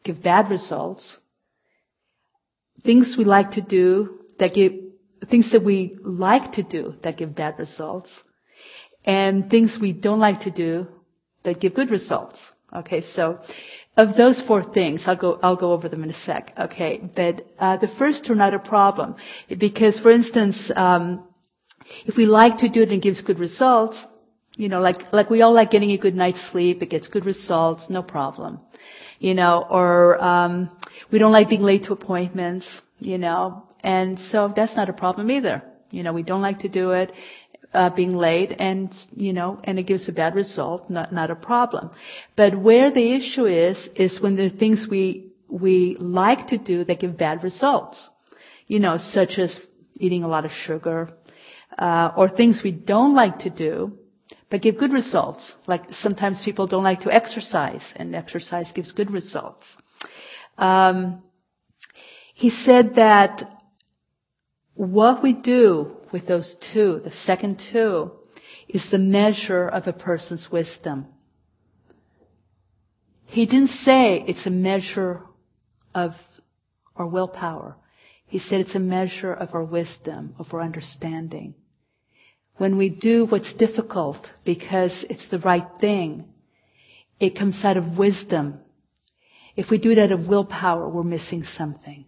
give 0.03 0.21
bad 0.21 0.49
results. 0.49 1.17
Things 2.83 3.15
we 3.17 3.23
like 3.25 3.51
to 3.51 3.61
do 3.61 4.19
that 4.39 4.53
give 4.53 4.73
things 5.29 5.51
that 5.51 5.63
we 5.63 5.97
like 6.03 6.53
to 6.53 6.63
do 6.63 6.95
that 7.03 7.17
give 7.17 7.33
bad 7.33 7.57
results, 7.57 8.09
and 9.05 9.49
things 9.49 9.77
we 9.81 9.93
don't 9.93 10.19
like 10.19 10.41
to 10.41 10.51
do 10.51 10.87
that 11.43 11.59
give 11.59 11.73
good 11.73 11.89
results. 11.89 12.39
Okay, 12.75 13.01
so 13.01 13.39
of 13.97 14.15
those 14.15 14.41
four 14.41 14.63
things, 14.63 15.03
I'll 15.05 15.15
go 15.15 15.39
I'll 15.43 15.55
go 15.55 15.73
over 15.73 15.87
them 15.89 16.03
in 16.03 16.09
a 16.09 16.13
sec. 16.25 16.53
Okay, 16.57 16.99
but 17.15 17.45
uh, 17.59 17.77
the 17.77 17.87
first 17.99 18.29
are 18.29 18.35
not 18.35 18.53
a 18.53 18.59
problem 18.59 19.15
because, 19.59 19.99
for 19.99 20.09
instance, 20.09 20.71
um, 20.75 21.23
if 22.05 22.17
we 22.17 22.25
like 22.25 22.57
to 22.59 22.69
do 22.69 22.81
it 22.81 22.89
and 22.89 22.97
it 22.97 23.03
gives 23.03 23.21
good 23.21 23.39
results, 23.39 23.97
you 24.55 24.69
know, 24.69 24.79
like 24.79 25.13
like 25.13 25.29
we 25.29 25.41
all 25.41 25.53
like 25.53 25.69
getting 25.71 25.91
a 25.91 25.97
good 25.97 26.15
night's 26.15 26.41
sleep, 26.51 26.81
it 26.81 26.89
gets 26.89 27.07
good 27.07 27.25
results, 27.25 27.87
no 27.89 28.01
problem. 28.01 28.59
You 29.19 29.35
know, 29.35 29.65
or 29.69 30.21
um, 30.23 30.69
we 31.11 31.19
don't 31.19 31.31
like 31.31 31.49
being 31.49 31.61
late 31.61 31.83
to 31.85 31.93
appointments, 31.93 32.67
you 32.99 33.17
know, 33.17 33.67
and 33.81 34.19
so 34.19 34.51
that's 34.55 34.75
not 34.75 34.89
a 34.89 34.93
problem 34.93 35.29
either. 35.31 35.61
You 35.91 36.01
know, 36.01 36.11
we 36.11 36.23
don't 36.23 36.41
like 36.41 36.59
to 36.59 36.69
do 36.69 36.91
it, 36.91 37.11
uh, 37.73 37.89
being 37.89 38.15
late 38.15 38.55
and, 38.59 38.93
you 39.15 39.33
know, 39.33 39.59
and 39.63 39.79
it 39.79 39.83
gives 39.83 40.07
a 40.07 40.11
bad 40.11 40.35
result, 40.35 40.89
not, 40.89 41.11
not 41.11 41.31
a 41.31 41.35
problem. 41.35 41.89
But 42.35 42.59
where 42.59 42.91
the 42.91 43.13
issue 43.13 43.45
is, 43.45 43.77
is 43.95 44.21
when 44.21 44.35
there 44.35 44.47
are 44.47 44.49
things 44.49 44.87
we, 44.89 45.31
we 45.49 45.97
like 45.99 46.47
to 46.47 46.57
do 46.57 46.83
that 46.85 46.99
give 46.99 47.17
bad 47.17 47.43
results. 47.43 48.09
You 48.67 48.79
know, 48.79 48.97
such 48.97 49.37
as 49.39 49.59
eating 49.95 50.23
a 50.23 50.27
lot 50.27 50.45
of 50.45 50.51
sugar, 50.51 51.11
uh, 51.77 52.11
or 52.15 52.29
things 52.29 52.61
we 52.63 52.71
don't 52.71 53.15
like 53.15 53.39
to 53.39 53.49
do, 53.49 53.97
but 54.49 54.61
give 54.61 54.77
good 54.77 54.93
results. 54.93 55.53
Like 55.67 55.85
sometimes 55.91 56.41
people 56.43 56.67
don't 56.67 56.83
like 56.83 57.01
to 57.01 57.13
exercise, 57.13 57.83
and 57.95 58.15
exercise 58.15 58.71
gives 58.73 58.91
good 58.91 59.11
results. 59.11 59.65
Um, 60.57 61.23
he 62.33 62.49
said 62.49 62.95
that 62.95 63.62
what 64.75 65.21
we 65.23 65.33
do 65.33 65.91
with 66.11 66.27
those 66.27 66.55
two, 66.73 66.99
the 67.03 67.11
second 67.25 67.61
two, 67.71 68.11
is 68.67 68.89
the 68.91 68.99
measure 68.99 69.67
of 69.67 69.87
a 69.87 69.93
person's 69.93 70.49
wisdom. 70.51 71.07
He 73.25 73.45
didn't 73.45 73.69
say 73.69 74.23
it's 74.27 74.45
a 74.45 74.51
measure 74.51 75.21
of 75.93 76.11
our 76.95 77.07
willpower. 77.07 77.75
He 78.27 78.39
said 78.39 78.61
it's 78.61 78.75
a 78.75 78.79
measure 78.79 79.33
of 79.33 79.53
our 79.53 79.63
wisdom, 79.63 80.35
of 80.39 80.53
our 80.53 80.61
understanding. 80.61 81.55
when 82.57 82.77
we 82.77 82.89
do 82.89 83.25
what's 83.25 83.53
difficult 83.53 84.29
because 84.45 85.05
it's 85.09 85.27
the 85.29 85.39
right 85.39 85.67
thing, 85.79 86.25
it 87.19 87.37
comes 87.37 87.59
out 87.63 87.77
of 87.77 87.97
wisdom. 87.97 88.59
If 89.55 89.69
we 89.69 89.77
do 89.77 89.91
it 89.91 89.99
out 89.99 90.11
of 90.11 90.27
willpower, 90.27 90.87
we're 90.89 91.03
missing 91.03 91.43
something. 91.43 92.05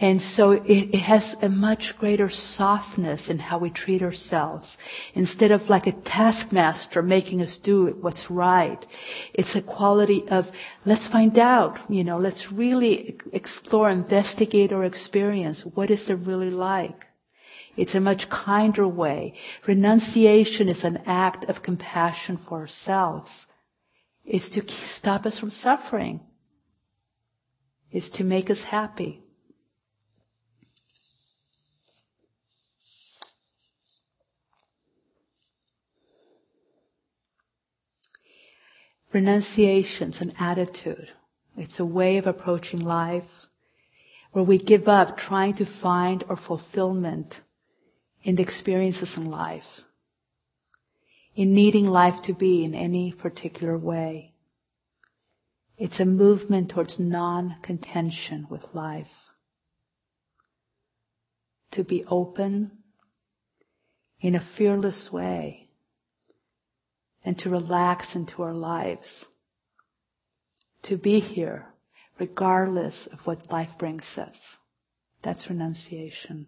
And 0.00 0.20
so 0.20 0.50
it, 0.50 0.64
it, 0.66 0.98
has 0.98 1.36
a 1.40 1.48
much 1.48 1.94
greater 1.98 2.28
softness 2.28 3.28
in 3.28 3.38
how 3.38 3.60
we 3.60 3.70
treat 3.70 4.02
ourselves. 4.02 4.76
Instead 5.14 5.52
of 5.52 5.68
like 5.68 5.86
a 5.86 5.92
taskmaster 5.92 7.00
making 7.00 7.40
us 7.42 7.58
do 7.62 7.96
what's 8.00 8.28
right, 8.28 8.84
it's 9.32 9.54
a 9.54 9.62
quality 9.62 10.24
of 10.28 10.46
let's 10.84 11.06
find 11.06 11.38
out, 11.38 11.78
you 11.88 12.02
know, 12.02 12.18
let's 12.18 12.48
really 12.50 13.18
explore, 13.32 13.88
investigate 13.88 14.72
our 14.72 14.84
experience. 14.84 15.64
What 15.74 15.92
is 15.92 16.10
it 16.10 16.14
really 16.14 16.50
like? 16.50 17.06
It's 17.76 17.94
a 17.94 18.00
much 18.00 18.28
kinder 18.28 18.88
way. 18.88 19.34
Renunciation 19.66 20.68
is 20.68 20.82
an 20.82 21.02
act 21.06 21.44
of 21.44 21.62
compassion 21.62 22.40
for 22.48 22.58
ourselves. 22.58 23.30
It's 24.24 24.50
to 24.50 24.62
stop 24.96 25.24
us 25.24 25.38
from 25.38 25.50
suffering. 25.50 26.20
It's 27.92 28.10
to 28.16 28.24
make 28.24 28.50
us 28.50 28.60
happy. 28.60 29.23
Renunciation's 39.14 40.20
an 40.20 40.32
attitude. 40.40 41.08
It's 41.56 41.78
a 41.78 41.84
way 41.84 42.18
of 42.18 42.26
approaching 42.26 42.80
life 42.80 43.28
where 44.32 44.42
we 44.42 44.58
give 44.58 44.88
up 44.88 45.16
trying 45.16 45.54
to 45.58 45.80
find 45.80 46.24
our 46.28 46.36
fulfillment 46.36 47.32
in 48.24 48.34
the 48.34 48.42
experiences 48.42 49.12
in 49.16 49.30
life, 49.30 49.62
in 51.36 51.54
needing 51.54 51.86
life 51.86 52.24
to 52.24 52.34
be 52.34 52.64
in 52.64 52.74
any 52.74 53.12
particular 53.12 53.78
way. 53.78 54.32
It's 55.78 56.00
a 56.00 56.04
movement 56.04 56.70
towards 56.70 56.98
non-contention 56.98 58.48
with 58.50 58.62
life. 58.72 59.06
To 61.72 61.84
be 61.84 62.04
open 62.08 62.72
in 64.20 64.34
a 64.34 64.44
fearless 64.56 65.08
way 65.12 65.63
and 67.24 67.38
to 67.38 67.50
relax 67.50 68.14
into 68.14 68.42
our 68.42 68.54
lives. 68.54 69.24
To 70.84 70.96
be 70.96 71.20
here 71.20 71.66
regardless 72.18 73.08
of 73.12 73.18
what 73.24 73.50
life 73.50 73.70
brings 73.78 74.04
us. 74.16 74.36
That's 75.22 75.48
renunciation. 75.48 76.46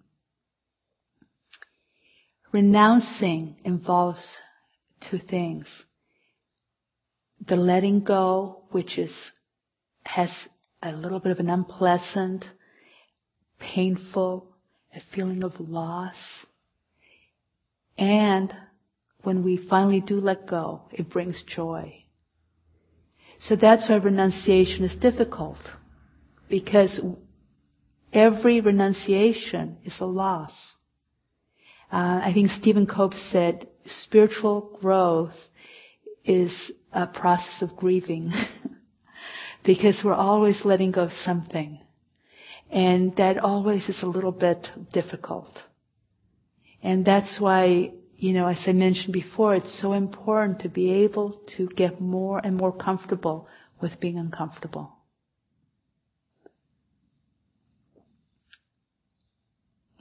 Renouncing 2.53 3.57
involves 3.65 4.37
two 5.11 5.19
things. 5.19 5.67
The 7.47 7.57
letting 7.57 8.05
go, 8.05 8.65
which 8.71 8.99
is, 8.99 9.13
has 10.05 10.31
a 10.83 10.93
little 10.93 11.21
bit 11.21 11.33
of 11.33 11.39
an 11.39 11.51
unpleasant, 11.51 12.45
painful, 13.59 14.55
a 14.95 15.01
feeling 15.15 15.43
of 15.43 15.59
loss. 15.59 16.15
And 17.99 18.55
when 19.27 19.43
we 19.43 19.57
finally 19.57 20.01
do 20.01 20.21
let 20.21 20.47
go, 20.47 20.83
it 20.93 21.11
brings 21.11 21.43
joy. 21.43 22.05
So 23.41 23.57
that's 23.57 23.89
why 23.89 23.97
renunciation 23.97 24.85
is 24.85 24.95
difficult. 24.95 25.59
Because 26.49 27.01
every 28.13 28.61
renunciation 28.61 29.79
is 29.85 29.99
a 30.01 30.07
loss. 30.07 30.77
Uh, 31.93 32.21
I 32.23 32.31
think 32.33 32.51
Stephen 32.51 32.87
Cope 32.87 33.15
said 33.15 33.67
spiritual 33.85 34.79
growth 34.81 35.35
is 36.25 36.71
a 36.93 37.09
process 37.09 37.63
of 37.63 37.77
grieving 37.77 38.31
because 39.65 40.03
we're 40.05 40.15
always 40.15 40.65
letting 40.65 40.93
go 40.93 41.03
of 41.03 41.13
something. 41.13 41.81
And 42.71 43.17
that 43.17 43.39
always 43.39 43.89
is 43.89 44.05
a 44.05 44.07
little 44.07 44.33
bit 44.33 44.69
difficult. 44.93 45.51
And 46.81 47.05
that's 47.05 47.41
why, 47.41 47.93
you 48.19 48.33
know, 48.33 48.47
as 48.47 48.59
I 48.67 48.73
mentioned 48.73 49.13
before, 49.13 49.55
it's 49.55 49.81
so 49.81 49.93
important 49.93 50.61
to 50.61 50.69
be 50.69 50.91
able 51.05 51.33
to 51.57 51.67
get 51.69 52.01
more 52.01 52.41
and 52.43 52.57
more 52.57 52.73
comfortable 52.73 53.47
with 53.81 54.01
being 54.01 54.17
uncomfortable. 54.17 54.93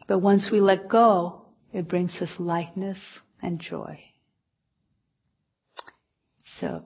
But 0.08 0.20
once 0.20 0.50
we 0.52 0.62
let 0.62 0.88
go, 0.88 1.42
it 1.74 1.88
brings 1.90 2.22
us 2.22 2.30
lightness 2.40 3.00
and 3.42 3.60
joy. 3.60 4.00
So, 6.60 6.84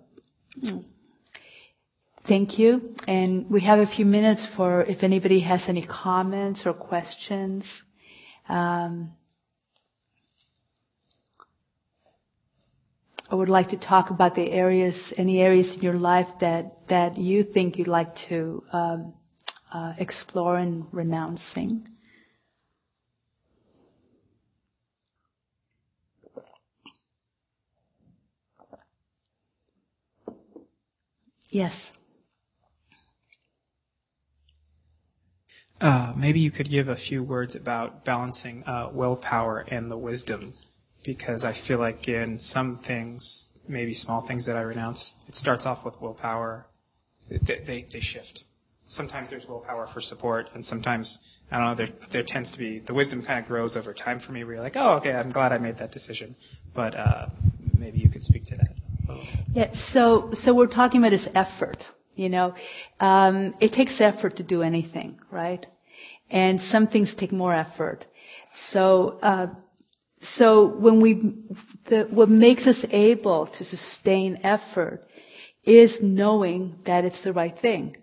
thank 2.27 2.57
you. 2.57 2.95
And 3.07 3.49
we 3.51 3.61
have 3.61 3.79
a 3.79 3.85
few 3.87 4.05
minutes 4.05 4.47
for 4.55 4.83
if 4.83 5.03
anybody 5.03 5.41
has 5.41 5.61
any 5.67 5.85
comments 5.85 6.65
or 6.65 6.73
questions. 6.73 7.65
Um, 8.47 9.11
I 13.31 13.35
would 13.35 13.49
like 13.49 13.69
to 13.69 13.77
talk 13.77 14.09
about 14.09 14.33
the 14.33 14.51
areas, 14.51 15.13
any 15.15 15.39
areas 15.39 15.71
in 15.75 15.81
your 15.81 15.93
life 15.93 16.27
that, 16.41 16.87
that 16.89 17.17
you 17.17 17.43
think 17.43 17.77
you'd 17.77 17.87
like 17.87 18.15
to 18.29 18.63
um, 18.73 19.13
uh, 19.71 19.93
explore 19.99 20.57
in 20.57 20.87
renouncing. 20.91 21.87
Yes. 31.49 31.73
Uh, 35.79 36.13
maybe 36.17 36.39
you 36.39 36.51
could 36.51 36.69
give 36.69 36.87
a 36.89 36.95
few 36.95 37.23
words 37.23 37.55
about 37.55 38.03
balancing 38.03 38.63
uh, 38.65 38.89
willpower 38.91 39.59
and 39.59 39.89
the 39.89 39.97
wisdom, 39.97 40.53
because 41.05 41.43
I 41.45 41.53
feel 41.67 41.79
like 41.79 42.07
in 42.07 42.37
some 42.39 42.79
things, 42.85 43.49
maybe 43.67 43.93
small 43.93 44.25
things 44.27 44.45
that 44.47 44.55
I 44.55 44.61
renounce, 44.61 45.13
it 45.27 45.35
starts 45.35 45.65
off 45.65 45.85
with 45.85 45.99
willpower. 46.01 46.65
They, 47.29 47.59
they, 47.65 47.87
they 47.91 47.99
shift. 47.99 48.43
Sometimes 48.87 49.29
there's 49.29 49.45
willpower 49.47 49.87
for 49.93 50.01
support, 50.01 50.49
and 50.55 50.65
sometimes 50.65 51.19
I 51.51 51.57
don't 51.57 51.65
know. 51.67 51.75
There 51.85 51.95
there 52.11 52.23
tends 52.25 52.51
to 52.53 52.57
be 52.57 52.79
the 52.79 52.93
wisdom 52.93 53.23
kind 53.23 53.39
of 53.39 53.47
grows 53.47 53.77
over 53.77 53.93
time 53.93 54.19
for 54.19 54.31
me. 54.31 54.43
Where 54.43 54.55
you're 54.55 54.63
like, 54.63 54.75
oh, 54.75 54.97
okay, 54.97 55.11
I'm 55.11 55.31
glad 55.31 55.51
I 55.51 55.59
made 55.59 55.77
that 55.77 55.91
decision. 55.91 56.35
But 56.73 56.95
uh, 56.95 57.27
maybe 57.59 57.99
you 57.99 58.09
could 58.09 58.23
speak 58.23 58.47
to 58.47 58.55
that. 58.55 58.69
Yeah, 59.53 59.73
so, 59.73 60.29
so 60.33 60.53
we're 60.53 60.67
talking 60.67 61.01
about 61.01 61.13
is 61.13 61.27
effort, 61.33 61.83
you 62.15 62.29
know. 62.29 62.53
Um, 62.99 63.55
it 63.59 63.73
takes 63.73 63.99
effort 63.99 64.37
to 64.37 64.43
do 64.43 64.61
anything, 64.61 65.19
right? 65.31 65.65
And 66.29 66.61
some 66.61 66.87
things 66.87 67.13
take 67.17 67.31
more 67.31 67.53
effort. 67.53 68.05
So, 68.71 69.19
uh, 69.21 69.47
so 70.21 70.67
when 70.67 71.01
we, 71.01 71.35
the, 71.89 72.07
what 72.09 72.29
makes 72.29 72.67
us 72.67 72.83
able 72.89 73.47
to 73.47 73.63
sustain 73.63 74.41
effort 74.43 75.07
is 75.63 75.97
knowing 76.01 76.79
that 76.85 77.05
it's 77.05 77.21
the 77.23 77.33
right 77.33 77.57
thing. 77.57 77.97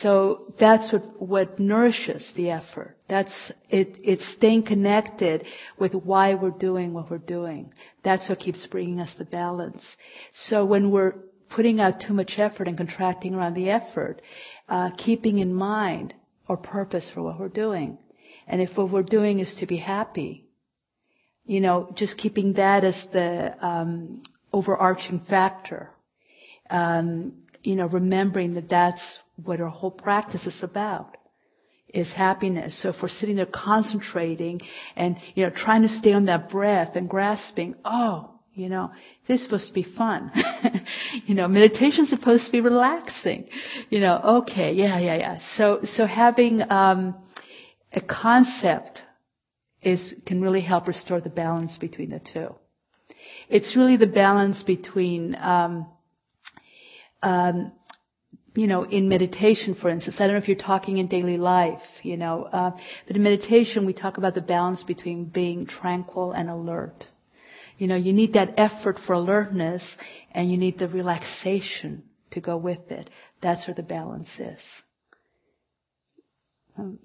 So 0.00 0.54
that's 0.58 0.92
what, 0.92 1.20
what 1.20 1.58
nourishes 1.58 2.30
the 2.36 2.50
effort. 2.50 2.96
That's, 3.08 3.52
it, 3.68 3.98
it's 4.02 4.26
staying 4.32 4.62
connected 4.62 5.44
with 5.78 5.94
why 5.94 6.34
we're 6.34 6.50
doing 6.50 6.94
what 6.94 7.10
we're 7.10 7.18
doing. 7.18 7.74
That's 8.02 8.28
what 8.28 8.38
keeps 8.38 8.66
bringing 8.66 9.00
us 9.00 9.12
the 9.18 9.24
balance. 9.24 9.84
So 10.32 10.64
when 10.64 10.90
we're 10.90 11.14
putting 11.50 11.80
out 11.80 12.00
too 12.00 12.14
much 12.14 12.38
effort 12.38 12.66
and 12.66 12.78
contracting 12.78 13.34
around 13.34 13.54
the 13.54 13.70
effort, 13.70 14.22
uh, 14.68 14.90
keeping 14.96 15.38
in 15.38 15.52
mind 15.52 16.14
our 16.48 16.56
purpose 16.56 17.10
for 17.12 17.22
what 17.22 17.38
we're 17.38 17.48
doing. 17.48 17.98
And 18.46 18.62
if 18.62 18.76
what 18.76 18.90
we're 18.90 19.02
doing 19.02 19.40
is 19.40 19.54
to 19.56 19.66
be 19.66 19.76
happy, 19.76 20.43
you 21.46 21.60
know, 21.60 21.90
just 21.94 22.16
keeping 22.16 22.54
that 22.54 22.84
as 22.84 23.06
the 23.12 23.54
um, 23.64 24.22
overarching 24.52 25.20
factor. 25.28 25.90
Um, 26.70 27.34
you 27.62 27.76
know, 27.76 27.86
remembering 27.86 28.54
that 28.54 28.68
that's 28.68 29.02
what 29.42 29.60
our 29.60 29.68
whole 29.68 29.90
practice 29.90 30.46
is 30.46 30.62
about 30.62 31.16
is 31.88 32.12
happiness. 32.12 32.80
So 32.82 32.90
if 32.90 32.96
we're 33.02 33.08
sitting 33.08 33.36
there 33.36 33.46
concentrating 33.46 34.60
and, 34.96 35.16
you 35.34 35.44
know, 35.44 35.50
trying 35.54 35.82
to 35.82 35.88
stay 35.88 36.12
on 36.12 36.26
that 36.26 36.50
breath 36.50 36.96
and 36.96 37.08
grasping, 37.08 37.76
oh, 37.84 38.30
you 38.52 38.68
know, 38.68 38.90
this 39.26 39.40
is 39.40 39.44
supposed 39.44 39.68
to 39.68 39.72
be 39.72 39.82
fun. 39.82 40.30
you 41.26 41.34
know, 41.34 41.48
meditation's 41.48 42.10
supposed 42.10 42.46
to 42.46 42.52
be 42.52 42.60
relaxing. 42.60 43.48
You 43.90 44.00
know, 44.00 44.42
okay, 44.42 44.72
yeah, 44.72 44.98
yeah, 44.98 45.16
yeah. 45.16 45.38
So, 45.56 45.80
so 45.84 46.06
having, 46.06 46.62
um, 46.70 47.16
a 47.92 48.00
concept 48.00 49.02
is, 49.84 50.14
can 50.26 50.40
really 50.40 50.60
help 50.60 50.88
restore 50.88 51.20
the 51.20 51.30
balance 51.30 51.78
between 51.78 52.10
the 52.10 52.20
two. 52.20 52.54
It's 53.48 53.76
really 53.76 53.96
the 53.96 54.06
balance 54.06 54.62
between, 54.62 55.36
um, 55.36 55.86
um, 57.22 57.72
you 58.54 58.66
know, 58.66 58.84
in 58.84 59.08
meditation, 59.08 59.74
for 59.74 59.88
instance, 59.88 60.16
I 60.18 60.26
don't 60.26 60.36
know 60.36 60.42
if 60.42 60.48
you're 60.48 60.56
talking 60.56 60.98
in 60.98 61.08
daily 61.08 61.38
life, 61.38 61.82
you 62.02 62.16
know, 62.16 62.44
uh, 62.44 62.70
but 63.06 63.16
in 63.16 63.22
meditation 63.22 63.86
we 63.86 63.92
talk 63.92 64.18
about 64.18 64.34
the 64.34 64.40
balance 64.40 64.82
between 64.82 65.24
being 65.24 65.66
tranquil 65.66 66.32
and 66.32 66.48
alert. 66.48 67.06
You 67.78 67.88
know, 67.88 67.96
you 67.96 68.12
need 68.12 68.34
that 68.34 68.54
effort 68.56 69.00
for 69.04 69.14
alertness 69.14 69.82
and 70.30 70.50
you 70.50 70.56
need 70.56 70.78
the 70.78 70.88
relaxation 70.88 72.04
to 72.30 72.40
go 72.40 72.56
with 72.56 72.90
it. 72.90 73.10
That's 73.42 73.66
where 73.66 73.74
the 73.74 73.82
balance 73.82 74.28
is. 74.38 74.60
Um, 76.78 76.98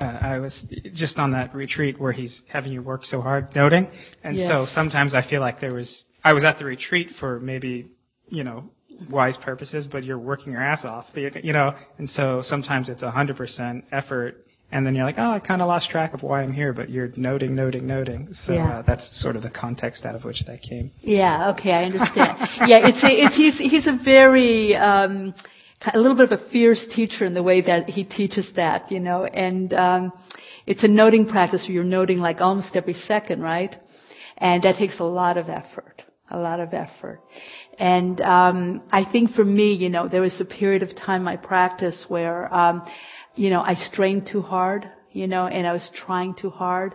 uh, 0.00 0.04
I 0.04 0.38
was 0.38 0.66
just 0.92 1.18
on 1.18 1.32
that 1.32 1.54
retreat 1.54 2.00
where 2.00 2.12
he's 2.12 2.42
having 2.48 2.72
you 2.72 2.82
work 2.82 3.04
so 3.04 3.20
hard 3.20 3.54
noting, 3.54 3.88
and 4.22 4.36
yes. 4.36 4.48
so 4.48 4.66
sometimes 4.68 5.14
I 5.14 5.22
feel 5.22 5.40
like 5.40 5.60
there 5.60 5.74
was 5.74 6.04
I 6.22 6.32
was 6.32 6.44
at 6.44 6.58
the 6.58 6.64
retreat 6.64 7.10
for 7.18 7.38
maybe 7.38 7.90
you 8.28 8.44
know 8.44 8.70
wise 9.08 9.36
purposes, 9.36 9.86
but 9.86 10.04
you're 10.04 10.18
working 10.18 10.52
your 10.52 10.62
ass 10.62 10.84
off, 10.84 11.06
you 11.14 11.52
know, 11.52 11.74
and 11.98 12.08
so 12.08 12.42
sometimes 12.42 12.88
it's 12.88 13.02
a 13.02 13.10
hundred 13.10 13.36
percent 13.36 13.84
effort, 13.92 14.44
and 14.72 14.84
then 14.84 14.94
you're 14.94 15.04
like, 15.04 15.18
oh, 15.18 15.30
I 15.30 15.38
kind 15.38 15.62
of 15.62 15.68
lost 15.68 15.90
track 15.90 16.14
of 16.14 16.22
why 16.22 16.42
I'm 16.42 16.52
here, 16.52 16.72
but 16.72 16.90
you're 16.90 17.10
noting, 17.16 17.54
noting, 17.54 17.86
noting. 17.86 18.32
So 18.32 18.52
yeah. 18.52 18.78
uh, 18.78 18.82
that's 18.82 19.20
sort 19.20 19.36
of 19.36 19.42
the 19.42 19.50
context 19.50 20.04
out 20.04 20.14
of 20.16 20.24
which 20.24 20.44
that 20.46 20.62
came. 20.62 20.90
Yeah. 21.00 21.50
Okay, 21.52 21.72
I 21.72 21.84
understand. 21.84 22.38
yeah, 22.66 22.88
it's 22.88 23.02
a, 23.02 23.10
it's 23.10 23.36
he's 23.36 23.58
he's 23.58 23.86
a 23.86 23.96
very 24.04 24.74
um, 24.74 25.34
a 25.92 25.98
little 25.98 26.16
bit 26.16 26.30
of 26.30 26.40
a 26.40 26.50
fierce 26.50 26.86
teacher 26.86 27.24
in 27.24 27.34
the 27.34 27.42
way 27.42 27.60
that 27.60 27.88
he 27.88 28.04
teaches 28.04 28.50
that, 28.56 28.90
you 28.90 29.00
know, 29.00 29.24
and 29.24 29.72
um, 29.74 30.12
it's 30.66 30.82
a 30.82 30.88
noting 30.88 31.26
practice 31.26 31.66
where 31.66 31.74
you're 31.74 31.84
noting 31.84 32.18
like 32.18 32.40
almost 32.40 32.74
every 32.76 32.94
second, 32.94 33.42
right? 33.42 33.76
And 34.38 34.62
that 34.62 34.76
takes 34.76 34.98
a 34.98 35.04
lot 35.04 35.36
of 35.36 35.48
effort, 35.48 36.02
a 36.30 36.38
lot 36.38 36.60
of 36.60 36.72
effort. 36.72 37.20
And 37.78 38.20
um, 38.20 38.82
I 38.90 39.04
think 39.04 39.32
for 39.32 39.44
me, 39.44 39.74
you 39.74 39.90
know, 39.90 40.08
there 40.08 40.22
was 40.22 40.40
a 40.40 40.44
period 40.44 40.82
of 40.82 40.96
time 40.96 41.28
I 41.28 41.36
practiced 41.36 42.08
where, 42.08 42.52
um, 42.52 42.86
you 43.34 43.50
know, 43.50 43.60
I 43.60 43.74
strained 43.74 44.26
too 44.26 44.42
hard, 44.42 44.88
you 45.12 45.26
know, 45.26 45.46
and 45.46 45.66
I 45.66 45.72
was 45.72 45.90
trying 45.94 46.34
too 46.34 46.50
hard. 46.50 46.94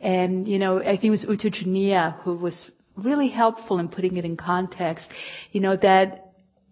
And, 0.00 0.48
you 0.48 0.58
know, 0.58 0.80
I 0.80 0.96
think 0.96 1.04
it 1.04 1.10
was 1.10 1.24
U 1.24 1.36
Tejaniya 1.36 2.20
who 2.22 2.34
was 2.34 2.70
really 2.96 3.28
helpful 3.28 3.78
in 3.78 3.88
putting 3.88 4.16
it 4.16 4.24
in 4.24 4.36
context, 4.36 5.06
you 5.52 5.60
know, 5.60 5.76
that, 5.76 6.29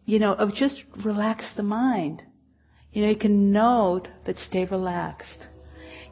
you 0.08 0.18
know, 0.18 0.32
of 0.32 0.54
just 0.54 0.84
relax 1.04 1.44
the 1.54 1.62
mind. 1.62 2.22
You 2.94 3.02
know, 3.02 3.10
you 3.10 3.18
can 3.18 3.52
note, 3.52 4.08
but 4.24 4.38
stay 4.38 4.64
relaxed. 4.64 5.46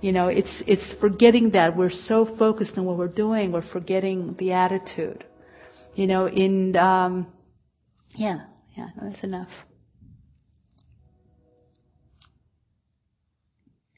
You 0.03 0.12
know, 0.12 0.28
it's, 0.28 0.62
it's 0.66 0.92
forgetting 1.01 1.53
that 1.53 1.78
we're 1.78 1.88
so 1.88 2.26
focused 2.26 2.76
on 2.76 2.84
what 2.84 2.99
we're 2.99 3.09
doing, 3.09 3.53
we're 3.53 3.62
forgetting 3.62 4.36
the 4.38 4.53
attitude. 4.53 5.24
You 5.94 6.09
know, 6.09 6.28
in, 6.28 6.76
um, 6.76 7.28
yeah, 8.14 8.40
yeah, 8.76 8.88
that's 9.01 9.24
enough. 9.24 9.49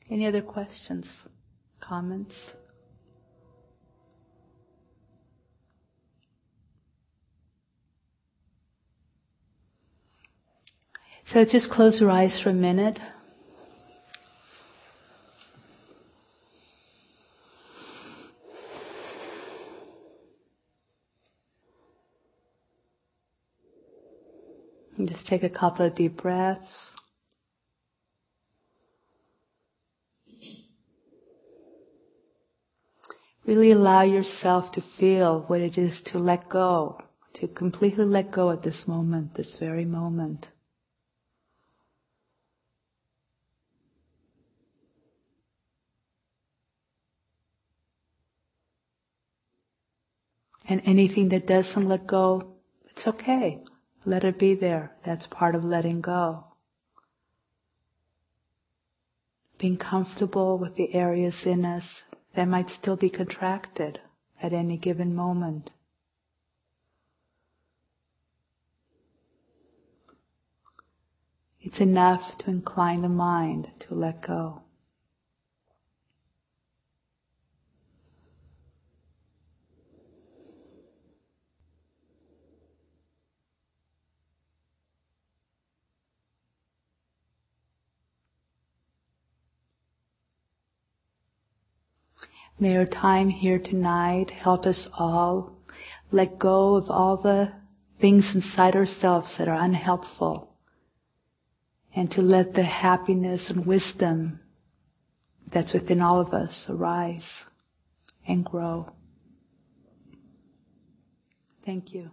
Any 0.09 0.27
other 0.27 0.43
questions, 0.43 1.09
comments? 1.81 2.35
So 11.33 11.45
just 11.45 11.71
close 11.71 12.01
your 12.01 12.11
eyes 12.11 12.41
for 12.43 12.49
a 12.49 12.55
minute. 12.55 12.99
And 24.97 25.07
just 25.07 25.27
take 25.27 25.43
a 25.43 25.51
couple 25.51 25.85
of 25.85 25.95
deep 25.95 26.17
breaths. 26.17 26.95
Really 33.47 33.73
allow 33.73 34.03
yourself 34.03 34.73
to 34.73 34.83
feel 34.99 35.45
what 35.47 35.61
it 35.61 35.77
is 35.77 36.03
to 36.07 36.19
let 36.19 36.49
go, 36.49 37.03
to 37.35 37.49
completely 37.49 38.07
let 38.07 38.33
go 38.33 38.51
at 38.51 38.63
this 38.63 38.85
moment, 38.87 39.35
this 39.35 39.57
very 39.61 39.85
moment. 39.85 40.47
And 50.69 50.83
anything 50.85 51.31
that 51.31 51.47
doesn't 51.47 51.89
let 51.89 52.07
go, 52.07 52.55
it's 52.91 53.07
okay. 53.07 53.63
Let 54.05 54.25
it 54.25 54.39
be 54.39 54.55
there. 54.55 54.93
That's 55.05 55.27
part 55.27 55.55
of 55.55 55.65
letting 55.65 56.03
go. 56.03 56.45
Being 59.59 59.79
comfortable 59.79 60.59
with 60.59 60.77
the 60.77 60.95
areas 60.95 61.35
in 61.45 61.65
us 61.65 62.03
that 62.37 62.45
might 62.45 62.69
still 62.69 62.97
be 62.97 63.11
contracted 63.11 63.99
at 64.43 64.53
any 64.53 64.77
given 64.77 65.15
moment. 65.15 65.71
It's 71.61 71.81
enough 71.81 72.39
to 72.39 72.51
incline 72.51 73.03
the 73.03 73.09
mind 73.09 73.69
to 73.81 73.95
let 73.95 74.23
go. 74.23 74.63
May 92.61 92.77
our 92.77 92.87
time 92.87 93.29
here 93.29 93.61
tonight 93.61 94.31
help 94.31 94.67
us 94.67 94.89
all 94.99 95.57
let 96.11 96.41
go 96.41 96.75
of 96.75 96.91
all 96.91 97.17
the 97.17 97.53
things 98.01 98.33
inside 98.35 98.75
ourselves 98.75 99.37
that 99.39 99.47
are 99.47 99.65
unhelpful 99.65 100.53
and 101.95 102.11
to 102.13 102.21
let 102.21 102.55
the 102.55 102.65
happiness 102.65 103.49
and 103.49 103.65
wisdom 103.65 104.41
that's 105.53 105.73
within 105.73 106.01
all 106.01 106.21
of 106.21 106.35
us 106.35 106.67
arise 106.69 107.23
and 108.27 108.45
grow. 108.45 108.91
Thank 111.65 111.95
you. 111.95 112.11